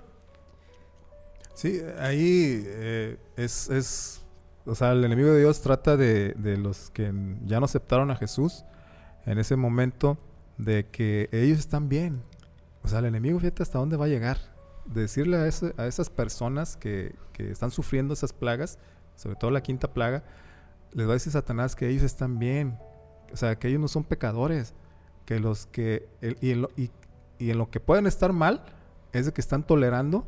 Sí, 1.55 1.81
ahí 2.01 2.65
eh, 2.67 3.19
es, 3.37 3.71
es, 3.71 4.24
o 4.67 4.75
sea, 4.75 4.93
el 4.93 5.05
enemigo 5.05 5.29
de 5.31 5.41
Dios 5.41 5.61
trata 5.61 5.97
de, 5.97 6.35
de 6.35 6.57
los 6.57 6.91
que 6.91 7.13
ya 7.45 7.59
no 7.61 7.67
aceptaron 7.67 8.11
a 8.11 8.17
Jesús 8.17 8.65
en 9.27 9.39
ese 9.39 9.57
momento 9.57 10.19
de 10.59 10.87
que 10.87 11.29
ellos 11.33 11.59
están 11.59 11.89
bien. 11.89 12.23
O 12.83 12.89
sea, 12.89 12.99
el 13.01 13.07
enemigo, 13.07 13.39
fíjate 13.39 13.63
hasta 13.63 13.79
dónde 13.79 13.97
va 13.97 14.05
a 14.07 14.09
llegar. 14.09 14.39
De 14.87 15.03
decirle 15.03 15.37
a, 15.39 15.47
ese- 15.47 15.75
a 15.79 15.87
esas 15.87 16.11
personas 16.11 16.77
que, 16.77 17.15
que 17.33 17.51
están 17.51 17.71
sufriendo 17.71 18.13
esas 18.15 18.33
plagas, 18.33 18.79
sobre 19.17 19.37
todo 19.37 19.51
la 19.51 19.63
quinta 19.63 19.93
plaga, 19.93 20.23
les 20.93 21.07
va 21.07 21.13
a 21.13 21.15
decir 21.15 21.33
Satanás 21.33 21.75
que 21.75 21.89
ellos 21.89 22.03
están 22.03 22.39
bien. 22.39 22.79
O 23.33 23.37
sea, 23.37 23.59
que 23.59 23.69
ellos 23.69 23.81
no 23.81 23.89
son 23.89 24.05
pecadores. 24.05 24.75
Que 25.25 25.41
los 25.41 25.67
que, 25.67 26.07
y, 26.43 26.51
en 26.51 26.63
lo, 26.63 26.71
y 26.77 26.91
en 27.51 27.57
lo 27.59 27.71
que 27.71 27.81
pueden 27.81 28.07
estar 28.07 28.33
mal 28.35 28.63
es 29.13 29.25
de 29.27 29.33
que 29.33 29.41
están 29.41 29.67
tolerando 29.67 30.27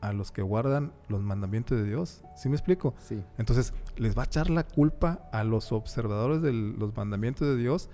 a 0.00 0.12
los 0.12 0.32
que 0.32 0.42
guardan 0.42 0.92
los 1.08 1.22
mandamientos 1.22 1.78
de 1.78 1.84
Dios. 1.84 2.22
¿Sí 2.36 2.48
me 2.48 2.56
explico? 2.56 2.94
Sí. 3.00 3.22
Entonces, 3.38 3.74
les 3.96 4.16
va 4.16 4.22
a 4.22 4.24
echar 4.26 4.50
la 4.50 4.64
culpa 4.64 5.28
a 5.32 5.44
los 5.44 5.72
observadores 5.72 6.42
de 6.42 6.52
los 6.52 6.96
mandamientos 6.96 7.46
de 7.46 7.56
Dios 7.56 7.88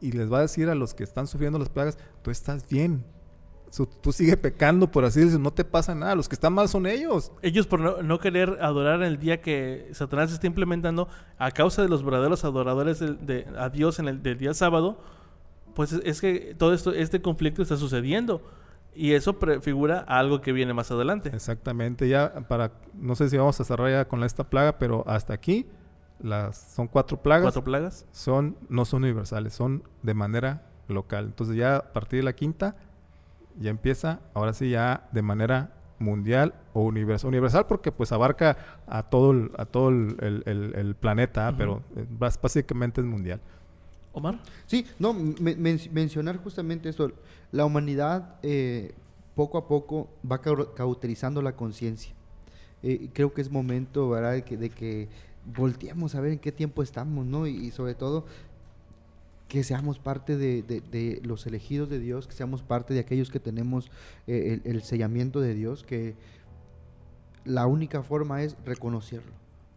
y 0.00 0.12
les 0.12 0.32
va 0.32 0.38
a 0.38 0.42
decir 0.42 0.68
a 0.68 0.74
los 0.74 0.94
que 0.94 1.04
están 1.04 1.26
sufriendo 1.26 1.58
las 1.58 1.68
plagas, 1.68 1.98
tú 2.22 2.30
estás 2.30 2.68
bien. 2.68 3.04
Tú 4.00 4.12
sigue 4.12 4.36
pecando, 4.36 4.90
por 4.90 5.04
así 5.04 5.20
decirlo, 5.20 5.44
no 5.44 5.52
te 5.52 5.64
pasa 5.64 5.94
nada. 5.94 6.16
Los 6.16 6.28
que 6.28 6.34
están 6.34 6.52
mal 6.52 6.68
son 6.68 6.86
ellos. 6.86 7.30
Ellos 7.40 7.68
por 7.68 7.78
no, 7.78 8.02
no 8.02 8.18
querer 8.18 8.58
adorar 8.60 8.96
en 9.02 9.06
el 9.06 9.18
día 9.20 9.40
que 9.40 9.88
Satanás 9.92 10.32
está 10.32 10.48
implementando 10.48 11.06
a 11.38 11.52
causa 11.52 11.82
de 11.82 11.88
los 11.88 12.02
verdaderos 12.02 12.44
adoradores 12.44 12.98
de, 12.98 13.46
a 13.56 13.68
Dios 13.68 14.00
en 14.00 14.08
el 14.08 14.22
del 14.24 14.38
día 14.38 14.54
sábado, 14.54 14.98
pues 15.74 15.92
es, 15.92 16.00
es 16.04 16.20
que 16.20 16.56
todo 16.58 16.74
esto, 16.74 16.92
este 16.92 17.22
conflicto 17.22 17.62
está 17.62 17.76
sucediendo. 17.76 18.42
Y 18.94 19.12
eso 19.12 19.38
prefigura 19.38 20.00
algo 20.00 20.40
que 20.40 20.52
viene 20.52 20.74
más 20.74 20.90
adelante. 20.90 21.30
Exactamente. 21.32 22.08
Ya 22.08 22.32
para, 22.48 22.72
no 22.94 23.14
sé 23.14 23.28
si 23.30 23.36
vamos 23.36 23.60
a 23.60 23.64
cerrar 23.64 23.90
ya 23.90 24.08
con 24.08 24.22
esta 24.24 24.44
plaga, 24.50 24.78
pero 24.78 25.04
hasta 25.06 25.32
aquí 25.32 25.66
las 26.18 26.58
son 26.74 26.86
cuatro 26.88 27.22
plagas. 27.22 27.44
Cuatro 27.44 27.64
plagas. 27.64 28.06
son 28.12 28.56
no 28.68 28.84
son 28.84 29.04
universales, 29.04 29.54
son 29.54 29.84
de 30.02 30.14
manera 30.14 30.66
local. 30.88 31.26
Entonces 31.26 31.56
ya 31.56 31.76
a 31.76 31.92
partir 31.92 32.18
de 32.20 32.24
la 32.24 32.32
quinta 32.34 32.76
ya 33.58 33.70
empieza, 33.70 34.20
ahora 34.34 34.52
sí 34.52 34.70
ya 34.70 35.08
de 35.12 35.22
manera 35.22 35.72
mundial 35.98 36.54
o 36.72 36.82
universal. 36.82 37.28
Universal 37.28 37.66
porque 37.66 37.92
pues 37.92 38.10
abarca 38.12 38.56
a 38.86 39.04
todo 39.04 39.30
el, 39.32 39.50
a 39.56 39.66
todo 39.66 39.90
el, 39.90 40.16
el- 40.20 40.42
el- 40.46 40.74
el 40.74 40.94
planeta, 40.94 41.54
pero 41.56 41.82
eh, 41.96 42.06
básicamente 42.08 43.00
es 43.00 43.06
mundial. 43.06 43.40
Omar. 44.20 44.40
Sí, 44.66 44.86
no, 44.98 45.12
men- 45.14 45.60
men- 45.60 45.80
mencionar 45.92 46.36
justamente 46.36 46.88
esto. 46.88 47.10
La 47.52 47.64
humanidad 47.64 48.36
eh, 48.42 48.92
poco 49.34 49.58
a 49.58 49.66
poco 49.66 50.08
va 50.30 50.40
cau- 50.40 50.72
cauterizando 50.74 51.42
la 51.42 51.56
conciencia. 51.56 52.12
Eh, 52.82 53.10
creo 53.12 53.32
que 53.34 53.40
es 53.40 53.50
momento, 53.50 54.08
¿verdad?, 54.08 54.32
de 54.32 54.42
que, 54.42 54.56
de 54.56 54.70
que 54.70 55.08
volteemos 55.56 56.14
a 56.14 56.20
ver 56.20 56.32
en 56.32 56.38
qué 56.38 56.52
tiempo 56.52 56.82
estamos, 56.82 57.26
¿no? 57.26 57.46
Y, 57.46 57.56
y 57.56 57.70
sobre 57.70 57.94
todo 57.94 58.24
que 59.48 59.64
seamos 59.64 59.98
parte 59.98 60.36
de, 60.36 60.62
de- 60.62 60.80
de 60.80 61.20
los 61.24 61.44
elegidos 61.46 61.90
de 61.90 61.98
Dios, 61.98 62.26
que 62.28 62.34
seamos 62.34 62.62
parte 62.62 62.94
de 62.94 63.00
aquellos 63.00 63.30
que 63.30 63.40
tenemos 63.40 63.90
eh, 64.28 64.60
el, 64.64 64.70
el 64.76 64.82
sellamiento 64.82 65.40
de 65.40 65.54
Dios, 65.54 65.82
que 65.82 66.14
la 67.44 67.66
única 67.66 68.02
forma 68.02 68.42
es 68.42 68.56
reconocerlo. 68.64 69.32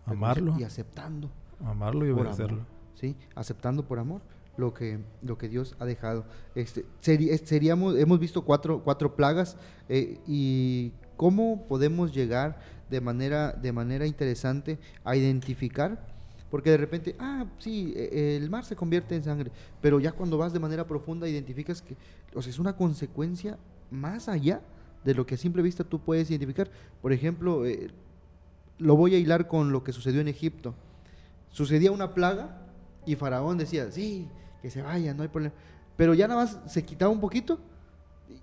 Amarlo. 0.05 0.55
Y 0.59 0.63
aceptando. 0.63 1.29
Amarlo 1.65 2.05
y 2.05 2.11
obedecerlo. 2.11 2.57
amor, 2.57 2.67
¿sí? 2.95 3.15
Aceptando 3.35 3.83
por 3.87 3.99
amor 3.99 4.21
lo 4.57 4.73
que, 4.73 4.99
lo 5.21 5.37
que 5.37 5.49
Dios 5.49 5.75
ha 5.79 5.85
dejado. 5.85 6.25
Este, 6.55 6.85
es- 7.05 7.41
seríamos, 7.45 7.97
hemos 7.97 8.19
visto 8.19 8.43
cuatro, 8.43 8.81
cuatro 8.83 9.15
plagas 9.15 9.57
eh, 9.89 10.19
y 10.27 10.91
cómo 11.17 11.65
podemos 11.67 12.13
llegar 12.13 12.59
de 12.89 13.01
manera, 13.01 13.51
de 13.53 13.71
manera 13.71 14.05
interesante 14.05 14.77
a 15.03 15.15
identificar, 15.15 16.05
porque 16.51 16.69
de 16.69 16.77
repente, 16.77 17.15
ah, 17.17 17.45
sí, 17.57 17.93
eh, 17.95 18.37
el 18.39 18.49
mar 18.49 18.63
se 18.65 18.75
convierte 18.75 19.15
en 19.15 19.23
sangre, 19.23 19.51
pero 19.81 19.99
ya 19.99 20.11
cuando 20.11 20.37
vas 20.37 20.53
de 20.53 20.59
manera 20.59 20.85
profunda 20.85 21.27
identificas 21.27 21.81
que 21.81 21.95
o 22.35 22.41
sea, 22.41 22.51
es 22.51 22.59
una 22.59 22.75
consecuencia 22.75 23.57
más 23.89 24.27
allá 24.29 24.61
de 25.03 25.15
lo 25.15 25.25
que 25.25 25.35
a 25.35 25.37
simple 25.37 25.61
vista 25.63 25.83
tú 25.83 25.99
puedes 25.99 26.29
identificar. 26.29 26.69
Por 27.01 27.11
ejemplo, 27.11 27.65
eh, 27.65 27.89
lo 28.77 28.95
voy 28.95 29.15
a 29.15 29.17
hilar 29.17 29.47
con 29.47 29.71
lo 29.71 29.83
que 29.83 29.91
sucedió 29.93 30.21
en 30.21 30.27
Egipto. 30.27 30.73
Sucedía 31.49 31.91
una 31.91 32.13
plaga 32.13 32.57
y 33.05 33.15
Faraón 33.15 33.57
decía, 33.57 33.91
sí, 33.91 34.27
que 34.63 34.71
se 34.71 34.81
vaya, 34.81 35.13
no 35.13 35.21
hay 35.21 35.29
problema. 35.29 35.53
Pero 35.95 36.15
ya 36.15 36.27
nada 36.27 36.41
más 36.45 36.59
se 36.65 36.83
quitaba 36.83 37.11
un 37.11 37.19
poquito 37.19 37.59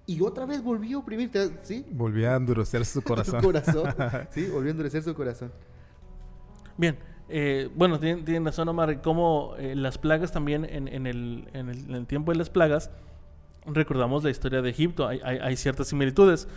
y 0.06 0.20
otra 0.20 0.46
vez 0.46 0.62
volvió 0.62 0.98
a 0.98 1.00
oprimir, 1.00 1.32
¿te- 1.32 1.50
¿sí? 1.62 1.84
Volvía 1.90 2.34
a 2.34 2.36
endurecer 2.36 2.84
su 2.84 3.02
corazón. 3.02 3.42
Sí, 4.30 4.46
volvió 4.46 4.68
a 4.68 4.70
endurecer 4.70 5.02
su 5.02 5.14
corazón. 5.14 5.50
Bien, 6.76 6.96
eh, 7.28 7.68
bueno, 7.74 7.98
tienen, 7.98 8.24
tienen 8.24 8.44
razón 8.44 8.68
Omar, 8.68 9.02
como 9.02 9.54
eh, 9.58 9.74
las 9.74 9.98
plagas 9.98 10.30
también 10.32 10.64
en, 10.64 10.88
en 10.88 11.06
el, 11.06 11.48
en, 11.52 11.68
el, 11.70 11.78
en 11.88 11.94
el 11.94 12.06
tiempo 12.06 12.32
de 12.32 12.38
las 12.38 12.50
plagas, 12.50 12.90
recordamos 13.66 14.22
la 14.24 14.30
historia 14.30 14.62
de 14.62 14.70
Egipto, 14.70 15.06
hay, 15.08 15.20
hay- 15.24 15.38
hay 15.38 15.56
ciertas 15.56 15.88
similitudes. 15.88 16.48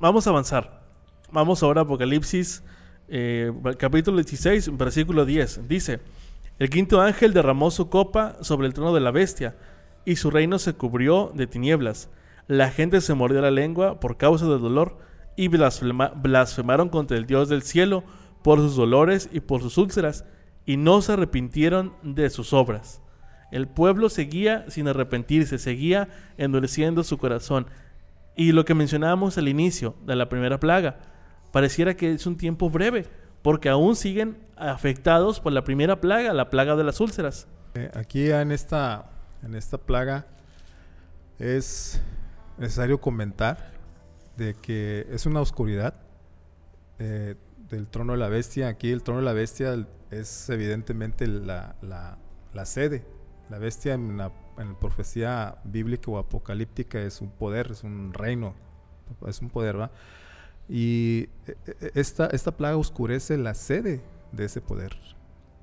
Vamos 0.00 0.26
a 0.26 0.30
avanzar. 0.30 0.80
Vamos 1.32 1.62
ahora 1.62 1.82
a 1.82 1.84
Apocalipsis, 1.84 2.62
eh, 3.08 3.52
capítulo 3.78 4.16
16, 4.16 4.76
versículo 4.76 5.24
10. 5.24 5.68
Dice, 5.68 6.00
el 6.60 6.70
quinto 6.70 7.00
ángel 7.00 7.32
derramó 7.32 7.70
su 7.70 7.88
copa 7.88 8.36
sobre 8.42 8.68
el 8.68 8.74
trono 8.74 8.94
de 8.94 9.00
la 9.00 9.10
bestia, 9.10 9.56
y 10.04 10.16
su 10.16 10.30
reino 10.30 10.58
se 10.58 10.74
cubrió 10.74 11.32
de 11.34 11.46
tinieblas. 11.46 12.10
La 12.46 12.70
gente 12.70 13.00
se 13.00 13.14
mordió 13.14 13.40
la 13.40 13.50
lengua 13.50 13.98
por 13.98 14.18
causa 14.18 14.46
del 14.46 14.60
dolor, 14.60 14.98
y 15.36 15.48
blasfema- 15.48 16.12
blasfemaron 16.14 16.90
contra 16.90 17.16
el 17.16 17.26
Dios 17.26 17.48
del 17.48 17.62
cielo 17.62 18.04
por 18.42 18.58
sus 18.58 18.76
dolores 18.76 19.30
y 19.32 19.40
por 19.40 19.62
sus 19.62 19.78
úlceras, 19.78 20.26
y 20.66 20.76
no 20.76 21.00
se 21.00 21.12
arrepintieron 21.12 21.94
de 22.02 22.28
sus 22.28 22.52
obras. 22.52 23.00
El 23.50 23.66
pueblo 23.66 24.10
seguía 24.10 24.66
sin 24.68 24.86
arrepentirse, 24.86 25.58
seguía 25.58 26.08
endureciendo 26.36 27.04
su 27.04 27.16
corazón. 27.16 27.66
Y 28.36 28.52
lo 28.52 28.64
que 28.64 28.74
mencionábamos 28.74 29.38
al 29.38 29.48
inicio 29.48 29.96
de 30.06 30.14
la 30.14 30.28
primera 30.28 30.60
plaga, 30.60 30.98
pareciera 31.52 31.96
que 31.96 32.12
es 32.12 32.26
un 32.26 32.36
tiempo 32.36 32.68
breve, 32.68 33.06
porque 33.42 33.68
aún 33.68 33.96
siguen 33.96 34.38
afectados 34.56 35.40
por 35.40 35.52
la 35.52 35.64
primera 35.64 36.00
plaga, 36.00 36.32
la 36.32 36.50
plaga 36.50 36.76
de 36.76 36.84
las 36.84 37.00
úlceras. 37.00 37.48
Eh, 37.74 37.90
aquí 37.94 38.30
en 38.30 38.52
esta, 38.52 39.10
en 39.42 39.54
esta 39.54 39.78
plaga 39.78 40.26
es 41.38 42.00
necesario 42.58 43.00
comentar 43.00 43.70
de 44.36 44.54
que 44.54 45.06
es 45.10 45.26
una 45.26 45.40
oscuridad 45.40 45.94
eh, 46.98 47.34
del 47.68 47.86
trono 47.88 48.12
de 48.12 48.18
la 48.18 48.28
bestia. 48.28 48.68
Aquí 48.68 48.90
el 48.90 49.02
trono 49.02 49.20
de 49.20 49.26
la 49.26 49.32
bestia 49.32 49.86
es 50.10 50.48
evidentemente 50.50 51.26
la, 51.26 51.76
la- 51.82 52.18
la 52.52 52.66
sede. 52.66 53.04
La 53.48 53.58
bestia 53.58 53.94
en 53.94 54.16
la, 54.16 54.32
en 54.58 54.68
la 54.72 54.78
profecía 54.78 55.56
bíblica 55.64 56.10
o 56.10 56.18
apocalíptica 56.18 57.00
es 57.00 57.20
un 57.20 57.30
poder, 57.30 57.70
es 57.72 57.82
un 57.84 58.12
reino, 58.12 58.54
es 59.26 59.40
un 59.40 59.50
poder, 59.50 59.80
¿va? 59.80 59.90
Y 60.70 61.28
eh, 61.48 61.56
eh, 61.66 61.90
esta, 61.96 62.26
esta 62.26 62.56
plaga 62.56 62.76
oscurece 62.76 63.36
la 63.36 63.54
sede 63.54 64.00
de 64.30 64.44
ese 64.44 64.60
poder, 64.60 64.96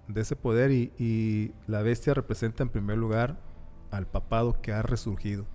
de 0.09 0.19
ese 0.19 0.35
poder 0.35 0.71
y, 0.71 1.53
la 1.65 1.81
bestia 1.81 2.13
representa 2.13 2.61
en 2.63 2.69
primer 2.69 2.97
lugar 2.97 3.37
al 3.89 4.05
papado 4.05 4.61
que 4.61 4.73
ha 4.73 4.81
resurgido. 4.81 5.45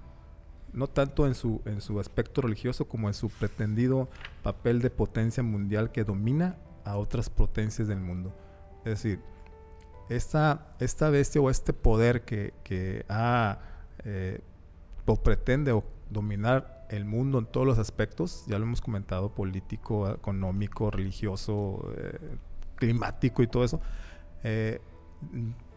No 0.72 0.86
tanto 0.86 1.26
en 1.26 1.34
su, 1.34 1.61
en 1.66 1.82
su 1.82 2.00
aspecto 2.00 2.40
religioso 2.40 2.88
como 2.88 3.09
en 3.09 3.14
su 3.14 3.28
pretendido 3.28 4.09
papel 4.42 4.80
de 4.80 4.88
potencia 4.88 5.42
mundial 5.42 5.92
que 5.92 6.05
domina 6.05 6.57
a 6.86 6.96
otras 6.96 7.28
potencias 7.28 7.88
del 7.88 8.00
mundo. 8.00 8.34
Es 8.86 9.03
decir, 9.03 9.20
esta, 10.09 10.74
esta 10.80 11.11
bestia 11.11 11.42
o 11.42 11.50
este 11.50 11.74
poder 11.74 12.22
que, 12.22 12.55
que 12.64 13.05
ha 13.11 13.59
eh, 14.05 14.40
o 15.05 15.16
pretende 15.16 15.72
o 15.72 15.84
dominar 16.09 16.82
el 16.93 17.05
mundo 17.05 17.38
en 17.38 17.47
todos 17.47 17.66
los 17.66 17.78
aspectos, 17.78 18.45
ya 18.47 18.59
lo 18.59 18.64
hemos 18.64 18.80
comentado, 18.80 19.34
político, 19.34 20.09
económico, 20.11 20.90
religioso, 20.90 21.93
eh, 21.97 22.18
climático 22.76 23.43
y 23.43 23.47
todo 23.47 23.64
eso, 23.64 23.80
eh, 24.45 24.80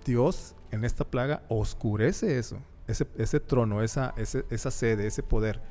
Dios 0.06 0.56
en 0.72 0.84
esta 0.86 1.06
plaga 1.06 1.44
oscurece 1.50 2.38
eso, 2.38 2.58
ese, 2.88 3.08
ese 3.18 3.40
trono, 3.40 3.82
esa, 3.82 4.14
esa 4.18 4.72
sede, 4.72 5.08
ese 5.08 5.24
poder 5.24 5.62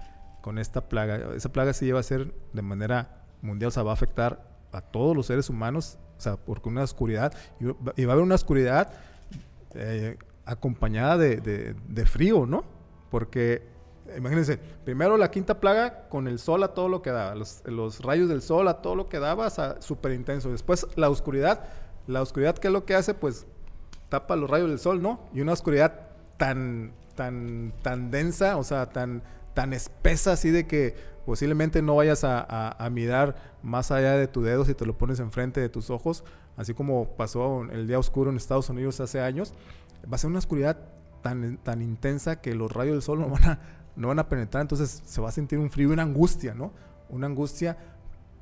con 0.41 0.59
esta 0.59 0.89
plaga. 0.89 1.35
Esa 1.37 1.53
plaga 1.53 1.73
sí 1.73 1.87
lleva 1.87 2.01
a 2.01 2.03
ser 2.03 2.35
de 2.53 2.63
manera 2.63 3.25
mundial, 3.43 3.69
o 3.69 3.71
sea, 3.71 3.83
va 3.83 3.91
a 3.91 3.95
afectar 3.95 4.49
a 4.73 4.81
todos 4.81 5.15
los 5.17 5.27
seres 5.27 5.49
humanos, 5.51 5.99
o 6.19 6.21
sea, 6.21 6.37
porque 6.37 6.69
una 6.69 6.83
oscuridad, 6.83 7.33
y 7.61 8.05
va 8.05 8.13
a 8.13 8.15
haber 8.15 8.25
una 8.25 8.35
oscuridad 8.35 8.93
eh, 9.75 10.17
acompañada 10.45 11.17
de, 11.19 11.37
de- 11.37 11.75
de 11.89 12.07
frío, 12.07 12.47
¿no? 12.47 12.65
Porque, 13.11 13.67
imagínense, 14.17 14.59
primero 14.85 15.17
la 15.17 15.31
quinta 15.31 15.61
plaga 15.61 16.09
con 16.09 16.29
el 16.29 16.39
sol 16.39 16.63
a 16.63 16.69
todo 16.69 16.89
lo 16.89 17.03
que 17.03 17.11
daba, 17.11 17.35
los, 17.35 18.01
rayos 18.01 18.29
del 18.29 18.43
sol 18.43 18.69
a 18.69 18.83
todo 18.83 18.95
lo 18.95 19.09
que 19.09 19.19
daba, 19.19 19.49
súper 19.81 20.13
intenso. 20.13 20.51
Después 20.51 20.87
la 20.97 21.09
oscuridad, 21.11 21.65
la 22.07 22.23
oscuridad, 22.23 22.57
¿qué 22.59 22.69
es 22.69 22.73
lo 22.73 22.85
que 22.85 22.95
hace? 22.95 23.15
Pues 23.15 23.47
tapa 24.09 24.37
los 24.37 24.51
rayos 24.51 24.69
del 24.69 24.79
sol, 24.79 25.01
¿no? 25.03 25.21
Y 25.33 25.41
una 25.41 25.53
oscuridad 25.53 26.09
tan, 26.37 26.93
tan, 27.15 27.73
tan 27.83 28.11
densa, 28.11 28.57
o 28.57 28.65
sea, 28.65 28.91
tan, 28.91 29.23
tan 29.55 29.73
espesa, 29.73 30.33
así 30.33 30.51
de 30.51 30.67
que 30.67 30.95
posiblemente 31.25 31.81
no 31.81 31.97
vayas 31.97 32.23
a, 32.25 32.41
a- 32.41 32.85
a 32.85 32.91
mirar 32.91 33.37
más 33.63 33.91
allá 33.91 34.13
de 34.13 34.29
tu 34.29 34.43
dedo 34.43 34.65
si 34.67 34.75
te 34.75 34.85
lo 34.85 34.99
pones 34.99 35.21
enfrente 35.21 35.61
de 35.61 35.71
tus 35.71 35.89
ojos, 35.89 36.23
así 36.57 36.75
como 36.75 37.09
pasó 37.17 37.63
el 37.73 37.87
día 37.89 37.99
oscuro 37.99 38.31
en 38.31 38.37
Estados 38.37 38.69
Unidos 38.69 39.01
hace 39.01 39.21
años. 39.21 39.55
Va 40.05 40.17
a 40.17 40.19
ser 40.19 40.29
una 40.29 40.39
oscuridad 40.41 40.77
tan, 41.23 41.57
tan 41.57 41.81
intensa 41.81 42.43
que 42.43 42.55
los 42.55 42.71
rayos 42.71 42.93
del 42.95 43.03
sol 43.03 43.21
no 43.21 43.29
van, 43.31 43.45
a, 43.45 43.59
no 43.97 44.09
van 44.09 44.19
a 44.19 44.29
penetrar, 44.29 44.63
entonces 44.63 45.03
se 45.05 45.21
va 45.21 45.29
a 45.29 45.33
sentir 45.33 45.59
un 45.59 45.71
frío 45.71 45.89
y 45.89 45.93
una 45.93 46.03
angustia, 46.03 46.55
¿no? 46.55 46.73
Una 47.09 47.27
angustia, 47.27 47.77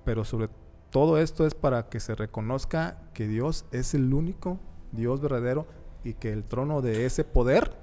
pero 0.05 0.24
sobre 0.24 0.48
todo 0.90 1.18
esto 1.18 1.46
es 1.46 1.55
para 1.55 1.88
que 1.88 2.00
se 2.00 2.14
reconozca 2.14 2.98
que 3.14 3.26
Dios 3.28 3.64
es 3.72 3.94
el 3.94 4.12
único 4.12 4.59
Dios 4.92 5.20
verdadero 5.20 5.66
y 6.05 6.14
que 6.14 6.32
el 6.32 6.44
trono 6.44 6.82
de 6.82 7.07
ese 7.07 7.24
poder 7.24 7.76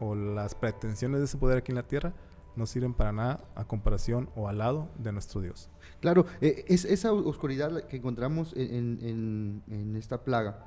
o 0.00 0.14
las 0.14 0.54
pretensiones 0.54 1.20
de 1.20 1.24
ese 1.26 1.38
poder 1.38 1.58
aquí 1.58 1.72
en 1.72 1.76
la 1.76 1.82
tierra 1.86 2.12
no 2.54 2.64
sirven 2.64 2.94
para 2.94 3.12
nada 3.12 3.44
a 3.54 3.64
comparación 3.66 4.30
o 4.34 4.48
al 4.48 4.58
lado 4.58 4.88
de 4.98 5.12
nuestro 5.12 5.42
Dios. 5.42 5.68
Claro, 6.00 6.24
eh, 6.40 6.64
es 6.68 6.86
esa 6.86 7.12
oscuridad 7.12 7.82
que 7.86 7.98
encontramos 7.98 8.54
en, 8.56 8.98
en- 9.02 9.62
en 9.68 9.96
esta 9.96 10.24
plaga 10.24 10.64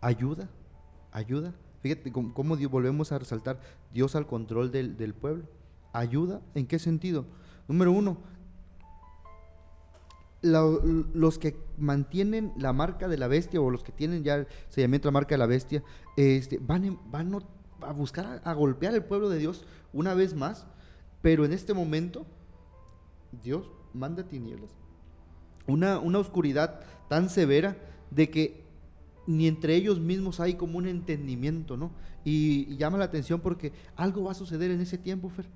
ayuda, 0.00 0.48
ayuda. 1.12 1.54
Fíjate 1.84 2.10
cómo, 2.12 2.56
volvemos 2.70 3.12
a 3.12 3.18
resaltar 3.18 3.60
Dios 3.92 4.16
al 4.16 4.26
control 4.26 4.70
del, 4.72 5.12
pueblo. 5.12 5.44
¿Ayuda? 5.92 6.40
¿En 6.54 6.66
qué 6.66 6.78
sentido? 6.78 7.26
Número 7.68 7.92
uno, 7.92 8.16
los 10.40 11.38
que 11.38 11.58
mantienen 11.76 12.54
la 12.56 12.72
marca 12.72 13.06
de 13.06 13.18
la 13.18 13.28
bestia 13.28 13.60
o 13.60 13.68
los 13.68 13.84
que 13.84 13.92
tienen 13.92 14.24
ya 14.24 14.46
sellamiento 14.70 15.08
de 15.08 15.10
la 15.10 15.18
marca 15.18 15.34
de 15.34 15.38
la 15.40 15.44
bestia, 15.44 15.82
este, 16.16 16.58
van, 16.58 16.98
van 17.10 17.38
a 17.82 17.92
buscar 17.92 18.40
a, 18.42 18.50
a 18.50 18.54
golpear 18.54 18.94
el 18.94 19.04
pueblo 19.04 19.28
de 19.28 19.36
Dios 19.36 19.66
una 19.92 20.14
vez 20.14 20.34
más, 20.34 20.66
pero 21.20 21.44
en 21.44 21.52
este 21.52 21.74
momento 21.74 22.24
Dios 23.42 23.70
manda 23.92 24.26
tinieblas. 24.26 24.70
Una, 25.66 25.98
una 25.98 26.18
oscuridad 26.18 26.80
tan 27.10 27.28
severa 27.28 27.76
de 28.10 28.30
que 28.30 28.63
ni 29.26 29.46
entre 29.48 29.74
ellos 29.74 30.00
mismos 30.00 30.40
hay 30.40 30.54
como 30.54 30.78
un 30.78 30.86
entendimiento, 30.86 31.76
¿no? 31.76 31.90
Y, 32.24 32.76
llama 32.76 32.98
la 32.98 33.04
atención 33.04 33.40
porque 33.40 33.72
algo 33.96 34.24
va 34.24 34.32
a 34.32 34.34
suceder 34.34 34.70
en 34.70 34.80
ese 34.80 34.98
tiempo, 34.98 35.30
Fer, 35.30 35.46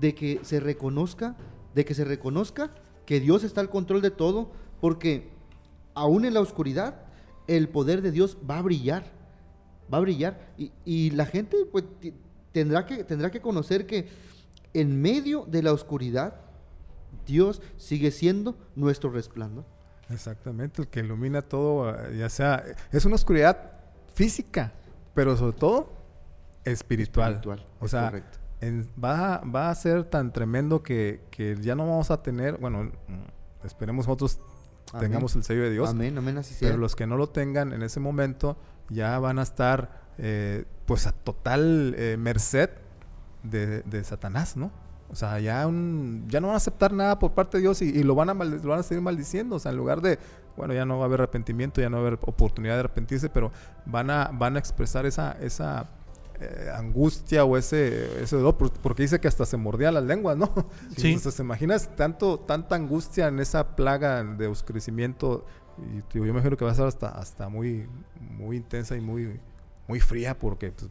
de 0.00 0.14
que 0.14 0.40
se 0.42 0.60
reconozca, 0.60 1.36
de 1.74 1.84
que 1.84 1.94
se 1.94 2.04
reconozca 2.04 2.70
que 3.06 3.20
Dios 3.20 3.44
está 3.44 3.60
al 3.60 3.70
control 3.70 4.02
de 4.02 4.10
todo, 4.10 4.52
porque 4.80 5.30
aún 5.94 6.24
en 6.24 6.34
la 6.34 6.40
oscuridad 6.40 7.04
el 7.46 7.68
poder 7.68 8.02
de 8.02 8.12
Dios 8.12 8.38
va 8.48 8.58
a 8.58 8.62
brillar, 8.62 9.04
va 9.92 9.98
a 9.98 10.02
brillar 10.02 10.52
y, 10.84 11.10
la 11.10 11.26
gente 11.26 11.56
pues 11.70 11.84
tendrá 12.52 12.86
que 12.86 13.04
tendrá 13.04 13.30
que 13.30 13.40
conocer 13.40 13.86
que 13.86 14.08
en 14.74 15.00
medio 15.00 15.44
de 15.46 15.62
la 15.62 15.72
oscuridad 15.72 16.40
Dios 17.26 17.60
sigue 17.76 18.10
siendo 18.10 18.56
nuestro 18.74 19.10
resplandor. 19.10 19.64
Exactamente, 20.10 20.82
el 20.82 20.88
que 20.88 21.00
ilumina 21.00 21.42
todo, 21.42 21.90
eh, 21.90 22.16
ya 22.18 22.28
sea, 22.28 22.62
es 22.90 23.04
una 23.04 23.14
oscuridad 23.14 23.70
física, 24.14 24.72
pero 25.14 25.36
sobre 25.36 25.56
todo 25.56 25.92
espiritual. 26.64 27.32
Espiritual, 27.34 27.66
O 27.80 27.84
es 27.86 27.90
sea, 27.90 28.04
correcto. 28.10 28.38
en- 28.60 28.88
va, 29.02 29.36
a- 29.36 29.44
va 29.44 29.70
a 29.70 29.74
ser 29.74 30.04
tan 30.04 30.32
tremendo 30.32 30.82
que, 30.82 31.24
que 31.30 31.56
ya 31.60 31.74
no 31.74 31.86
vamos 31.88 32.10
a 32.10 32.22
tener, 32.22 32.58
bueno, 32.58 32.84
mm, 32.84 33.64
esperemos 33.66 34.06
nosotros 34.06 34.38
Amén. 34.92 35.08
tengamos 35.08 35.34
el 35.36 35.44
sello 35.44 35.62
de 35.62 35.70
Dios. 35.70 35.88
Amén, 35.90 36.16
amén, 36.18 36.38
así 36.38 36.54
sea. 36.54 36.68
Pero 36.68 36.78
los 36.80 36.94
que 36.94 37.06
no 37.06 37.16
lo 37.16 37.28
tengan 37.30 37.72
en 37.72 37.82
ese 37.82 37.98
momento 38.00 38.56
ya 38.90 39.18
van 39.18 39.38
a 39.38 39.42
estar 39.42 40.02
eh, 40.18 40.66
pues 40.84 41.06
a 41.06 41.12
total 41.12 41.94
eh, 41.96 42.16
merced 42.18 42.68
de, 43.42 43.80
de 43.82 44.04
Satanás, 44.04 44.56
¿no? 44.58 44.70
O 45.12 45.14
sea, 45.14 45.38
ya, 45.40 45.66
un- 45.66 46.24
ya 46.28 46.40
no 46.40 46.46
van 46.48 46.54
a 46.54 46.56
aceptar 46.56 46.92
nada 46.92 47.18
por 47.18 47.32
parte 47.32 47.58
de 47.58 47.62
Dios 47.62 47.82
y, 47.82 47.90
y 47.90 48.02
lo, 48.02 48.14
van 48.14 48.30
a 48.30 48.34
maldi- 48.34 48.62
lo 48.62 48.70
van 48.70 48.80
a 48.80 48.82
seguir 48.82 49.02
maldiciendo. 49.02 49.56
O 49.56 49.58
sea, 49.58 49.70
en 49.70 49.76
lugar 49.76 50.00
de, 50.00 50.18
bueno, 50.56 50.72
ya 50.72 50.84
no 50.86 50.96
va 50.98 51.04
a 51.04 51.06
haber 51.06 51.20
arrepentimiento, 51.20 51.80
ya 51.82 51.90
no 51.90 51.98
va 51.98 52.04
a 52.04 52.06
haber 52.06 52.18
oportunidad 52.22 52.74
de 52.74 52.80
arrepentirse, 52.80 53.28
pero 53.28 53.52
van 53.84 54.10
a, 54.10 54.30
van 54.32 54.56
a 54.56 54.58
expresar 54.58 55.04
esa, 55.04 55.32
esa 55.32 55.86
eh, 56.40 56.70
angustia 56.74 57.44
o 57.44 57.56
ese, 57.58 58.22
ese 58.22 58.36
dolor, 58.36 58.56
por- 58.56 58.72
porque 58.72 59.02
dice 59.02 59.20
que 59.20 59.28
hasta 59.28 59.44
se 59.44 59.56
mordía 59.58 59.92
las 59.92 60.04
lenguas, 60.04 60.36
¿no? 60.38 60.50
Sí. 60.96 61.08
Entonces, 61.08 61.36
¿te 61.36 61.42
imaginas 61.42 61.94
tanto, 61.94 62.38
tanta 62.40 62.74
angustia 62.74 63.28
en 63.28 63.38
esa 63.38 63.76
plaga 63.76 64.24
de 64.24 64.46
oscurecimiento? 64.46 65.44
Y 65.78 66.00
tío, 66.02 66.20
yo 66.20 66.22
me 66.24 66.30
imagino 66.30 66.56
que 66.56 66.64
va 66.64 66.70
a 66.70 66.74
ser 66.74 66.86
hasta, 66.86 67.08
hasta 67.08 67.48
muy, 67.50 67.86
muy 68.18 68.56
intensa 68.56 68.96
y 68.96 69.00
muy, 69.02 69.38
muy 69.88 70.00
fría, 70.00 70.38
porque 70.38 70.70
pues, 70.72 70.90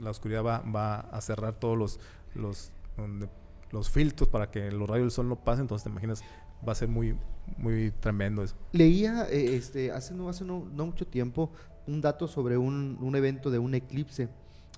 la 0.00 0.10
oscuridad 0.10 0.42
va, 0.44 0.58
va 0.60 1.00
a 1.00 1.20
cerrar 1.22 1.54
todos 1.54 1.78
los, 1.78 1.98
los, 2.34 2.70
donde- 2.96 3.28
los 3.74 3.90
filtros 3.90 4.28
para 4.30 4.50
que 4.50 4.70
los 4.70 4.88
rayos 4.88 5.04
del 5.04 5.10
sol 5.10 5.28
no 5.28 5.36
pasen. 5.36 5.62
Entonces, 5.62 5.84
te 5.84 5.90
imaginas, 5.90 6.22
va 6.66 6.72
a 6.72 6.74
ser 6.74 6.88
muy, 6.88 7.14
muy 7.58 7.92
tremendo 8.00 8.42
eso. 8.42 8.56
Leía 8.72 9.26
eh, 9.30 9.56
este, 9.56 9.90
hace, 9.90 10.14
no, 10.14 10.30
hace 10.30 10.44
no, 10.44 10.60
mucho 10.60 11.06
tiempo 11.06 11.50
un 11.86 12.00
dato 12.00 12.26
sobre 12.26 12.56
un, 12.56 12.96
un 13.00 13.16
evento 13.16 13.50
de 13.50 13.58
un 13.58 13.74
eclipse 13.74 14.28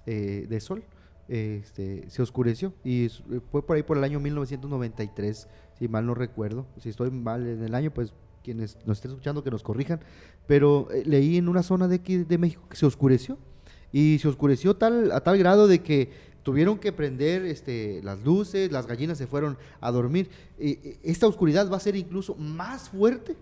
eh, 0.07 0.47
de 0.49 0.61
sol. 0.61 0.83
Este, 1.29 2.09
se 2.09 2.23
oscureció 2.23 2.73
y 2.85 3.07
eh, 3.07 3.11
fue 3.51 3.67
por 3.67 3.77
ahí 3.77 3.83
por 3.83 3.99
el 3.99 4.05
año 4.05 4.21
1993, 4.21 5.49
si 5.79 5.89
mal 5.89 6.07
no 6.07 6.15
recuerdo. 6.15 6.67
Si 6.79 6.89
estoy 6.89 7.11
mal 7.11 7.47
en 7.47 7.63
el 7.63 7.75
año, 7.75 7.93
pues 7.93 8.15
quienes 8.43 8.79
nos 8.87 8.99
estén 8.99 9.11
escuchando 9.11 9.43
que 9.43 9.51
nos 9.51 9.63
corrijan. 9.63 10.01
Pero 10.47 10.89
eh, 10.91 11.03
leí 11.05 11.37
en 11.37 11.49
una 11.49 11.63
zona 11.63 11.89
de 11.89 11.97
aquí 11.97 12.19
de 12.19 12.39
México 12.39 12.63
que 12.69 12.77
se 12.77 12.87
oscureció 12.87 13.39
y 13.93 14.19
se 14.21 14.29
oscureció 14.29 14.77
tal, 14.77 15.13
a 15.13 15.21
tal 15.21 15.37
grado 15.37 15.67
de 15.67 15.83
que 15.83 16.11
tuvieron 16.47 16.79
que 16.79 16.93
prender 16.93 17.45
este, 17.45 18.01
las 18.05 18.23
luces, 18.23 18.71
las 18.71 18.87
gallinas 18.87 19.19
se 19.19 19.27
fueron 19.27 19.59
a 19.81 19.91
dormir. 19.91 20.31
Eh, 20.61 20.79
eh, 20.85 20.99
esta 21.03 21.27
oscuridad 21.27 21.69
va 21.69 21.77
a 21.77 21.81
ser 21.81 21.97
incluso 21.97 22.37
más 22.37 22.89
fuerte 22.89 23.37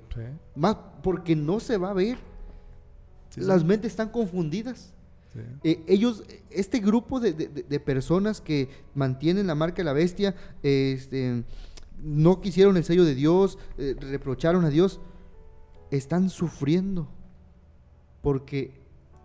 más 0.56 0.74
porque 1.02 1.36
no 1.36 1.60
se 1.60 1.76
va 1.76 1.90
a 1.90 1.92
ver. 1.92 2.16
Sí, 3.28 3.42
sí. 3.42 3.46
Las 3.46 3.62
mentes 3.62 3.90
están 3.92 4.08
confundidas. 4.08 4.94
Eh, 5.64 5.82
ellos, 5.86 6.24
este 6.48 6.78
grupo 6.80 7.20
de, 7.20 7.34
de- 7.34 7.48
de 7.48 7.80
personas 7.80 8.40
que 8.40 8.70
mantienen 8.94 9.46
la 9.48 9.54
marca 9.54 9.76
de 9.76 9.84
la 9.84 9.92
bestia, 9.92 10.34
eh, 10.62 10.94
este, 10.96 11.44
no 12.02 12.40
quisieron 12.40 12.78
el 12.78 12.84
sello 12.84 13.04
de 13.04 13.14
Dios, 13.14 13.58
reprocharon 13.76 14.64
a 14.64 14.70
Dios, 14.70 14.98
están 15.90 16.30
sufriendo 16.30 17.06
porque 18.22 18.80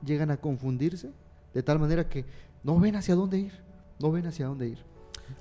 llegan 0.06 0.32
a 0.32 0.38
confundirse 0.38 1.12
de 1.54 1.64
tal 1.64 1.80
manera 1.80 2.10
que 2.10 2.26
no 2.64 2.78
ven 2.78 2.98
hacia 2.98 3.16
dónde 3.16 3.40
ir, 3.40 3.54
no 4.00 4.12
ven 4.12 4.26
hacia 4.28 4.48
dónde 4.48 4.68
ir. 4.70 4.80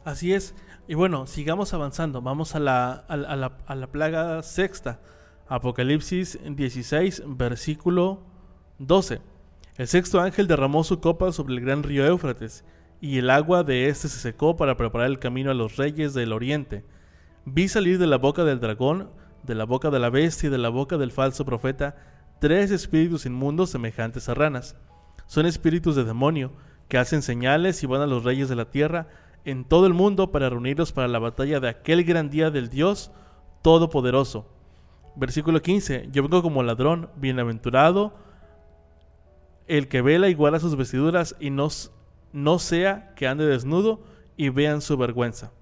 Así 0.04 0.32
es. 0.34 0.54
Y 0.86 0.94
bueno, 0.94 1.26
sigamos 1.26 1.72
avanzando. 1.74 2.20
Vamos 2.22 2.54
a 2.54 2.60
la, 2.60 2.92
a 2.92 3.16
la- 3.16 3.56
a 3.66 3.74
la- 3.74 3.86
plaga 3.86 4.42
sexta. 4.42 5.00
Apocalipsis 5.48 6.38
16, 6.44 7.22
versículo 7.26 8.20
12. 8.78 9.20
El 9.76 9.86
sexto 9.88 10.20
ángel 10.20 10.46
derramó 10.46 10.84
su 10.84 11.00
copa 11.00 11.32
sobre 11.32 11.54
el 11.54 11.60
gran 11.62 11.82
río 11.82 12.04
Éufrates, 12.06 12.64
y 13.00 13.18
el 13.18 13.30
agua 13.30 13.62
de 13.64 13.88
éste 13.88 14.08
se 14.08 14.18
secó 14.18 14.56
para 14.56 14.76
preparar 14.76 15.06
el 15.08 15.18
camino 15.20 15.50
a 15.50 15.54
los 15.54 15.76
reyes 15.76 16.12
del 16.14 16.32
oriente. 16.32 16.84
Vi 17.44 17.68
salir 17.68 17.98
de 17.98 18.06
la 18.06 18.18
boca 18.18 18.44
del 18.44 18.60
dragón, 18.60 19.10
de 19.44 19.54
la 19.54 19.64
boca 19.64 19.90
de 19.90 20.00
la 20.00 20.10
bestia 20.10 20.48
y 20.48 20.50
de 20.50 20.58
la 20.58 20.68
boca 20.68 20.98
del 20.98 21.12
falso 21.12 21.44
profeta 21.46 21.96
tres 22.40 22.70
espíritus 22.70 23.24
inmundos 23.24 23.70
semejantes 23.70 24.28
a 24.28 24.34
ranas. 24.34 24.76
Son 25.26 25.46
espíritus 25.46 25.96
de 25.96 26.04
demonio 26.04 26.52
que 26.88 26.98
hacen 26.98 27.22
señales 27.22 27.82
y 27.82 27.86
van 27.86 28.00
a 28.00 28.06
los 28.06 28.24
reyes 28.24 28.48
de 28.48 28.56
la 28.56 28.70
tierra 28.70 29.08
en 29.44 29.64
todo 29.64 29.86
el 29.86 29.94
mundo 29.94 30.32
para 30.32 30.50
reunirlos 30.50 30.92
para 30.92 31.08
la 31.08 31.18
batalla 31.18 31.60
de 31.60 31.68
aquel 31.68 32.04
gran 32.04 32.30
día 32.30 32.50
del 32.50 32.68
Dios 32.68 33.10
Todopoderoso. 33.62 34.46
Versículo 35.16 35.62
15. 35.62 36.08
Yo 36.12 36.22
vengo 36.22 36.42
como 36.42 36.62
ladrón, 36.62 37.10
bienaventurado 37.16 38.12
el 39.68 39.88
que 39.88 40.02
vela 40.02 40.28
y 40.28 40.34
guarda 40.34 40.58
sus 40.58 40.76
vestiduras 40.76 41.36
y 41.38 41.50
no, 41.50 41.68
no 42.32 42.58
sea 42.58 43.12
que 43.14 43.28
ande 43.28 43.46
desnudo 43.46 44.00
y 44.36 44.48
vean 44.48 44.80
su 44.80 44.96
vergüenza. 44.96 45.52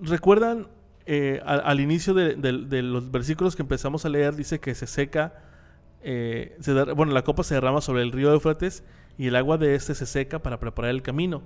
¿Recuerdan 0.00 0.68
eh, 1.06 1.40
al, 1.46 1.80
inicio 1.80 2.12
de, 2.12 2.34
los 2.82 3.10
versículos 3.10 3.56
que 3.56 3.62
empezamos 3.62 4.04
a 4.04 4.08
leer? 4.08 4.34
Dice 4.34 4.58
que 4.58 4.74
se 4.74 4.86
seca, 4.86 5.34
eh, 6.02 6.56
se 6.60 6.74
bueno, 6.92 7.12
la 7.12 7.22
copa 7.22 7.44
se 7.44 7.54
derrama 7.54 7.80
sobre 7.80 8.02
el 8.02 8.12
río 8.12 8.32
Éufrates 8.32 8.82
y 9.18 9.28
el 9.28 9.36
agua 9.36 9.58
de 9.58 9.74
este 9.74 9.94
se 9.94 10.06
seca 10.06 10.40
para 10.42 10.60
preparar 10.60 10.90
el 10.90 11.02
camino. 11.02 11.42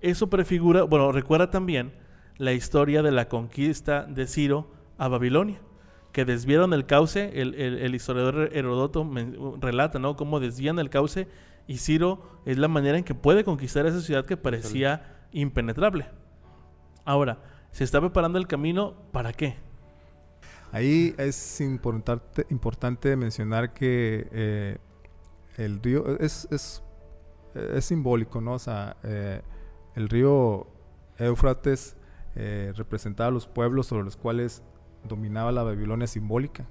Eso 0.00 0.28
prefigura, 0.30 0.82
bueno, 0.84 1.12
recuerda 1.12 1.50
también 1.50 1.92
la 2.38 2.52
historia 2.52 3.02
de 3.02 3.12
la 3.12 3.28
conquista 3.28 4.04
de 4.04 4.26
Ciro 4.26 4.70
a 4.98 5.08
Babilonia, 5.08 5.60
que 6.12 6.24
desviaron 6.24 6.72
el 6.74 6.86
cauce, 6.86 7.40
el, 7.40 7.54
el- 7.54 7.78
el 7.78 7.94
historiador 7.94 8.50
Herodoto 8.52 9.08
relata, 9.60 9.98
¿no? 9.98 10.16
Cómo 10.16 10.40
desvían 10.40 10.78
el 10.78 10.90
cauce 10.90 11.28
y 11.66 11.78
Ciro 11.78 12.22
es 12.44 12.58
la 12.58 12.68
manera 12.68 12.98
en 12.98 13.04
que 13.04 13.14
puede 13.14 13.44
conquistar 13.44 13.86
esa 13.86 14.00
ciudad 14.00 14.24
que 14.24 14.36
parecía 14.36 15.26
impenetrable. 15.32 16.06
Ahora, 17.04 17.38
se 17.70 17.84
está 17.84 18.00
preparando 18.00 18.38
el 18.38 18.46
camino, 18.46 18.94
¿para 19.12 19.32
qué? 19.32 19.56
Ahí 20.72 21.14
es 21.18 21.60
importante, 21.60 22.46
importante 22.50 23.14
mencionar 23.16 23.72
que 23.72 24.26
eh, 24.32 24.78
el 25.58 25.82
río 25.82 26.18
es, 26.18 26.48
es, 26.50 26.82
es 27.54 27.84
simbólico, 27.84 28.40
¿no? 28.40 28.54
O 28.54 28.58
sea, 28.58 28.96
eh, 29.02 29.42
el 29.94 30.08
río 30.08 30.66
Éufrates 31.18 31.96
eh, 32.34 32.72
representaba 32.76 33.30
los 33.30 33.46
pueblos 33.46 33.86
sobre 33.86 34.04
los 34.04 34.16
cuales 34.16 34.62
dominaba 35.04 35.52
la 35.52 35.62
Babilonia 35.62 36.06
simbólica, 36.06 36.66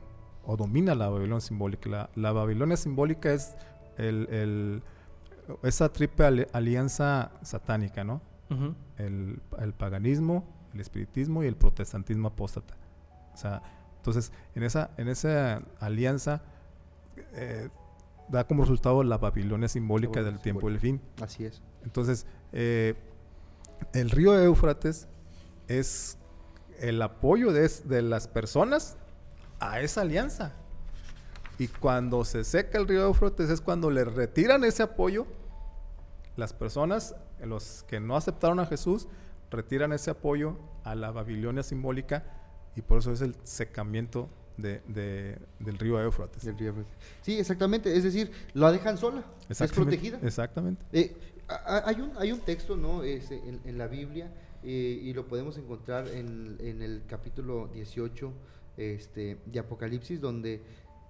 o 0.45 0.57
domina 0.57 0.95
la 0.95 1.09
Babilonia 1.09 1.41
simbólica. 1.41 1.89
La, 1.89 2.09
la 2.15 2.31
Babilonia 2.31 2.77
simbólica 2.77 3.31
es 3.31 3.55
el, 3.97 4.27
el- 4.31 4.83
esa 5.63 5.91
triple 5.91 6.25
ali- 6.25 6.47
alianza 6.53 7.31
satánica, 7.41 8.03
¿no? 8.03 8.21
El, 8.97 9.41
el 9.59 9.73
paganismo, 9.73 10.43
el 10.73 10.81
espiritismo 10.81 11.43
y 11.43 11.47
el 11.47 11.55
protestantismo 11.55 12.27
apóstata. 12.29 12.75
O 13.33 13.37
sea, 13.37 13.61
entonces, 13.97 14.31
en 14.55 14.63
esa, 14.63 14.91
en 14.97 15.07
esa 15.07 15.61
alianza 15.79 16.41
eh, 17.33 17.69
da 18.31 18.45
como 18.45 18.63
resultado 18.63 19.03
la 19.03 19.17
Babilonia 19.17 19.67
simbólica 19.67 20.23
del 20.23 20.39
tiempo 20.39 20.69
del 20.69 20.79
fin. 20.79 21.01
Así 21.21 21.45
es. 21.45 21.61
Entonces, 21.83 22.25
eh, 22.53 22.95
el 23.93 24.09
río 24.09 24.39
Éufrates 24.39 25.07
es 25.67 26.17
el 26.79 27.01
apoyo 27.01 27.51
de 27.51 28.01
las 28.01 28.27
personas 28.27 28.97
a 29.59 29.81
esa 29.81 30.01
alianza. 30.01 30.53
Y 31.59 31.67
cuando 31.67 32.25
se 32.25 32.43
seca 32.43 32.79
el 32.79 32.87
río 32.87 33.05
Éufrates 33.05 33.49
es 33.49 33.61
cuando 33.61 33.91
le 33.91 34.05
retiran 34.05 34.63
ese 34.63 34.81
apoyo. 34.81 35.27
Las 36.37 36.53
personas, 36.53 37.15
los 37.43 37.83
que 37.83 37.99
no 37.99 38.15
aceptaron 38.15 38.59
a 38.59 38.65
Jesús, 38.65 39.07
retiran 39.51 39.91
ese 39.91 40.09
apoyo 40.09 40.57
a 40.83 40.95
la 40.95 41.11
Babilonia 41.11 41.61
simbólica 41.61 42.23
y 42.75 42.81
por 42.81 42.99
eso 42.99 43.11
es 43.11 43.21
el 43.21 43.35
secamiento 43.43 44.29
de- 44.61 44.81
de- 44.87 45.37
del 45.59 45.77
río 45.77 45.99
Éufrates. 46.01 46.43
Del 46.43 46.57
río 46.57 46.69
Éufrates. 46.69 46.93
Sí, 47.21 47.37
exactamente. 47.39 47.95
Es 47.95 48.03
decir, 48.03 48.31
la 48.53 48.71
dejan 48.71 48.97
sola. 48.97 49.23
Es 49.49 49.61
protegida. 49.71 50.19
Exactamente. 50.23 50.83
Eh, 50.93 51.15
hay, 51.65 51.99
un, 51.99 52.11
hay 52.17 52.31
un 52.31 52.39
texto 52.39 52.77
¿no? 52.77 53.03
Este, 53.03 53.35
en, 53.37 53.59
en 53.65 53.77
la 53.77 53.87
Biblia 53.87 54.31
eh, 54.63 54.99
y 55.03 55.13
lo 55.13 55.27
podemos 55.27 55.57
encontrar 55.57 56.07
en, 56.07 56.55
en 56.59 56.81
el 56.81 57.03
capítulo 57.07 57.67
18 57.73 58.31
este, 58.77 59.37
de 59.45 59.59
Apocalipsis, 59.59 60.21
donde 60.21 60.61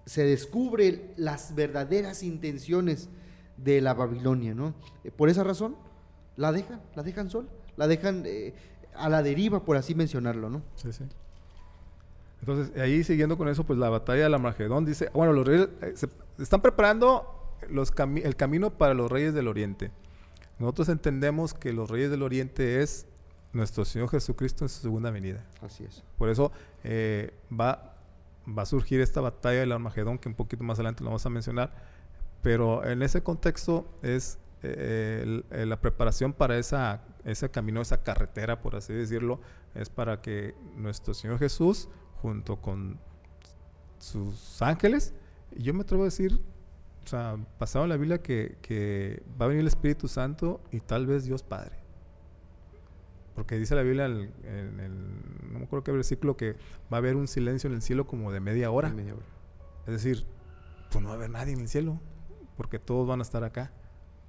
se 0.06 0.24
descubre 0.24 1.14
las 1.18 1.54
verdaderas 1.54 2.24
intenciones 2.24 3.10
de 3.58 3.82
la 3.82 3.94
Babilonia. 3.94 4.56
¿no? 4.56 4.74
Eh, 5.04 5.12
por 5.12 5.30
esa 5.30 5.44
razón, 5.44 5.76
la 6.38 6.52
dejan, 6.52 6.82
la 6.96 7.04
dejan 7.04 7.30
sola, 7.30 7.50
la 7.78 7.88
dejan 7.88 8.24
eh, 8.26 8.54
a 8.96 9.10
la 9.10 9.22
deriva, 9.22 9.64
por 9.64 9.78
así 9.78 9.94
mencionarlo. 9.94 10.50
¿no? 10.50 10.64
Sí, 10.76 10.92
sí. 10.92 11.04
Entonces, 12.42 12.76
ahí 12.80 13.04
siguiendo 13.04 13.38
con 13.38 13.48
eso, 13.48 13.64
pues 13.64 13.78
la 13.80 13.90
batalla 13.90 14.24
del 14.24 14.34
Armagedón 14.34 14.84
dice, 14.86 15.10
bueno, 15.14 15.32
los 15.34 15.46
reyes 15.48 15.70
eh, 15.82 15.94
se 15.96 16.10
están 16.40 16.62
preparando 16.62 17.56
los 17.70 17.94
cami- 17.94 18.26
el 18.26 18.36
camino 18.36 18.72
para 18.78 18.94
los 18.94 19.10
reyes 19.12 19.34
del 19.34 19.48
oriente. 19.48 19.92
Nosotros 20.60 20.90
entendemos 20.90 21.54
que 21.54 21.72
los 21.74 21.90
reyes 21.90 22.10
del 22.12 22.24
oriente 22.24 22.82
es 22.82 23.06
nuestro 23.54 23.86
Señor 23.86 24.10
Jesucristo 24.10 24.66
en 24.66 24.70
su 24.70 24.82
segunda 24.82 25.12
venida. 25.12 25.46
Así 25.62 25.84
es. 25.84 26.04
Por 26.18 26.30
eso 26.30 26.52
eh, 26.84 27.32
va, 27.52 27.96
va 28.48 28.64
a 28.64 28.66
surgir 28.66 29.02
esta 29.02 29.22
batalla 29.22 29.60
del 29.60 29.72
Armagedón, 29.72 30.18
que 30.18 30.28
un 30.30 30.36
poquito 30.36 30.64
más 30.64 30.78
adelante 30.80 31.04
lo 31.04 31.10
vamos 31.12 31.26
a 31.26 31.30
mencionar. 31.30 31.74
Pero 32.42 32.84
en 32.86 33.04
ese 33.04 33.22
contexto 33.22 33.88
es 34.02 34.40
eh, 34.64 35.22
el- 35.24 35.46
el- 35.52 35.70
la 35.70 35.80
preparación 35.82 36.34
para 36.34 36.58
esa, 36.58 37.02
ese 37.26 37.50
camino, 37.50 37.82
esa 37.82 38.02
carretera, 38.04 38.62
por 38.62 38.76
así 38.76 38.94
decirlo, 38.94 39.40
es 39.76 39.90
para 39.90 40.22
que 40.22 40.56
nuestro 40.76 41.14
Señor 41.14 41.38
Jesús, 41.40 41.88
junto 42.22 42.58
con 42.62 43.00
sus 44.00 44.62
ángeles. 44.62 45.14
Y 45.52 45.64
yo 45.64 45.74
me 45.74 45.82
atrevo 45.82 46.04
a 46.04 46.06
decir, 46.06 46.40
o 47.04 47.08
sea, 47.08 47.38
pasado 47.58 47.86
en 47.86 47.90
la 47.90 47.98
Biblia 47.98 48.22
que, 48.22 48.58
que 48.62 49.24
va 49.40 49.46
a 49.46 49.48
venir 49.50 49.62
el 49.62 49.68
Espíritu 49.68 50.08
Santo 50.08 50.62
y 50.72 50.80
tal 50.80 51.08
vez 51.08 51.26
Dios 51.26 51.44
Padre. 51.44 51.82
Porque 53.36 53.58
dice 53.58 53.76
la 53.76 53.82
Biblia 53.82 54.06
en 54.06 54.80
el, 54.80 55.52
no 55.52 55.60
me 55.60 55.66
acuerdo 55.66 55.84
qué 55.84 55.92
versículo, 55.92 56.36
que 56.38 56.54
va 56.92 56.98
a 56.98 56.98
haber 56.98 57.16
un 57.16 57.28
silencio 57.28 57.70
en 57.70 57.76
el 57.76 57.82
cielo 57.82 58.06
como 58.06 58.32
de 58.32 58.40
media 58.40 58.72
hora. 58.72 58.90
Media 58.90 59.14
hora. 59.14 59.26
Es 59.88 59.94
decir, 59.94 60.26
pues 60.92 61.02
no 61.02 61.10
va 61.10 61.16
a 61.16 61.18
haber 61.18 61.30
nadie 61.30 61.54
en 61.54 61.62
el 61.62 61.68
cielo, 61.68 62.00
porque 62.58 62.78
todos 62.78 63.08
van 63.08 63.20
a 63.20 63.24
estar 63.24 63.44
acá, 63.44 63.72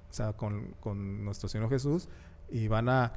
o 0.09 0.13
sea, 0.13 0.33
con, 0.33 0.73
con 0.79 1.23
nuestro 1.25 1.49
Señor 1.49 1.69
Jesús, 1.69 2.07
y 2.49 2.67
van 2.69 2.89
a, 2.89 3.13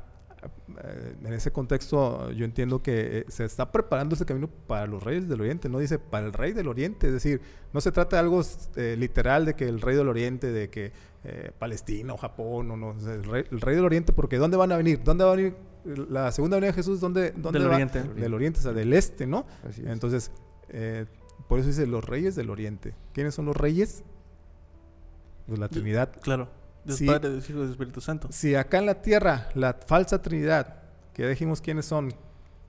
en 1.24 1.32
ese 1.32 1.53
contexto 1.53 2.30
yo 2.32 2.44
entiendo 2.44 2.82
que 2.82 3.18
eh, 3.18 3.24
se 3.28 3.44
está 3.44 3.70
preparando 3.72 4.14
ese 4.14 4.24
camino 4.24 4.49
para 4.66 4.86
los 4.86 5.03
reyes 5.03 5.28
del 5.28 5.40
oriente, 5.40 5.68
no 5.68 5.78
dice 5.78 5.99
para 5.99 6.26
el 6.26 6.32
rey 6.32 6.53
del 6.53 6.68
oriente, 6.68 7.09
es 7.09 7.12
decir, 7.12 7.40
no 7.72 7.80
se 7.80 7.92
trata 7.92 8.16
de 8.16 8.20
algo 8.20 8.42
eh, 8.76 8.97
literal 8.99 9.44
de 9.44 9.55
que 9.55 9.68
el 9.68 9.80
rey 9.80 9.97
del 9.97 10.09
oriente, 10.09 10.53
de 10.53 10.70
que 10.70 10.92
eh, 11.24 11.51
Palestina 11.59 12.14
o 12.14 12.16
Japón, 12.16 12.70
o 12.70 12.76
no, 12.76 12.92
el, 12.92 13.24
rey, 13.24 13.44
el 13.51 13.61
rey 13.61 13.74
del 13.74 13.84
oriente, 13.84 14.12
porque 14.12 14.38
¿dónde 14.38 14.57
van 14.57 14.72
a 14.72 14.76
venir? 14.76 15.03
¿Dónde 15.03 15.24
va 15.24 15.32
a 15.32 15.36
venir 15.36 15.55
la 15.84 16.30
segunda 16.32 16.57
venida 16.57 16.68
de 16.68 16.74
Jesús? 16.74 17.01
¿Dónde, 17.01 17.32
dónde 17.32 17.59
Del 17.59 17.68
va? 17.68 17.74
oriente. 17.74 18.03
Del 18.03 18.34
oriente, 18.34 18.61
o 18.61 18.62
sea, 18.62 18.72
del 18.72 18.92
este, 18.92 19.26
¿no? 19.26 19.47
Así 19.68 19.82
es. 19.82 19.88
Entonces, 19.88 20.30
eh, 20.68 21.07
por 21.49 21.59
eso 21.59 21.68
dice 21.68 21.86
los 21.86 22.05
reyes 22.05 22.34
del 22.36 22.51
oriente. 22.51 22.94
¿Quiénes 23.12 23.34
son 23.34 23.47
los 23.47 23.57
reyes? 23.57 24.05
Pues 25.47 25.59
la 25.59 25.68
Trinidad. 25.68 26.12
Claro. 26.22 26.49
Dios 26.87 26.99
Sí. 26.99 27.07
Padre, 27.07 27.30
Dios 27.32 27.49
Hijo 27.51 27.59
y 27.59 27.62
Dios 27.62 27.70
Espíritu 27.72 28.01
Santo. 28.01 28.28
Si 28.30 28.55
acá 28.55 28.78
en 28.78 28.87
la 28.87 29.03
tierra 29.03 29.49
la 29.55 29.74
falsa 29.74 30.22
Trinidad, 30.22 30.76
que 31.12 31.26
dijimos 31.28 31.61
quiénes 31.61 31.87
son, 31.87 32.12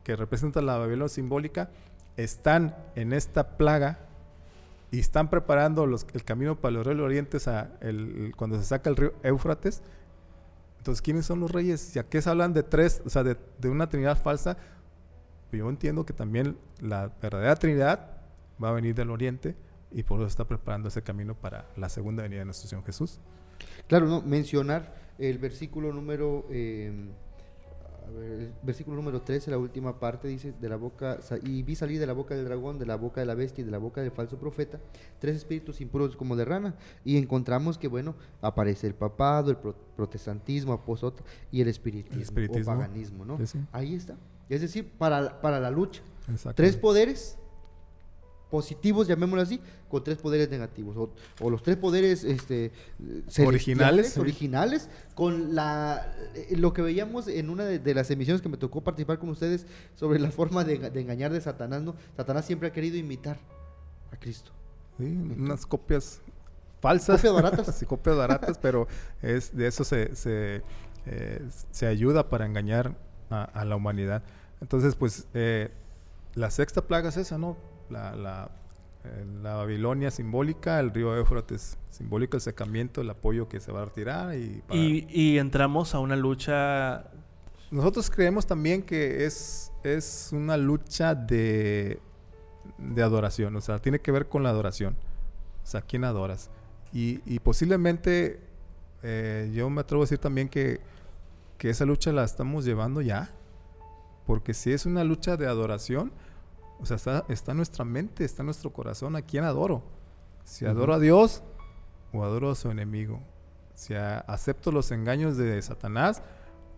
que 0.03 0.15
representan 0.15 0.65
la 0.65 0.77
Babilonia 0.77 1.09
simbólica, 1.09 1.69
están 2.15 2.75
en 2.95 3.13
esta 3.13 3.57
plaga 3.57 3.99
y 4.89 4.99
están 4.99 5.29
preparando 5.29 5.85
los- 5.85 6.05
el 6.13 6.23
camino 6.23 6.55
para 6.59 6.71
los 6.73 6.85
reyes 6.85 6.97
del 6.97 7.05
oriente, 7.05 7.37
o 7.37 7.39
sea, 7.39 7.77
el- 7.81 8.25
el- 8.27 8.35
cuando 8.35 8.57
se 8.57 8.63
saca 8.65 8.89
el 8.89 8.95
río 8.95 9.13
Éufrates. 9.23 9.81
Entonces, 10.77 11.01
¿quiénes 11.01 11.25
son 11.25 11.41
los 11.41 11.51
reyes? 11.51 11.93
Ya 11.93 12.03
que 12.03 12.21
se 12.21 12.29
hablan 12.29 12.53
de 12.53 12.63
tres, 12.63 13.01
o 13.05 13.09
sea, 13.09 13.23
de, 13.23 13.35
de 13.59 13.69
una 13.69 13.89
Trinidad 13.89 14.17
falsa, 14.17 14.57
pues 15.49 15.59
yo 15.59 15.69
entiendo 15.69 16.05
que 16.05 16.13
también 16.13 16.57
la 16.79 17.11
verdadera 17.21 17.55
Trinidad 17.55 18.11
va 18.63 18.69
a 18.69 18.71
venir 18.71 18.95
del 18.95 19.09
oriente 19.11 19.55
y 19.91 20.03
por 20.03 20.19
eso 20.19 20.27
está 20.27 20.45
preparando 20.45 20.87
ese 20.87 21.01
camino 21.01 21.35
para 21.35 21.65
la 21.75 21.89
segunda 21.89 22.23
venida 22.23 22.39
de 22.39 22.45
nuestro 22.45 22.69
Señor 22.69 22.85
Jesús. 22.85 23.19
Claro, 23.87 24.05
no, 24.07 24.21
mencionar 24.21 24.95
el 25.17 25.37
versículo 25.37 25.91
número 25.93 26.45
eh, 26.51 26.91
a 28.05 28.09
ver, 28.11 28.31
el 28.39 28.53
versículo 28.63 28.95
número 28.95 29.21
13, 29.21 29.51
la 29.51 29.57
última 29.57 29.99
parte 29.99 30.29
dice 30.29 30.53
de 30.61 30.69
la 30.69 30.77
boca 30.77 31.19
y 31.43 31.61
vi 31.63 31.75
salir 31.75 31.99
de 31.99 32.07
la 32.07 32.13
boca 32.13 32.35
del 32.35 32.45
dragón, 32.45 32.79
de 32.79 32.85
la 32.85 32.95
boca 32.95 33.19
de 33.19 33.25
la 33.27 33.35
bestia 33.35 33.61
y 33.63 33.65
de 33.65 33.71
la 33.71 33.79
boca 33.79 33.99
del 34.01 34.11
falso 34.11 34.37
profeta 34.37 34.79
tres 35.19 35.35
espíritus 35.35 35.81
impuros 35.81 36.15
como 36.15 36.35
de 36.37 36.45
rana 36.45 36.75
y 37.03 37.17
encontramos 37.17 37.77
que 37.77 37.89
bueno, 37.89 38.15
aparece 38.41 38.87
el 38.87 38.93
papado, 38.95 39.51
el 39.51 39.57
pro- 39.57 39.75
protestantismo, 39.97 40.71
apóstol 40.71 41.15
y 41.51 41.59
el 41.61 41.67
espiritismo, 41.67 42.15
El 42.15 42.21
espiritismo. 42.21 42.71
o 42.71 42.75
paganismo, 42.77 43.25
¿no? 43.25 43.37
Ahí 43.73 43.93
está. 43.95 44.15
Es 44.47 44.61
decir, 44.61 44.89
para, 44.97 45.41
para 45.41 45.59
la 45.59 45.69
lucha, 45.71 46.01
tres 46.55 46.77
poderes 46.77 47.37
positivos, 48.49 49.07
llamémoslo 49.07 49.41
así, 49.41 49.59
con 49.89 50.03
tres 50.03 50.17
poderes 50.17 50.49
negativos. 50.49 50.95
O, 50.97 51.09
o 51.41 51.49
los 51.49 51.63
tres 51.63 51.77
poderes 51.77 52.23
este, 52.23 52.71
Originales. 53.45 54.17
originales, 54.17 54.89
con 55.15 55.55
la 55.55 56.13
eh, 56.35 56.55
lo 56.57 56.73
que 56.73 56.81
veíamos 56.81 57.27
en 57.27 57.49
una 57.49 57.65
de, 57.65 57.79
de 57.79 57.93
las 57.93 58.09
emisiones 58.11 58.41
que 58.41 58.49
me 58.49 58.57
tocó 58.57 58.81
participar 58.81 59.19
con 59.19 59.29
ustedes 59.29 59.65
sobre 59.95 60.19
la 60.19 60.31
forma 60.31 60.63
de, 60.63 60.77
de 60.77 61.01
engañar 61.01 61.31
de 61.31 61.41
Satanás, 61.41 61.81
¿no? 61.81 61.95
Satanás 62.15 62.45
siempre 62.45 62.69
ha 62.69 62.71
querido 62.71 62.97
imitar 62.97 63.37
a 64.11 64.17
Cristo. 64.17 64.51
Sí, 64.97 65.03
unas 65.03 65.65
copias 65.65 66.21
falsas. 66.79 67.17
Copias 67.17 67.33
baratas. 67.33 67.75
sí, 67.79 67.85
copias 67.85 68.15
baratas, 68.15 68.57
pero 68.57 68.87
es, 69.21 69.55
de 69.55 69.67
eso 69.67 69.83
se, 69.83 70.15
se, 70.15 70.61
eh, 71.05 71.41
se 71.71 71.85
ayuda 71.87 72.29
para 72.29 72.45
engañar 72.45 72.95
a, 73.29 73.43
a 73.43 73.65
la 73.65 73.75
humanidad. 73.75 74.23
Entonces, 74.61 74.95
pues, 74.95 75.27
eh, 75.33 75.69
la 76.33 76.49
sexta 76.49 76.87
plaga 76.87 77.09
es 77.09 77.17
esa, 77.17 77.37
¿no? 77.37 77.57
La, 77.89 78.15
la, 78.15 78.51
eh, 79.03 79.25
la 79.41 79.55
Babilonia 79.55 80.11
simbólica, 80.11 80.79
el 80.79 80.93
río 80.93 81.15
Éufrates 81.15 81.77
simbólico, 81.89 82.37
el 82.37 82.41
secamiento, 82.41 83.01
el 83.01 83.09
apoyo 83.09 83.47
que 83.47 83.59
se 83.59 83.71
va 83.71 83.81
a 83.81 83.85
retirar. 83.85 84.35
Y, 84.35 84.63
Y, 84.71 85.07
y 85.09 85.37
entramos 85.37 85.95
a 85.95 85.99
una 85.99 86.15
lucha. 86.15 87.05
Nosotros 87.71 88.09
creemos 88.09 88.45
también 88.45 88.81
que 88.83 89.25
es, 89.25 89.71
es 89.83 90.29
una 90.31 90.57
lucha 90.57 91.15
de, 91.15 91.99
de 92.77 93.03
adoración, 93.03 93.55
o 93.55 93.61
sea, 93.61 93.79
tiene 93.79 93.99
que 93.99 94.11
ver 94.11 94.27
con 94.29 94.43
la 94.43 94.49
adoración. 94.49 94.95
O 95.63 95.67
sea, 95.67 95.81
¿quién 95.81 96.05
adoras? 96.05 96.49
Y, 96.93 97.19
y 97.25 97.39
posiblemente 97.39 98.39
eh, 99.03 99.51
yo 99.53 99.69
me 99.69 99.81
atrevo 99.81 100.03
a 100.03 100.05
decir 100.05 100.17
también 100.17 100.47
que, 100.47 100.79
que 101.57 101.69
esa 101.69 101.85
lucha 101.85 102.13
la 102.13 102.23
estamos 102.23 102.63
llevando 102.63 103.01
ya. 103.01 103.29
Porque 104.25 104.53
si 104.53 104.71
es 104.71 104.85
una 104.85 105.03
lucha 105.03 105.35
de 105.37 105.47
adoración, 105.47 106.11
o 106.79 106.85
sea, 106.85 106.95
está, 106.97 107.25
está 107.29 107.51
en 107.51 107.57
nuestra 107.57 107.83
mente, 107.85 108.23
está 108.25 108.41
en 108.43 108.47
nuestro 108.47 108.71
corazón, 108.71 109.15
¿a 109.15 109.21
quién 109.21 109.43
adoro? 109.43 109.83
Si 110.43 110.65
adoro 110.65 110.93
a 110.93 110.99
Dios 110.99 111.43
o 112.13 112.23
adoro 112.23 112.51
a 112.51 112.55
su 112.55 112.69
enemigo. 112.71 113.19
Si 113.73 113.93
a- 113.93 114.19
acepto 114.19 114.71
los 114.71 114.91
engaños 114.91 115.37
de 115.37 115.61
Satanás 115.61 116.21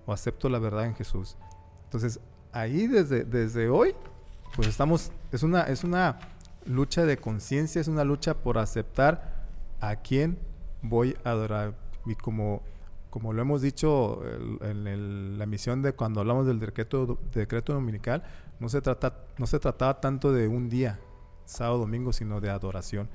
o 0.05 0.13
acepto 0.13 0.49
la 0.49 0.59
verdad 0.59 0.85
en 0.85 0.95
Jesús. 0.95 1.37
Entonces, 1.85 2.19
ahí 2.51 2.87
desde, 2.87 3.23
desde 3.25 3.69
hoy, 3.69 3.93
pues 4.55 4.67
estamos, 4.67 5.11
es 5.31 5.43
una, 5.43 5.63
es 5.63 5.83
una 5.83 6.19
lucha 6.65 7.05
de 7.05 7.17
conciencia, 7.17 7.79
es 7.79 7.87
una 7.87 8.03
lucha 8.03 8.33
por 8.35 8.57
aceptar 8.57 9.45
a 9.79 9.95
quién 9.97 10.39
voy 10.81 11.15
a 11.23 11.29
adorar. 11.31 11.73
Y 12.05 12.15
como, 12.15 12.61
como 13.09 13.33
lo 13.33 13.41
hemos 13.41 13.61
dicho 13.61 14.21
el- 14.25 14.57
en 14.67 14.87
el- 14.87 15.37
la 15.39 15.45
misión 15.45 15.81
de 15.81 15.93
cuando 15.93 16.21
hablamos 16.21 16.47
del 16.47 16.59
decreto, 16.59 17.19
decreto 17.33 17.73
dominical, 17.73 18.23
no 18.59 18.69
se, 18.69 18.81
trata, 18.81 19.25
no 19.37 19.47
se 19.47 19.59
trataba 19.59 20.01
tanto 20.01 20.33
de 20.33 20.47
un 20.47 20.69
día, 20.69 20.99
sábado, 21.45 21.79
domingo, 21.79 22.11
sino 22.13 22.41
de 22.41 22.49
adoración. 22.49 23.09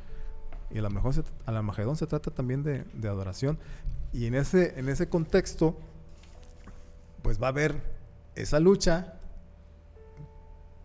Y 0.70 0.78
a 0.78 0.82
lo 0.82 0.90
mejor 0.90 1.14
a 1.44 1.52
la 1.52 1.62
Magedón 1.62 1.96
se 1.96 2.06
trata 2.06 2.30
también 2.30 2.62
de, 2.62 3.08
adoración. 3.08 3.58
Y 4.12 4.26
en 4.26 4.34
ese, 4.34 4.78
en 4.78 4.88
ese 4.88 5.08
contexto, 5.08 5.76
pues 7.22 7.40
va 7.40 7.48
a 7.48 7.50
haber 7.50 7.80
esa 8.34 8.58
lucha. 8.58 9.14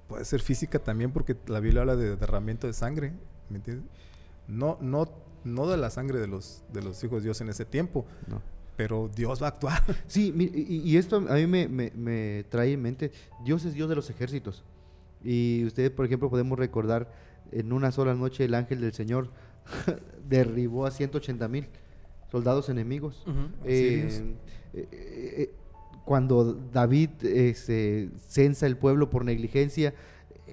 Puede 0.07 0.25
ser 0.25 0.41
física 0.41 0.79
también 0.79 1.11
porque 1.11 1.37
la 1.47 1.59
Biblia 1.59 1.81
habla 1.81 1.95
de 1.95 2.15
derramamiento 2.15 2.67
de 2.67 2.73
sangre. 2.73 3.13
No, 4.47 4.77
no, 4.81 5.09
no 5.43 5.67
de 5.67 5.77
la 5.77 5.89
sangre 5.89 6.19
de 6.19 6.27
los, 6.27 6.63
de 6.73 6.81
los 6.81 7.03
hijos 7.03 7.19
de 7.19 7.25
Dios 7.25 7.41
en 7.41 7.49
ese 7.49 7.65
tiempo, 7.65 8.05
No. 8.27 8.41
Pero 8.79 9.09
Dios 9.13 9.41
va 9.41 9.47
a 9.47 9.49
actuar. 9.49 9.83
Sí, 10.07 10.33
y, 10.85 10.95
esto 10.95 11.17
a 11.17 11.33
mí 11.35 11.45
me, 11.47 11.67
me- 11.67 11.91
me 11.97 12.45
trae 12.47 12.71
en 12.71 12.81
mente, 12.81 13.11
Dios 13.43 13.65
es 13.65 13.73
Dios 13.73 13.89
de 13.89 13.95
los 13.95 14.09
ejércitos. 14.09 14.63
Y 15.21 15.65
ustedes, 15.65 15.91
por 15.91 16.05
ejemplo, 16.05 16.29
podemos 16.29 16.57
recordar 16.57 17.11
en 17.51 17.73
una 17.73 17.91
sola 17.91 18.15
noche 18.15 18.45
el 18.45 18.53
ángel 18.53 18.79
del 18.79 18.93
Señor 18.93 19.31
derribó 20.29 20.85
a 20.85 20.91
180 20.91 21.45
mil 21.49 21.67
soldados 22.31 22.69
enemigos. 22.69 23.21
Eh, 23.65 24.07
eh, 24.07 24.35
eh, 24.73 24.87
eh, 24.93 25.53
cuando 26.05 26.53
David 26.71 27.09
eh, 27.23 27.53
se 27.55 28.09
censa 28.29 28.65
el 28.65 28.77
pueblo 28.77 29.09
por 29.09 29.25
negligencia, 29.25 29.93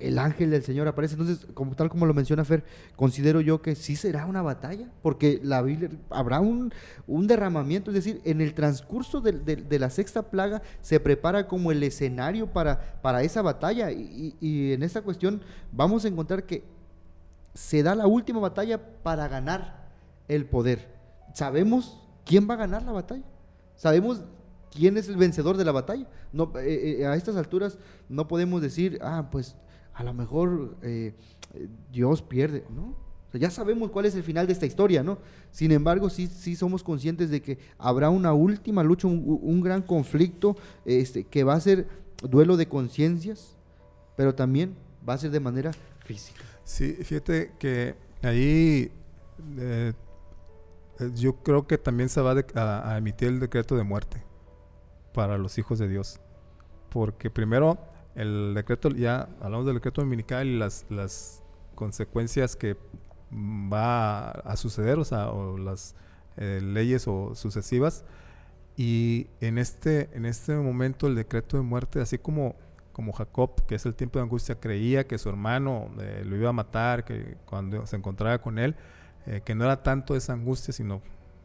el 0.01 0.19
ángel 0.19 0.51
del 0.51 0.63
Señor 0.63 0.89
aparece. 0.89 1.15
Entonces, 1.15 1.47
como 1.55 1.75
tal 1.75 1.89
como 1.89 2.07
lo 2.07 2.15
menciona 2.15 2.45
Fer, 2.45 2.65
considero 2.97 3.41
yo 3.41 3.63
que 3.63 3.75
sí 3.75 3.97
será 3.97 4.27
una 4.27 4.43
batalla, 4.43 4.89
porque 5.03 5.41
la 5.43 5.63
Biblia 5.63 5.91
habrá 6.11 6.41
un, 6.41 6.73
derramamiento, 7.07 7.91
es 7.91 7.95
decir, 7.95 8.21
en 8.25 8.41
el 8.41 8.55
transcurso 8.55 9.21
de, 9.21 9.79
la 9.79 9.91
sexta 9.91 10.31
plaga 10.31 10.63
se 10.81 11.01
prepara 11.01 11.49
como 11.49 11.73
el 11.73 11.83
escenario 11.83 12.47
para, 12.47 13.23
esa 13.23 13.43
batalla. 13.43 13.91
Y 13.91 14.73
en 14.73 14.83
esta 14.83 15.03
cuestión 15.03 15.41
vamos 15.73 16.05
a 16.05 16.09
encontrar 16.09 16.45
que 16.45 16.65
se 17.57 17.83
da 17.83 17.95
la 17.95 18.07
última 18.07 18.39
batalla 18.39 18.79
para 19.03 19.29
ganar 19.29 19.87
el 20.29 20.45
poder. 20.45 20.95
Sabemos 21.33 21.99
quién 22.25 22.49
va 22.49 22.55
a 22.55 22.59
ganar 22.59 22.83
la 22.83 22.93
batalla. 22.93 23.25
Sabemos 23.77 24.23
quién 24.71 24.97
es 24.97 25.09
el 25.09 25.17
vencedor 25.17 25.57
de 25.57 25.65
la 25.65 25.73
batalla. 25.73 26.07
No, 26.33 26.53
eh, 26.59 27.01
eh, 27.01 27.07
a 27.07 27.15
estas 27.15 27.37
alturas 27.37 27.79
no 28.09 28.29
podemos 28.29 28.61
decir, 28.61 28.99
ah, 29.03 29.29
pues 29.31 29.57
a 29.97 30.05
lo 30.05 30.13
mejor 30.13 30.77
eh, 30.83 31.15
Dios 31.91 32.23
pierde, 32.23 32.65
¿no? 32.71 32.95
Ya 33.33 33.51
sabemos 33.51 33.91
cuál 33.91 34.07
es 34.07 34.15
el 34.15 34.23
final 34.23 34.47
de 34.47 34.55
esta 34.55 34.65
historia, 34.65 35.03
¿no? 35.03 35.19
Sin 35.51 35.71
embargo, 35.71 36.09
sí, 36.09 36.27
sí 36.27 36.57
somos 36.57 36.83
conscientes 36.83 37.29
de 37.29 37.43
que 37.43 37.59
habrá 37.77 38.09
una 38.09 38.33
última 38.33 38.83
lucha, 38.83 39.09
un, 39.09 39.61
gran 39.61 39.83
conflicto 39.83 40.57
este, 40.87 41.25
que 41.25 41.45
va 41.45 41.53
a 41.53 41.61
ser 41.61 41.87
duelo 42.23 42.57
de 42.57 42.67
conciencias, 42.67 43.55
pero 44.17 44.35
también 44.35 44.75
va 45.07 45.15
a 45.15 45.19
ser 45.19 45.31
de 45.33 45.41
manera 45.41 45.73
física. 46.05 46.41
Sí, 46.65 46.95
fíjate 46.95 47.53
que 47.59 47.95
ahí 48.23 48.91
eh, 49.59 49.93
eh, 50.99 51.11
yo 51.15 51.35
creo 51.43 51.67
que 51.67 51.77
también 51.77 52.09
se 52.09 52.23
va 52.23 52.35
a 52.55 52.97
emitir 52.97 53.29
el 53.29 53.41
decreto 53.41 53.77
de 53.77 53.83
muerte 53.83 54.23
para 55.13 55.37
los 55.37 55.59
hijos 55.59 55.79
de 55.79 55.89
Dios. 55.89 56.21
Porque 56.89 57.29
primero 57.29 57.79
el 58.17 58.55
decreto, 58.55 58.89
ya 58.91 59.29
hablamos 59.41 59.67
del 59.67 59.77
decreto 59.77 60.01
dominical 60.01 60.47
y 60.47 60.59
las, 60.59 60.87
las 60.89 61.43
consecuencias 61.75 62.57
que 62.57 62.77
va 63.33 64.31
a, 64.31 64.57
suceder, 64.57 64.99
o 64.99 65.05
sea, 65.05 65.31
las 65.59 65.95
eh, 66.39 66.61
leyes 66.63 67.07
o 67.07 67.35
sucesivas. 67.35 68.05
Y 68.77 69.29
en 69.41 69.59
este, 69.59 70.11
en 70.15 70.27
este 70.27 70.57
momento 70.57 71.07
el 71.07 71.15
decreto 71.15 71.57
de 71.57 71.63
muerte, 71.63 72.01
así 72.01 72.19
como, 72.19 72.57
como 72.93 73.13
Jacob, 73.13 73.67
que 73.67 73.75
es 73.75 73.87
el 73.87 73.95
tiempo 73.95 74.19
de 74.19 74.25
angustia, 74.25 74.59
creía 74.59 75.07
que 75.07 75.19
su 75.19 75.29
hermano 75.29 75.91
eh, 76.01 76.23
lo 76.25 76.37
iba 76.37 76.49
a 76.49 76.53
matar, 76.53 77.05
que 77.05 77.37
cuando 77.45 77.87
se 77.87 77.97
encontraba 77.97 78.39
con 78.39 78.59
él, 78.59 78.77
eh, 79.27 79.43
que 79.45 79.55
no 79.55 79.65
era 79.65 79.83
tanto 79.83 80.17
esa 80.17 80.33
angustia, 80.33 80.73
sino 80.73 81.03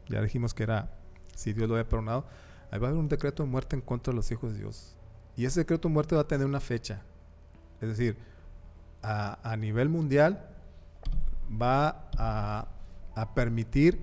ya 0.08 0.22
dijimos 0.22 0.54
que 0.54 0.62
era 0.62 0.90
si 1.34 1.52
Dios 1.52 1.68
lo 1.68 1.74
había 1.74 1.88
perdonado, 1.88 2.26
ahí 2.70 2.78
va 2.78 2.88
a 2.88 2.90
haber 2.90 3.00
un 3.00 3.08
decreto 3.08 3.42
de 3.42 3.48
muerte 3.48 3.76
en 3.76 3.82
contra 3.82 4.12
de 4.12 4.16
los 4.16 4.30
hijos 4.30 4.52
de 4.52 4.58
Dios. 4.60 4.96
Y 5.36 5.46
ese 5.46 5.60
decreto 5.60 5.88
de 5.88 5.94
muerte 5.94 6.14
va 6.14 6.22
a 6.22 6.28
tener 6.28 6.46
una 6.46 6.60
fecha. 6.60 7.02
Es 7.80 7.88
decir, 7.88 8.16
a, 9.02 9.56
nivel 9.58 9.88
mundial 9.88 10.48
va 11.50 12.08
a, 12.16 12.68
permitir 13.34 14.00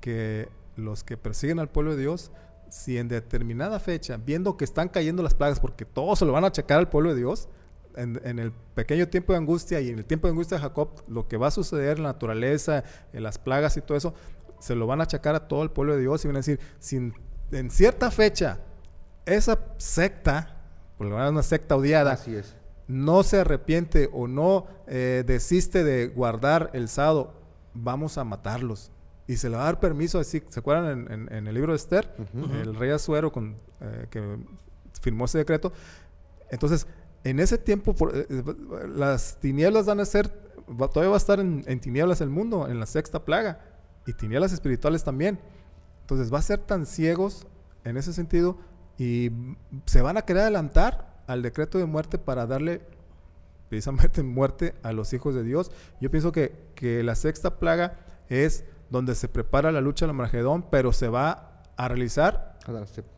que 0.00 0.48
los 0.76 1.04
que 1.04 1.16
persiguen 1.16 1.58
al 1.58 1.68
pueblo 1.68 1.94
de 1.96 2.02
Dios, 2.02 2.30
si 2.68 2.98
en 2.98 3.08
determinada 3.08 3.80
fecha, 3.80 4.16
viendo 4.16 4.56
que 4.56 4.64
están 4.64 4.88
cayendo 4.88 5.22
las 5.22 5.34
plagas, 5.34 5.60
porque 5.60 5.84
todos 5.84 6.18
se 6.18 6.24
lo 6.24 6.32
van 6.32 6.44
a 6.44 6.48
achacar 6.48 6.78
al 6.78 6.88
pueblo 6.88 7.10
de 7.10 7.16
Dios, 7.16 7.48
en, 7.96 8.38
el 8.38 8.52
pequeño 8.74 9.08
tiempo 9.08 9.32
de 9.32 9.38
angustia 9.38 9.80
y 9.80 9.88
en 9.88 9.98
el 9.98 10.04
tiempo 10.04 10.26
de 10.26 10.32
angustia 10.32 10.58
de 10.58 10.62
Jacob, 10.62 11.02
lo 11.08 11.28
que 11.28 11.38
va 11.38 11.46
a 11.46 11.50
suceder 11.50 11.96
en 11.96 12.02
la 12.02 12.10
naturaleza, 12.10 12.84
en 13.14 13.22
las 13.22 13.38
plagas 13.38 13.76
y 13.78 13.80
todo 13.80 13.96
eso, 13.96 14.14
se 14.60 14.74
lo 14.74 14.86
van 14.86 15.00
a 15.00 15.04
achacar 15.04 15.34
a 15.34 15.48
todo 15.48 15.62
el 15.62 15.70
pueblo 15.70 15.94
de 15.94 16.00
Dios 16.00 16.22
y 16.24 16.28
van 16.28 16.36
a 16.36 16.40
decir, 16.40 16.60
si 16.78 16.96
en 17.52 17.70
cierta 17.70 18.10
fecha 18.10 18.58
esa 19.24 19.58
secta, 19.78 20.55
por 20.96 21.06
lo 21.06 21.16
menos 21.16 21.32
una 21.32 21.42
secta 21.42 21.76
odiada, 21.76 22.12
Así 22.12 22.34
es. 22.34 22.56
no 22.88 23.22
se 23.22 23.40
arrepiente 23.40 24.08
o 24.12 24.28
no 24.28 24.66
eh, 24.86 25.24
desiste 25.26 25.84
de 25.84 26.08
guardar 26.08 26.70
el 26.72 26.88
sábado, 26.88 27.34
vamos 27.74 28.18
a 28.18 28.24
matarlos. 28.24 28.90
Y 29.28 29.38
se 29.38 29.50
le 29.50 29.56
va 29.56 29.62
a 29.62 29.66
dar 29.66 29.80
permiso, 29.80 30.20
así, 30.20 30.40
¿se 30.48 30.60
acuerdan 30.60 31.10
en, 31.10 31.46
el 31.48 31.54
libro 31.54 31.72
de 31.72 31.76
Esther? 31.76 32.08
El 32.62 32.76
rey 32.76 32.90
Azuero 32.90 33.32
con, 33.32 33.56
eh, 33.80 34.06
que 34.08 34.38
firmó 35.02 35.24
ese 35.24 35.38
decreto. 35.38 35.72
Entonces, 36.48 36.86
en 37.24 37.40
ese 37.40 37.58
tiempo, 37.58 37.94
eh, 38.14 38.44
las 38.94 39.38
tinieblas 39.40 39.84
van 39.86 39.98
a 39.98 40.04
ser, 40.04 40.28
todavía 40.28 41.08
va 41.08 41.16
a 41.16 41.18
estar 41.18 41.40
en, 41.40 41.64
en 41.66 41.80
tinieblas 41.80 42.20
el 42.20 42.30
mundo, 42.30 42.68
en 42.68 42.78
la 42.78 42.86
sexta 42.86 43.24
plaga 43.24 43.60
y 44.06 44.12
tinieblas 44.12 44.52
espirituales 44.52 45.02
también. 45.02 45.40
Entonces 46.02 46.32
va 46.32 46.38
a 46.38 46.42
ser 46.42 46.60
tan 46.60 46.86
ciegos 46.86 47.48
en 47.82 47.96
ese 47.96 48.12
sentido 48.12 48.58
y 48.98 49.30
se 49.84 50.02
van 50.02 50.16
a 50.16 50.22
querer 50.22 50.42
adelantar 50.42 51.14
al 51.26 51.42
decreto 51.42 51.78
de 51.78 51.86
muerte 51.86 52.18
para 52.18 52.46
darle 52.46 52.80
precisamente 53.68 54.22
muerte 54.22 54.74
a 54.82 54.92
los 54.92 55.12
hijos 55.12 55.34
de 55.34 55.42
Dios. 55.42 55.70
Yo 56.00 56.10
pienso 56.10 56.32
que, 56.32 56.52
que 56.74 57.02
la 57.02 57.14
sexta 57.14 57.58
plaga 57.58 57.98
es 58.28 58.64
donde 58.90 59.14
se 59.14 59.28
prepara 59.28 59.72
la 59.72 59.80
lucha 59.80 60.06
del 60.06 60.14
Margedón, 60.14 60.64
pero 60.70 60.92
se 60.92 61.08
va 61.08 61.62
a 61.76 61.88
realizar 61.88 62.55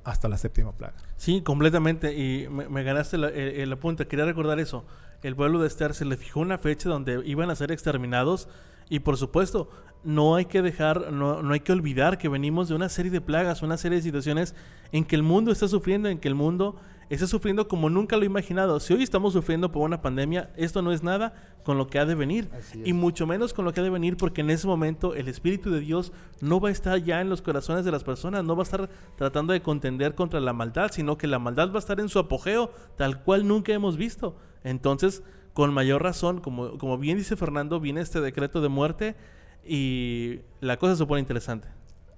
hasta 0.04 0.28
la, 0.28 0.36
séptima 0.36 0.72
plaga. 0.72 0.94
Sí, 1.16 1.42
completamente. 1.42 2.14
Y 2.14 2.48
me, 2.48 2.82
ganaste 2.82 3.16
el, 3.16 3.24
el, 3.24 3.72
apunte. 3.72 4.06
Quería 4.06 4.24
recordar 4.24 4.60
eso. 4.60 4.84
El 5.22 5.34
pueblo 5.34 5.60
de 5.60 5.68
Esther 5.68 5.94
se 5.94 6.04
le 6.04 6.16
fijó 6.16 6.40
una 6.40 6.58
fecha 6.58 6.88
donde 6.88 7.22
iban 7.24 7.50
a 7.50 7.56
ser 7.56 7.72
exterminados 7.72 8.48
y 8.88 9.00
por 9.00 9.16
supuesto, 9.16 9.68
no 10.04 10.36
hay 10.36 10.46
que 10.46 10.62
dejar, 10.62 11.12
no, 11.12 11.42
no, 11.42 11.52
hay 11.52 11.60
que 11.60 11.72
olvidar 11.72 12.18
que 12.18 12.28
venimos 12.28 12.68
de 12.68 12.74
una 12.74 12.88
serie 12.88 13.10
de 13.10 13.20
plagas, 13.20 13.62
una 13.62 13.76
serie 13.76 13.96
de 13.96 14.02
situaciones 14.02 14.54
en 14.92 15.04
que 15.04 15.16
el 15.16 15.22
mundo 15.22 15.52
está 15.52 15.68
sufriendo, 15.68 16.08
en 16.08 16.18
que 16.18 16.28
el 16.28 16.34
mundo 16.34 16.76
está 17.08 17.26
sufriendo 17.26 17.68
como 17.68 17.88
nunca 17.88 18.16
lo 18.16 18.22
he 18.22 18.26
imaginado. 18.26 18.80
Si 18.80 18.92
hoy 18.92 19.02
estamos 19.02 19.32
sufriendo 19.32 19.72
por 19.72 19.82
una 19.82 20.02
pandemia, 20.02 20.50
esto 20.56 20.82
no 20.82 20.92
es 20.92 21.02
nada 21.02 21.34
con 21.64 21.78
lo 21.78 21.86
que 21.86 21.98
ha 21.98 22.04
de 22.04 22.14
venir. 22.14 22.50
Y 22.84 22.92
mucho 22.92 23.26
menos 23.26 23.54
con 23.54 23.64
lo 23.64 23.72
que 23.72 23.80
ha 23.80 23.82
de 23.82 23.90
venir 23.90 24.16
porque 24.16 24.42
en 24.42 24.50
ese 24.50 24.66
momento 24.66 25.14
el 25.14 25.28
Espíritu 25.28 25.70
de 25.70 25.80
Dios 25.80 26.12
no 26.40 26.60
va 26.60 26.68
a 26.68 26.72
estar 26.72 26.98
ya 27.02 27.20
en 27.20 27.30
los 27.30 27.42
corazones 27.42 27.84
de 27.84 27.90
las 27.90 28.04
personas, 28.04 28.44
no 28.44 28.56
va 28.56 28.62
a 28.62 28.64
estar 28.64 28.90
tratando 29.16 29.52
de 29.52 29.62
contender 29.62 30.14
contra 30.14 30.40
la 30.40 30.52
maldad, 30.52 30.90
sino 30.92 31.16
que 31.16 31.26
la 31.26 31.38
maldad 31.38 31.70
va 31.70 31.76
a 31.76 31.78
estar 31.78 32.00
en 32.00 32.08
su 32.08 32.18
apogeo, 32.18 32.72
tal 32.96 33.22
cual 33.22 33.46
nunca 33.48 33.72
hemos 33.72 33.96
visto. 33.96 34.36
Entonces, 34.64 35.22
con 35.54 35.72
mayor 35.72 36.02
razón, 36.02 36.40
como, 36.40 36.78
como 36.78 36.98
bien 36.98 37.18
dice 37.18 37.36
Fernando, 37.36 37.80
viene 37.80 38.00
este 38.00 38.20
decreto 38.20 38.60
de 38.60 38.68
muerte 38.68 39.16
y 39.64 40.40
la 40.60 40.76
cosa 40.76 40.96
se 40.96 41.06
pone 41.06 41.20
interesante. 41.20 41.68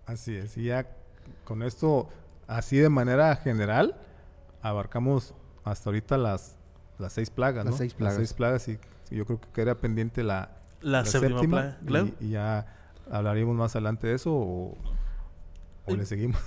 Así 0.07 0.35
es, 0.35 0.57
y 0.57 0.65
ya 0.65 0.89
con 1.45 1.63
esto, 1.63 2.09
así 2.47 2.77
de 2.77 2.89
manera 2.89 3.35
general, 3.37 3.97
abarcamos 4.63 5.35
hasta 5.65 5.91
ahorita 5.91 6.19
las, 6.19 6.57
las 6.99 7.13
seis 7.13 7.31
plagas, 7.31 7.65
las 7.65 7.77
Seis 7.77 7.95
plagas. 7.95 8.15
Las 8.15 8.27
seis 8.27 8.35
plagas 8.35 8.69
y, 8.69 8.79
yo 9.11 9.27
creo 9.27 9.41
que 9.41 9.49
queda 9.53 9.75
pendiente 9.75 10.23
la, 10.23 10.51
la, 10.81 11.05
séptima, 11.05 11.79
plaga. 11.85 12.11
Y, 12.21 12.31
ya 12.31 12.67
hablaríamos 13.11 13.57
más 13.57 13.75
adelante 13.75 14.07
de 14.07 14.15
eso 14.15 14.33
o, 14.33 14.79
o 15.87 15.97
le 15.97 16.07
seguimos. 16.07 16.41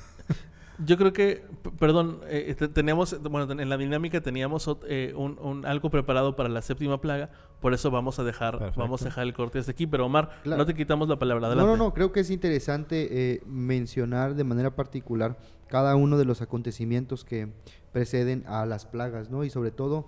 Yo 0.80 0.98
creo 0.98 1.14
que, 1.14 1.46
perdón, 1.78 2.22
eh, 2.28 2.56
teníamos, 2.74 3.22
bueno, 3.22 3.52
en 3.52 3.70
la 3.70 3.78
dinámica 3.78 4.22
teníamos 4.22 4.68
eh, 4.88 5.14
un, 5.16 5.66
algo 5.66 5.92
preparado 5.92 6.36
para 6.36 6.50
la 6.50 6.62
séptima 6.62 7.00
plaga, 7.00 7.30
por 7.62 7.74
eso 7.74 7.92
vamos 7.92 8.18
a 8.18 8.24
dejar, 8.24 8.74
vamos 8.76 9.02
a 9.04 9.06
dejar 9.06 9.24
el 9.24 9.34
corte 9.34 9.60
hasta 9.60 9.72
aquí. 9.72 9.86
Pero 9.86 10.08
Omar, 10.08 10.32
no 10.46 10.66
te 10.66 10.74
quitamos 10.74 11.08
la 11.08 11.20
palabra. 11.20 11.48
Adelante. 11.48 11.72
No, 11.72 11.78
no, 11.78 11.86
no, 11.86 11.94
creo 11.94 12.12
que 12.12 12.22
es 12.22 12.30
interesante 12.32 13.08
eh, 13.34 13.44
mencionar 13.46 14.36
de 14.36 14.44
manera 14.44 14.76
particular 14.76 15.38
cada 15.68 15.96
uno 15.96 16.18
de 16.18 16.26
los 16.26 16.42
acontecimientos 16.42 17.24
que 17.24 17.50
preceden 17.92 18.44
a 18.48 18.66
las 18.66 18.86
plagas, 18.86 19.30
¿no? 19.30 19.44
Y 19.44 19.50
sobre 19.50 19.72
todo 19.72 20.08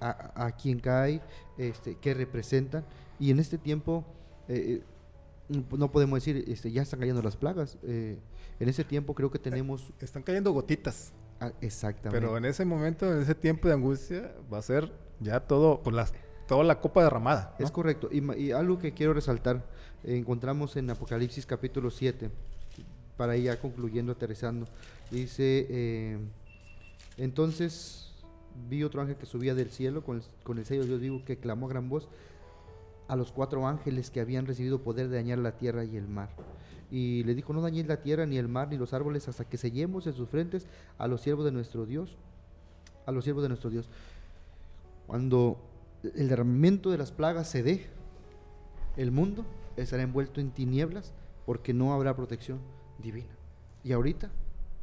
a, 0.00 0.46
a 0.46 0.52
quien 0.52 0.80
cae, 0.80 1.22
este, 1.56 1.94
que 1.96 2.14
representan. 2.14 2.84
Y 3.20 3.30
en 3.30 3.38
este 3.38 3.58
tiempo 3.58 4.04
no 5.48 5.90
podemos 5.90 6.18
decir, 6.18 6.44
este, 6.48 6.70
ya 6.70 6.82
están 6.82 7.00
cayendo 7.00 7.22
las 7.22 7.36
plagas. 7.36 7.78
Eh, 7.82 8.18
en 8.60 8.68
ese 8.68 8.84
tiempo 8.84 9.14
creo 9.14 9.30
que 9.30 9.38
tenemos... 9.38 9.92
Están 10.00 10.22
cayendo 10.22 10.52
gotitas. 10.52 11.12
Ah, 11.40 11.52
exactamente. 11.60 12.20
Pero 12.20 12.36
en 12.36 12.44
ese 12.44 12.64
momento, 12.64 13.12
en 13.12 13.22
ese 13.22 13.34
tiempo 13.34 13.68
de 13.68 13.74
angustia, 13.74 14.34
va 14.52 14.58
a 14.58 14.62
ser 14.62 14.92
ya 15.20 15.40
todo, 15.40 15.82
pues 15.82 15.94
las, 15.94 16.12
toda 16.46 16.64
la 16.64 16.80
copa 16.80 17.02
derramada. 17.02 17.54
Es 17.58 17.70
correcto. 17.70 18.08
Y, 18.10 18.50
algo 18.50 18.78
que 18.78 18.92
quiero 18.92 19.14
resaltar, 19.14 19.64
encontramos 20.04 20.76
en 20.76 20.90
Apocalipsis 20.90 21.46
capítulo 21.46 21.90
7, 21.90 22.30
para 23.16 23.36
ir 23.36 23.44
ya 23.44 23.60
concluyendo, 23.60 24.12
aterrizando. 24.12 24.66
Dice, 25.10 25.66
eh, 25.70 26.18
entonces 27.16 28.12
vi 28.68 28.82
otro 28.82 29.00
ángel 29.00 29.16
que 29.16 29.26
subía 29.26 29.54
del 29.54 29.70
cielo 29.70 30.02
con 30.02 30.16
el, 30.16 30.22
con 30.42 30.58
el 30.58 30.66
sello 30.66 30.82
de 30.82 30.88
Dios 30.88 31.00
vivo 31.00 31.24
que 31.24 31.38
clamó 31.38 31.66
a 31.66 31.68
gran 31.70 31.88
voz 31.88 32.08
a 33.08 33.16
los 33.16 33.32
cuatro 33.32 33.66
ángeles 33.66 34.10
que 34.10 34.20
habían 34.20 34.46
recibido 34.46 34.82
poder 34.82 35.08
de 35.08 35.16
dañar 35.16 35.38
la 35.38 35.52
tierra 35.52 35.84
y 35.84 35.96
el 35.96 36.06
mar. 36.06 36.28
Y 36.90 37.24
le 37.24 37.34
dijo, 37.34 37.52
no 37.52 37.60
dañéis 37.60 37.86
la 37.86 38.00
tierra, 38.00 38.26
ni 38.26 38.38
el 38.38 38.48
mar, 38.48 38.68
ni 38.68 38.76
los 38.76 38.94
árboles, 38.94 39.28
hasta 39.28 39.44
que 39.44 39.58
sellemos 39.58 40.06
en 40.06 40.14
sus 40.14 40.28
frentes 40.28 40.66
a 40.98 41.06
los 41.06 41.22
siervos 41.22 41.44
de 41.44 41.52
nuestro 41.52 41.86
Dios. 41.86 42.16
A 43.06 43.12
los 43.12 43.24
siervos 43.24 43.42
de 43.42 43.48
nuestro 43.48 43.70
Dios. 43.70 43.88
Cuando 45.06 45.58
el 46.02 46.28
derramamiento 46.28 46.90
de 46.90 46.98
las 46.98 47.12
plagas 47.12 47.48
se 47.48 47.62
dé, 47.62 47.86
el 48.96 49.10
mundo 49.10 49.44
estará 49.76 50.02
envuelto 50.02 50.40
en 50.40 50.50
tinieblas 50.50 51.12
porque 51.46 51.72
no 51.72 51.94
habrá 51.94 52.14
protección 52.14 52.58
divina. 52.98 53.34
Y 53.84 53.92
ahorita 53.92 54.30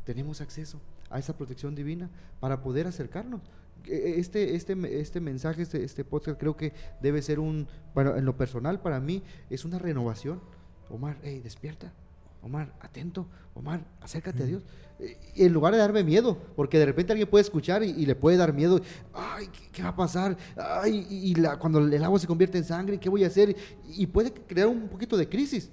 tenemos 0.04 0.42
acceso 0.42 0.80
a 1.10 1.20
esa 1.20 1.38
protección 1.38 1.76
divina 1.76 2.10
para 2.40 2.62
poder 2.62 2.88
acercarnos. 2.88 3.42
E, 3.88 4.20
este, 4.20 4.56
este, 4.56 5.00
este 5.00 5.20
mensaje, 5.20 5.62
este, 5.62 5.84
este 5.84 6.04
podcast 6.04 6.40
creo 6.40 6.56
que 6.56 6.74
debe 7.02 7.22
ser 7.22 7.40
un, 7.40 7.68
bueno, 7.94 8.16
en 8.16 8.26
lo 8.26 8.36
personal 8.38 8.82
para 8.82 9.00
mí 9.00 9.24
es 9.50 9.66
una 9.66 9.80
renovación. 9.80 10.42
Omar, 10.90 11.18
hey, 11.24 11.42
despierta. 11.44 11.94
Omar, 12.42 12.74
atento. 12.80 13.28
Omar, 13.56 13.84
acércate 14.02 14.44
a 14.44 14.46
Dios. 14.46 14.64
Eh, 15.00 15.18
en 15.36 15.52
lugar 15.52 15.74
de 15.74 15.80
darme 15.80 16.04
miedo, 16.04 16.38
porque 16.56 16.78
de 16.78 16.86
repente 16.86 17.12
alguien 17.12 17.30
puede 17.30 17.42
escuchar 17.42 17.84
y, 17.84 18.06
le 18.06 18.16
puede 18.16 18.38
dar 18.38 18.54
miedo. 18.54 18.80
Ay, 19.14 19.50
¿qué, 19.72 19.82
va 19.82 19.90
a 19.90 19.96
pasar? 19.96 20.38
Ay, 20.56 21.08
y 21.10 21.36
la, 21.36 21.58
cuando 21.58 21.80
el 21.80 22.04
agua 22.04 22.20
se 22.20 22.28
convierte 22.28 22.58
en 22.58 22.64
sangre, 22.64 23.00
¿qué 23.00 23.10
voy 23.10 23.24
a 23.24 23.28
hacer? 23.28 23.56
Y 23.88 24.06
puede 24.08 24.32
crear 24.32 24.68
un 24.68 24.88
poquito 24.88 25.18
de 25.18 25.28
crisis. 25.28 25.72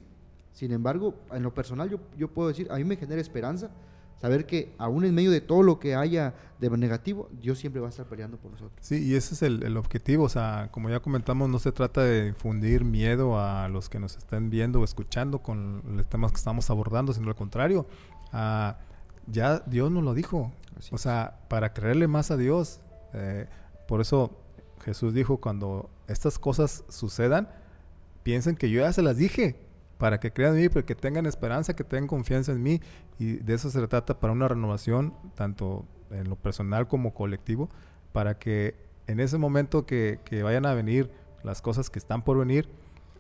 Sin 0.53 0.73
embargo, 0.73 1.15
en 1.31 1.43
lo 1.43 1.53
personal 1.53 1.91
yo, 1.91 1.99
yo 2.17 2.29
puedo 2.29 2.49
decir, 2.49 2.69
a 2.71 2.77
mí 2.77 2.85
me 2.85 2.97
genera 2.97 3.21
esperanza 3.21 3.71
saber 4.23 4.47
que 4.47 4.73
aún 4.79 5.05
en 5.05 5.15
medio 5.17 5.33
de 5.33 5.41
todo 5.41 5.65
lo 5.65 5.81
que 5.81 5.97
haya 5.97 6.33
de 6.61 6.71
negativo, 6.71 7.29
Dios 7.33 7.59
siempre 7.59 7.81
va 7.81 7.89
a 7.89 7.91
estar 7.91 8.07
peleando 8.07 8.37
por 8.37 8.53
nosotros. 8.53 8.79
Sí, 8.81 9.05
y 9.05 9.17
ese 9.17 9.35
es 9.35 9.43
el, 9.43 9.77
objetivo, 9.77 10.23
o 10.23 10.29
sea, 10.29 10.69
como 10.71 10.91
ya 10.91 11.01
comentamos, 11.01 11.51
no 11.51 11.59
se 11.59 11.73
trata 11.73 12.05
de 12.05 12.29
infundir 12.29 12.85
miedo 12.85 13.37
a 13.37 13.69
los 13.69 13.89
que 13.89 13.99
nos 13.99 14.17
estén 14.17 14.49
viendo 14.49 14.81
o 14.81 14.85
escuchando 14.85 15.41
con 15.41 15.83
los 15.97 16.09
temas 16.09 16.31
que 16.31 16.37
estamos 16.37 16.71
abordando, 16.71 17.13
sino 17.13 17.29
al 17.31 17.35
contrario, 17.35 17.85
ya 19.27 19.59
Dios 19.67 19.91
nos 19.91 20.05
lo 20.05 20.15
dijo, 20.15 20.53
o 20.93 20.99
sea, 20.99 21.41
para 21.49 21.73
creerle 21.73 22.07
más 22.07 22.31
a 22.31 22.37
Dios, 22.37 22.81
eh, 23.13 23.49
por 23.89 24.01
eso 24.01 24.39
Jesús 24.85 25.15
dijo, 25.15 25.39
cuando 25.39 25.91
estas 26.07 26.39
cosas 26.39 26.85
sucedan, 26.89 27.49
piensen 28.23 28.55
que 28.55 28.71
yo 28.71 28.83
ya 28.83 28.93
se 28.93 29.03
las 29.03 29.17
dije, 29.17 29.59
para 30.03 30.19
que 30.19 30.33
crean 30.33 30.57
en 30.57 30.63
mí, 30.63 30.69
para 30.69 30.85
que 30.85 30.97
tengan 30.97 31.27
esperanza, 31.27 31.77
que 31.77 31.85
tengan 31.85 32.09
confianza 32.09 32.51
en 32.51 32.61
mí. 32.61 32.81
Y 33.21 33.35
de 33.35 33.55
eso 33.55 33.71
se 33.71 33.87
trata 33.87 34.19
para 34.19 34.33
una 34.33 34.49
renovación, 34.49 35.15
tanto 35.37 35.85
en 36.11 36.29
lo 36.29 36.35
personal 36.35 36.89
como 36.89 37.15
colectivo, 37.15 37.71
para 38.11 38.37
que 38.37 38.75
en 39.07 39.21
ese 39.21 39.39
momento 39.39 39.87
que, 39.87 40.19
que 40.25 40.43
vayan 40.43 40.67
a 40.67 40.75
venir 40.75 41.09
las 41.45 41.63
cosas 41.63 41.89
que 41.89 42.01
están 42.01 42.25
por 42.25 42.37
venir, 42.37 42.69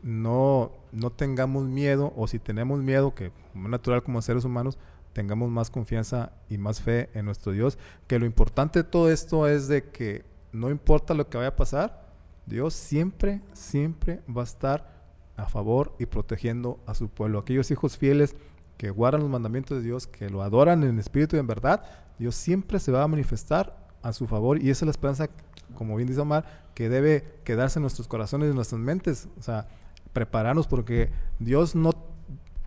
no, 0.02 0.72
no 0.90 1.10
tengamos 1.10 1.68
miedo, 1.68 2.12
o 2.16 2.26
si 2.26 2.40
tenemos 2.40 2.82
miedo, 2.82 3.14
que 3.14 3.26
es 3.26 3.32
natural 3.54 4.02
como 4.02 4.20
seres 4.20 4.44
humanos, 4.44 4.76
tengamos 5.12 5.50
más 5.50 5.70
confianza 5.70 6.32
y 6.48 6.58
más 6.58 6.80
fe 6.80 7.10
en 7.14 7.26
nuestro 7.26 7.52
Dios. 7.52 7.78
Que 8.08 8.18
lo 8.18 8.26
importante 8.26 8.80
de 8.80 8.88
todo 8.90 9.08
esto 9.08 9.46
es 9.46 9.68
de 9.68 9.84
que 9.84 10.24
no 10.50 10.68
importa 10.68 11.14
lo 11.14 11.28
que 11.28 11.38
vaya 11.38 11.50
a 11.50 11.56
pasar, 11.56 12.08
Dios 12.44 12.74
siempre, 12.74 13.40
siempre 13.52 14.20
va 14.28 14.40
a 14.40 14.46
estar 14.46 15.01
a 15.36 15.46
favor 15.46 15.94
y 15.98 16.06
protegiendo 16.06 16.80
a 16.86 16.94
su 16.94 17.08
pueblo. 17.08 17.38
Aquellos 17.38 17.70
hijos 17.70 17.96
fieles 17.96 18.36
que 18.76 18.90
guardan 18.90 19.22
los 19.22 19.30
mandamientos 19.30 19.78
de 19.78 19.84
Dios, 19.84 20.06
que 20.06 20.28
lo 20.28 20.42
adoran 20.42 20.82
en 20.82 20.98
espíritu 20.98 21.36
y 21.36 21.38
en 21.38 21.46
verdad, 21.46 21.84
Dios 22.18 22.34
siempre 22.34 22.78
se 22.78 22.92
va 22.92 23.02
a 23.02 23.08
manifestar 23.08 23.76
a 24.02 24.12
su 24.12 24.26
favor 24.26 24.60
y 24.60 24.70
esa 24.70 24.84
es 24.84 24.86
la 24.86 24.90
esperanza, 24.90 25.28
como 25.74 25.96
bien 25.96 26.08
dice 26.08 26.20
Omar, 26.20 26.44
que 26.74 26.88
debe 26.88 27.24
quedarse 27.44 27.78
en 27.78 27.82
nuestros 27.82 28.08
corazones 28.08 28.46
y 28.46 28.50
en 28.50 28.56
nuestras 28.56 28.80
mentes. 28.80 29.28
O 29.38 29.42
sea, 29.42 29.68
prepararnos 30.12 30.66
porque 30.66 31.10
Dios 31.38 31.74
no, 31.74 31.92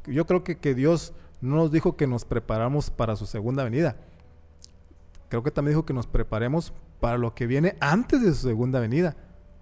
yo 0.05 0.25
creo 0.25 0.43
que, 0.43 0.57
que 0.57 0.73
Dios 0.73 1.13
no 1.41 1.57
nos 1.57 1.71
dijo 1.71 1.95
que 1.95 2.07
nos 2.07 2.25
preparamos 2.25 2.89
para 2.89 3.15
su 3.15 3.25
segunda 3.25 3.63
venida. 3.63 3.97
Creo 5.29 5.43
que 5.43 5.51
también 5.51 5.73
dijo 5.73 5.85
que 5.85 5.93
nos 5.93 6.07
preparemos 6.07 6.73
para 6.99 7.17
lo 7.17 7.33
que 7.33 7.47
viene 7.47 7.75
antes 7.79 8.21
de 8.21 8.33
su 8.33 8.47
segunda 8.47 8.79
venida. 8.79 9.15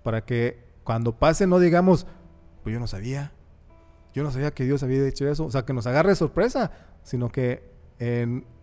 Para 0.04 0.26
que 0.26 0.64
cuando 0.84 1.18
pase 1.18 1.48
no 1.48 1.60
digamos, 1.60 2.06
pues 2.64 2.74
yo 2.74 2.80
no 2.80 2.88
sabía. 2.88 3.32
Yo 4.14 4.24
no 4.24 4.32
sabía 4.32 4.52
que 4.52 4.64
Dios 4.64 4.84
había 4.84 5.04
dicho 5.04 5.28
eso. 5.28 5.46
O 5.46 5.52
sea, 5.52 5.66
que 5.66 5.74
nos 5.74 5.88
agarre 5.88 6.16
sorpresa, 6.16 6.72
sino 7.04 7.30
que 7.30 7.72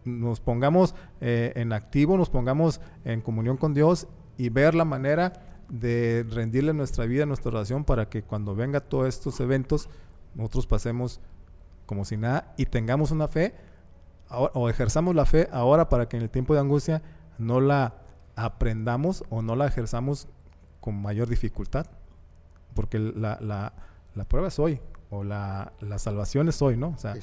nos 0.05 0.41
pongamos 0.41 0.95
eh, 1.21 1.53
en 1.57 1.73
activo, 1.73 2.17
nos 2.17 2.31
pongamos 2.31 2.81
en 3.05 3.21
comunión 3.21 3.57
con 3.57 3.75
Dios 3.75 4.07
y 4.37 4.49
ver 4.49 4.75
la 4.75 4.85
manera 4.85 5.33
de 5.69 6.27
rendirle 6.29 6.73
nuestra 6.73 7.07
vida, 7.07 7.27
nuestra 7.27 7.51
oración, 7.51 7.85
para 7.85 8.09
que 8.09 8.23
cuando 8.23 8.55
venga 8.55 8.81
todos 8.81 9.09
estos 9.09 9.41
eventos, 9.41 9.89
nosotros 10.35 10.67
pasemos 10.67 11.21
como 11.87 12.05
si 12.05 12.17
nada 12.17 12.55
y 12.57 12.67
tengamos 12.67 13.11
una 13.11 13.29
fe 13.29 13.55
o 14.29 14.69
ejerzamos 14.69 15.15
la 15.15 15.27
fe 15.27 15.49
ahora 15.51 15.89
para 15.89 16.09
que 16.09 16.17
en 16.17 16.23
el 16.23 16.31
tiempo 16.31 16.55
de 16.55 16.61
angustia 16.61 17.03
no 17.39 17.61
la 17.61 17.97
aprendamos 18.37 19.25
o 19.29 19.43
no 19.43 19.57
la 19.57 19.67
ejerzamos 19.67 20.29
con 20.81 21.01
mayor 21.01 21.29
dificultad. 21.29 21.87
Porque 22.75 22.99
la, 22.99 23.39
la, 23.41 23.73
la 24.15 24.25
prueba 24.25 24.49
es 24.49 24.59
hoy, 24.59 24.81
o 25.11 25.25
la, 25.25 25.73
la, 25.81 25.99
salvación 25.99 26.49
es 26.49 26.63
hoy, 26.63 26.77
¿no? 26.77 26.91
O 26.91 26.99
sea, 26.99 27.15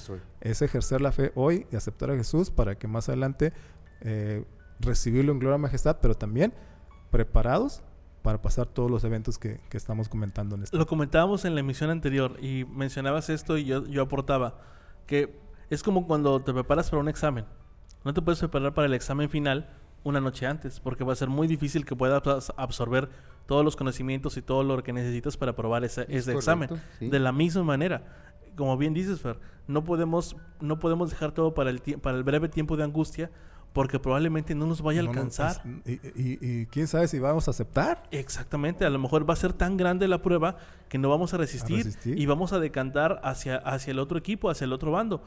es, 0.41 0.61
ejercer 0.61 1.01
la 1.01 1.11
fe 1.11 1.31
hoy 1.35 1.65
y 1.71 1.75
aceptar 1.75 2.11
a 2.11 2.15
Jesús 2.15 2.51
para 2.51 2.75
que 2.75 2.87
más 2.87 3.07
adelante 3.07 3.53
eh, 4.01 4.45
recibirlo 4.79 5.31
en 5.31 5.39
gloria 5.39 5.57
y 5.57 5.61
majestad, 5.61 5.97
pero 6.01 6.15
también 6.15 6.53
preparados 7.11 7.81
para 8.21 8.41
pasar 8.41 8.67
todos 8.67 8.91
los 8.91 9.03
eventos 9.05 9.37
que, 9.37 9.61
que 9.69 9.77
estamos 9.77 10.09
comentando 10.09 10.55
en 10.55 10.63
este. 10.63 10.77
Lo 10.77 10.85
comentábamos 10.85 11.45
en 11.45 11.55
la 11.55 11.61
emisión 11.61 11.89
anterior 11.89 12.37
y 12.43 12.65
mencionabas 12.65 13.29
esto 13.29 13.57
y 13.57 13.63
yo, 13.63 13.85
yo 13.85 14.01
aportaba 14.01 14.59
que 15.05 15.39
es 15.69 15.81
como 15.81 16.07
cuando 16.07 16.41
te 16.41 16.53
preparas 16.53 16.89
para 16.89 17.01
un 17.01 17.07
examen. 17.07 17.45
No 18.03 18.13
te 18.13 18.21
puedes 18.21 18.39
preparar 18.39 18.73
para 18.73 18.87
el 18.87 18.93
examen 18.93 19.29
final 19.29 19.69
una 20.03 20.21
noche 20.21 20.45
antes, 20.45 20.79
porque 20.79 21.03
va 21.03 21.13
a 21.13 21.15
ser 21.15 21.29
muy 21.29 21.47
difícil 21.47 21.85
que 21.85 21.95
puedas 21.95 22.51
absorber 22.55 23.09
todos 23.47 23.65
los 23.65 23.75
conocimientos 23.75 24.37
y 24.37 24.41
todo 24.41 24.63
lo 24.63 24.83
que 24.83 24.93
necesitas 24.93 25.37
para 25.37 25.51
aprobar 25.51 25.83
ese, 25.83 26.05
ese 26.09 26.33
examen. 26.33 26.69
De 26.99 27.19
la 27.19 27.31
misma 27.31 27.63
manera, 27.63 28.03
como 28.55 28.77
bien 28.77 28.93
dices, 28.93 29.21
Fer, 29.21 29.39
no 29.67 29.83
podemos, 29.83 30.35
no 30.59 30.79
podemos 30.79 31.09
dejar 31.09 31.31
todo 31.31 31.53
para 31.53 31.69
el, 31.69 31.81
para 31.81 32.17
el 32.17 32.23
breve 32.23 32.49
tiempo 32.49 32.77
de 32.77 32.83
angustia, 32.83 33.31
porque 33.73 33.99
probablemente 33.99 34.55
no 34.55 34.65
nos 34.65 34.81
vaya 34.81 35.01
a 35.01 35.03
alcanzar. 35.03 35.61
y, 35.85 36.65
quién 36.67 36.87
sabe 36.87 37.07
si 37.07 37.19
vamos 37.19 37.47
a 37.47 37.51
aceptar. 37.51 38.03
Exactamente, 38.11 38.85
a 38.85 38.89
lo 38.89 38.99
mejor 38.99 39.27
va 39.29 39.33
a 39.33 39.37
ser 39.37 39.53
tan 39.53 39.77
grande 39.77 40.07
la 40.07 40.21
prueba 40.21 40.57
que 40.89 40.97
no 40.97 41.09
vamos 41.09 41.33
a 41.33 41.37
resistir, 41.37 41.95
y 42.05 42.25
vamos 42.25 42.53
a 42.53 42.59
decantar 42.59 43.21
hacia, 43.23 43.57
hacia 43.57 43.91
el 43.91 43.99
otro 43.99 44.17
equipo, 44.17 44.49
hacia 44.49 44.65
el 44.65 44.73
otro 44.73 44.91
bando. 44.91 45.23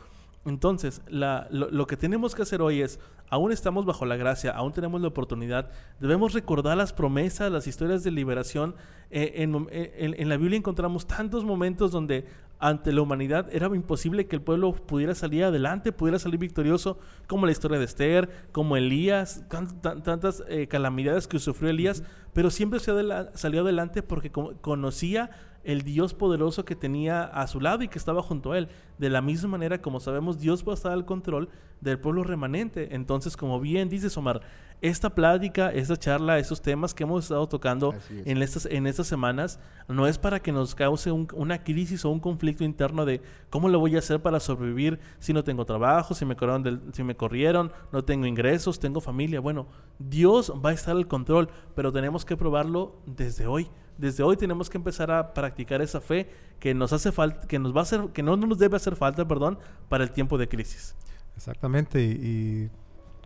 Entonces, 0.46 1.02
lo, 1.10 1.86
que 1.86 1.98
tenemos 1.98 2.34
que 2.34 2.42
hacer 2.42 2.62
hoy 2.62 2.80
es, 2.80 2.98
aún 3.28 3.52
estamos 3.52 3.84
bajo 3.84 4.06
la 4.06 4.16
gracia, 4.16 4.52
aún 4.52 4.72
tenemos 4.72 5.00
la 5.02 5.08
oportunidad, 5.08 5.70
debemos 6.00 6.32
recordar 6.32 6.78
las 6.78 6.94
promesas, 6.94 7.52
las 7.52 7.66
historias 7.66 8.02
de 8.04 8.10
liberación. 8.10 8.74
Eh, 9.10 9.46
eh, 9.70 10.14
en, 10.18 10.28
la 10.28 10.36
Biblia 10.38 10.56
encontramos 10.56 11.06
tantos 11.06 11.44
momentos 11.44 11.92
donde 11.92 12.26
ante 12.58 12.92
la 12.92 13.02
humanidad 13.02 13.48
era 13.52 13.66
imposible 13.74 14.26
que 14.26 14.36
el 14.36 14.42
pueblo 14.42 14.72
pudiera 14.72 15.14
salir 15.14 15.44
adelante, 15.44 15.92
pudiera 15.92 16.18
salir 16.18 16.38
victorioso, 16.38 16.98
como 17.26 17.44
la 17.44 17.52
historia 17.52 17.78
de 17.78 17.84
Esther, 17.84 18.30
como 18.52 18.78
Elías, 18.78 19.44
tantas 19.48 20.42
eh, 20.48 20.68
calamidades 20.68 21.26
que 21.28 21.38
sufrió 21.38 21.68
Elías, 21.68 22.02
pero 22.32 22.50
siempre 22.50 22.80
se 22.80 22.92
salió 23.34 23.60
adelante 23.60 24.02
porque 24.02 24.30
conocía 24.30 25.30
el 25.64 25.82
Dios 25.82 26.14
poderoso 26.14 26.64
que 26.64 26.76
tenía 26.76 27.24
a 27.24 27.46
su 27.46 27.60
lado 27.60 27.82
y 27.82 27.88
que 27.88 27.98
estaba 27.98 28.22
junto 28.22 28.52
a 28.52 28.58
él. 28.58 28.68
De 28.98 29.10
la 29.10 29.20
misma 29.20 29.50
manera, 29.50 29.82
como 29.82 30.00
sabemos, 30.00 30.38
Dios 30.38 30.64
va 30.66 30.72
a 30.72 30.74
estar 30.74 30.92
al 30.92 31.04
control 31.04 31.48
del 31.80 31.98
pueblo 31.98 32.24
remanente. 32.24 32.94
Entonces, 32.94 33.36
como 33.36 33.60
bien 33.60 33.88
dice 33.88 34.08
Omar, 34.18 34.40
esta 34.80 35.10
plática, 35.10 35.70
esta 35.70 35.96
charla, 35.96 36.38
esos 36.38 36.62
temas 36.62 36.94
que 36.94 37.04
hemos 37.04 37.24
estado 37.24 37.48
tocando 37.48 37.94
en 38.10 38.42
estas, 38.42 38.66
en 38.66 38.86
estas 38.86 39.06
semanas, 39.06 39.58
no 39.88 40.06
es 40.06 40.18
para 40.18 40.40
que 40.40 40.52
nos 40.52 40.74
cause 40.74 41.10
una 41.10 41.62
crisis 41.62 42.04
o 42.04 42.10
un 42.10 42.20
conflicto 42.20 42.64
interno 42.64 43.04
de 43.04 43.20
cómo 43.50 43.68
lo 43.68 43.78
voy 43.78 43.96
a 43.96 43.98
hacer 43.98 44.20
para 44.20 44.40
sobrevivir 44.40 45.00
si 45.18 45.32
no 45.32 45.44
tengo 45.44 45.64
trabajo, 45.64 46.14
si 46.14 46.24
me 46.24 46.36
corrieron, 46.36 46.92
si 46.92 47.02
me 47.02 47.16
corrieron 47.16 47.72
no 47.92 48.04
tengo 48.04 48.26
ingresos, 48.26 48.78
tengo 48.78 49.00
familia. 49.00 49.40
Bueno, 49.40 49.66
Dios 49.98 50.52
va 50.64 50.70
a 50.70 50.72
estar 50.72 50.96
al 50.96 51.08
control, 51.08 51.48
pero 51.74 51.92
tenemos 51.92 52.24
que 52.24 52.36
probarlo 52.36 53.00
desde 53.06 53.46
hoy 53.46 53.70
desde 54.00 54.22
hoy 54.22 54.36
tenemos 54.36 54.70
que 54.70 54.78
empezar 54.78 55.10
a 55.10 55.34
practicar 55.34 55.82
esa 55.82 56.00
fe 56.00 56.30
que 56.58 56.72
nos 56.72 56.92
hace 56.92 57.12
falta, 57.12 57.46
que 57.46 57.58
nos 57.58 57.74
va 57.74 57.80
a 57.80 57.82
hacer, 57.82 58.08
que 58.14 58.22
no 58.22 58.34
nos 58.34 58.58
debe 58.58 58.76
hacer 58.76 58.96
falta, 58.96 59.28
perdón, 59.28 59.58
para 59.90 60.04
el 60.04 60.10
tiempo 60.10 60.38
de 60.38 60.48
crisis. 60.48 60.96
Exactamente, 61.36 62.02
y, 62.02 62.70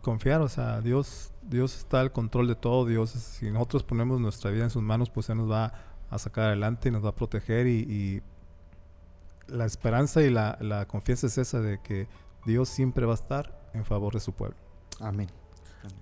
confiar, 0.03 0.41
o 0.41 0.49
sea, 0.49 0.81
Dios, 0.81 1.33
Dios 1.49 1.77
está 1.77 2.01
al 2.01 2.13
control 2.13 2.49
de 2.49 2.55
todo, 2.55 2.87
Dios, 2.87 3.11
si 3.11 3.51
nosotros 3.51 3.83
ponemos 3.83 4.21
nuestra 4.21 4.51
vida 4.51 4.65
en 4.65 4.71
sus 4.71 4.83
manos, 4.83 5.11
pues 5.11 5.29
Él 5.31 5.39
nos 5.39 5.51
va 5.51 5.73
a 6.11 6.19
sacar 6.19 6.47
adelante 6.47 6.89
y 6.89 6.93
nos 6.93 7.05
va 7.05 7.11
a 7.11 7.15
proteger 7.15 7.67
y, 7.67 8.23
la 9.47 9.67
esperanza 9.67 10.23
y 10.23 10.31
la, 10.31 10.57
la 10.63 10.87
confianza 10.87 11.27
es 11.27 11.37
esa 11.37 11.61
de 11.61 11.79
que 11.79 12.09
Dios 12.47 12.71
siempre 12.71 13.05
va 13.05 13.13
a 13.13 13.17
estar 13.17 13.55
en 13.75 13.85
favor 13.85 14.15
de 14.15 14.21
su 14.21 14.33
pueblo. 14.33 14.57
Amén. 15.01 15.29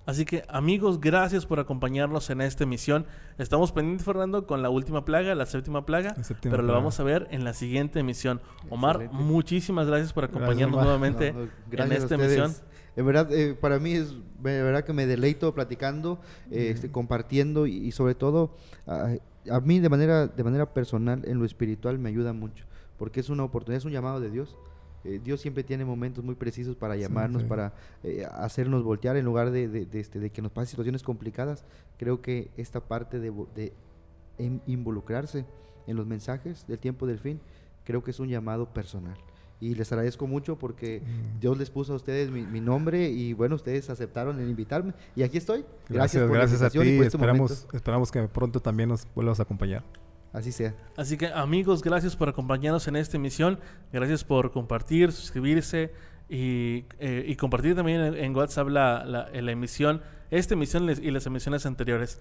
Así 0.05 0.25
que 0.25 0.43
amigos, 0.49 0.99
gracias 0.99 1.45
por 1.45 1.59
acompañarnos 1.59 2.29
en 2.29 2.41
esta 2.41 2.63
emisión. 2.63 3.05
Estamos 3.37 3.71
pendientes, 3.71 4.05
Fernando, 4.05 4.45
con 4.45 4.61
la 4.61 4.69
última 4.69 5.05
plaga, 5.05 5.33
la 5.35 5.45
séptima 5.45 5.85
plaga, 5.85 6.15
pero 6.41 6.61
lo 6.61 6.73
vamos 6.73 6.99
a 6.99 7.03
ver 7.03 7.27
en 7.31 7.43
la 7.43 7.53
siguiente 7.53 7.99
emisión. 7.99 8.41
Omar, 8.69 9.09
muchísimas 9.11 9.87
gracias 9.87 10.13
por 10.13 10.25
acompañarnos 10.25 10.83
nuevamente 10.83 11.33
en 11.71 11.91
esta 11.91 12.15
emisión. 12.15 12.53
En 12.95 13.05
verdad, 13.05 13.31
eh, 13.33 13.55
para 13.59 13.79
mí 13.79 13.93
es 13.93 14.11
de 14.11 14.63
verdad 14.63 14.83
que 14.83 14.93
me 14.93 15.05
deleito 15.05 15.53
platicando, 15.53 16.19
eh, 16.51 16.69
este, 16.69 16.91
compartiendo 16.91 17.65
y, 17.65 17.91
sobre 17.91 18.15
todo 18.15 18.55
a, 18.85 19.15
a, 19.49 19.59
mí 19.61 19.79
de 19.79 19.89
manera, 19.89 20.27
de 20.27 20.43
manera 20.43 20.73
personal 20.73 21.23
en 21.25 21.39
lo 21.39 21.45
espiritual 21.45 21.97
me 21.97 22.09
ayuda 22.09 22.33
mucho, 22.33 22.65
porque 22.97 23.19
es 23.19 23.29
una 23.29 23.43
oportunidad, 23.43 23.79
es 23.79 23.85
un 23.85 23.91
llamado 23.91 24.19
de 24.19 24.29
Dios 24.29 24.55
eh, 25.03 25.19
Dios 25.21 25.41
siempre 25.41 25.63
tiene 25.63 25.83
momentos 25.83 26.23
muy 26.23 26.35
precisos 26.35 26.75
para 26.75 26.95
llamarnos, 26.95 27.43
para 27.43 27.73
eh, 28.03 28.25
hacernos 28.31 28.83
voltear 28.83 29.17
en 29.17 29.25
lugar 29.25 29.51
de, 29.51 29.87
este, 29.91 30.19
de, 30.19 30.29
que 30.29 30.41
nos 30.41 30.51
pasen 30.51 30.69
situaciones 30.69 31.03
complicadas. 31.03 31.65
Creo 31.97 32.21
que 32.21 32.51
esta 32.57 32.79
parte 32.79 33.19
de, 33.19 33.73
involucrarse 34.65 35.45
en 35.87 35.97
los 35.97 36.07
mensajes 36.07 36.65
del 36.67 36.79
tiempo 36.79 37.05
del 37.05 37.19
fin, 37.19 37.39
creo 37.83 38.03
que 38.03 38.11
es 38.11 38.19
un 38.19 38.29
llamado 38.29 38.73
personal. 38.73 39.17
Y 39.59 39.75
les 39.75 39.91
agradezco 39.91 40.27
mucho 40.27 40.57
porque 40.57 41.01
mm. 41.01 41.39
Dios 41.39 41.57
les 41.57 41.69
puso 41.69 41.93
a 41.93 41.95
ustedes 41.95 42.29
mi, 42.31 42.59
nombre 42.59 43.09
y 43.09 43.33
bueno, 43.33 43.55
ustedes 43.55 43.89
aceptaron 43.89 44.39
el 44.39 44.49
invitarme. 44.49 44.93
Y 45.15 45.23
aquí 45.23 45.37
estoy. 45.37 45.65
Gracias, 45.87 46.23
por 46.23 46.35
gracias 46.35 46.61
a 46.61 46.69
ti. 46.69 46.79
Este 46.79 47.05
esperamos, 47.05 47.67
esperamos 47.71 48.11
que 48.11 48.27
pronto 48.27 48.59
también 48.59 48.89
nos 48.89 49.07
vuelvas 49.15 49.39
a 49.39 49.43
acompañar. 49.43 49.83
Así 50.33 50.51
sea. 50.51 50.75
Así 50.97 51.15
que 51.15 51.27
amigos, 51.27 51.83
gracias 51.83 52.15
por 52.15 52.27
acompañarnos 52.27 52.87
en 52.87 52.95
esta 52.95 53.17
emisión. 53.17 53.59
Gracias 53.91 54.23
por 54.23 54.51
compartir, 54.51 55.11
suscribirse 55.11 55.91
y, 56.27 56.85
eh, 56.99 57.35
compartir 57.39 57.75
también 57.75 58.01
en, 58.01 58.35
WhatsApp 58.35 58.67
la, 58.67 59.05
la, 59.05 59.51
emisión, 59.51 60.01
esta 60.31 60.55
emisión 60.55 60.89
y 60.89 61.11
las 61.11 61.25
emisiones 61.27 61.67
anteriores. 61.67 62.19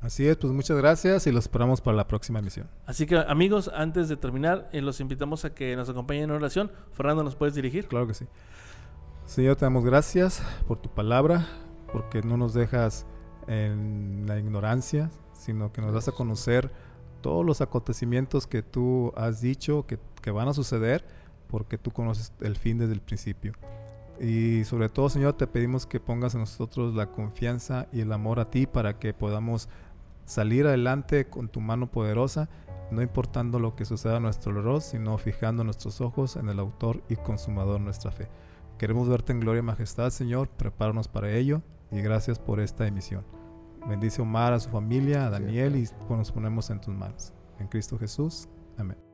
Así 0.00 0.26
es, 0.26 0.36
pues 0.36 0.52
muchas 0.52 0.78
gracias 0.78 1.26
y 1.26 1.32
los 1.32 1.44
esperamos 1.44 1.80
para 1.80 1.96
la 1.96 2.06
próxima 2.06 2.38
emisión. 2.38 2.68
Así 2.86 3.06
que 3.06 3.16
amigos, 3.16 3.70
antes 3.74 4.08
de 4.08 4.16
terminar, 4.16 4.68
eh, 4.72 4.80
los 4.80 5.00
invitamos 5.00 5.44
a 5.44 5.54
que 5.54 5.76
nos 5.76 5.90
acompañen 5.90 6.24
en 6.24 6.30
oración. 6.30 6.70
Fernando, 6.92 7.22
¿nos 7.22 7.36
puedes 7.36 7.54
dirigir? 7.54 7.86
Claro 7.86 8.06
que 8.06 8.14
sí. 8.14 8.26
Señor, 9.26 9.56
te 9.56 9.64
damos 9.64 9.84
gracias 9.84 10.42
por 10.66 10.78
tu 10.78 10.88
palabra, 10.88 11.46
porque 11.92 12.22
no 12.22 12.36
nos 12.36 12.54
dejas 12.54 13.06
en 13.46 14.24
la 14.26 14.38
ignorancia, 14.38 15.10
sino 15.32 15.72
que 15.72 15.80
nos 15.82 15.92
das 15.92 16.08
a 16.08 16.12
conocer 16.12 16.70
todos 17.20 17.44
los 17.44 17.60
acontecimientos 17.60 18.46
que 18.46 18.62
tú 18.62 19.12
has 19.16 19.40
dicho 19.40 19.86
que, 19.86 19.98
van 20.30 20.48
a 20.48 20.54
suceder 20.54 21.04
porque 21.48 21.78
tú 21.78 21.90
conoces 21.90 22.32
el 22.40 22.56
fin 22.56 22.78
desde 22.78 22.92
el 22.92 23.00
principio. 23.00 23.52
Y 24.20 24.64
sobre 24.64 24.88
todo, 24.88 25.08
Señor, 25.08 25.32
te 25.34 25.46
pedimos 25.46 25.86
que 25.86 25.98
pongas 25.98 26.34
en 26.34 26.40
nosotros 26.40 26.94
la 26.94 27.10
confianza 27.10 27.88
y 27.92 28.00
el 28.00 28.12
amor 28.12 28.38
a 28.38 28.50
ti 28.50 28.66
para 28.66 28.98
que 28.98 29.14
podamos 29.14 29.68
salir 30.30 30.64
adelante 30.64 31.28
con 31.28 31.48
tu 31.48 31.60
mano 31.60 31.90
poderosa, 31.90 32.48
no 32.92 33.02
importando 33.02 33.58
lo 33.58 33.74
que 33.74 33.84
suceda 33.84 34.18
a 34.18 34.20
nuestro 34.20 34.52
alrededor, 34.52 34.80
sino 34.80 35.18
fijando 35.18 35.64
nuestros 35.64 36.00
ojos 36.00 36.36
en 36.36 36.48
el 36.48 36.60
autor 36.60 37.02
y 37.08 37.16
consumador 37.16 37.78
de 37.78 37.84
nuestra 37.84 38.12
fe. 38.12 38.28
Queremos 38.78 39.08
verte 39.08 39.32
en 39.32 39.40
gloria 39.40 39.58
y 39.58 39.62
majestad, 39.62 40.10
Señor, 40.10 40.48
prepáranos 40.48 41.08
para 41.08 41.32
ello 41.32 41.62
y 41.90 42.00
gracias 42.00 42.38
por 42.38 42.60
esta 42.60 42.86
emisión. 42.86 43.24
Bendice 43.88 44.22
Omar, 44.22 44.52
a 44.52 44.60
su 44.60 44.70
familia, 44.70 45.26
a 45.26 45.30
Daniel 45.30 45.74
y 45.74 45.88
nos 46.08 46.30
ponemos 46.30 46.70
en 46.70 46.80
tus 46.80 46.94
manos. 46.94 47.32
En 47.58 47.66
Cristo 47.66 47.98
Jesús. 47.98 48.48
Amén. 48.78 49.09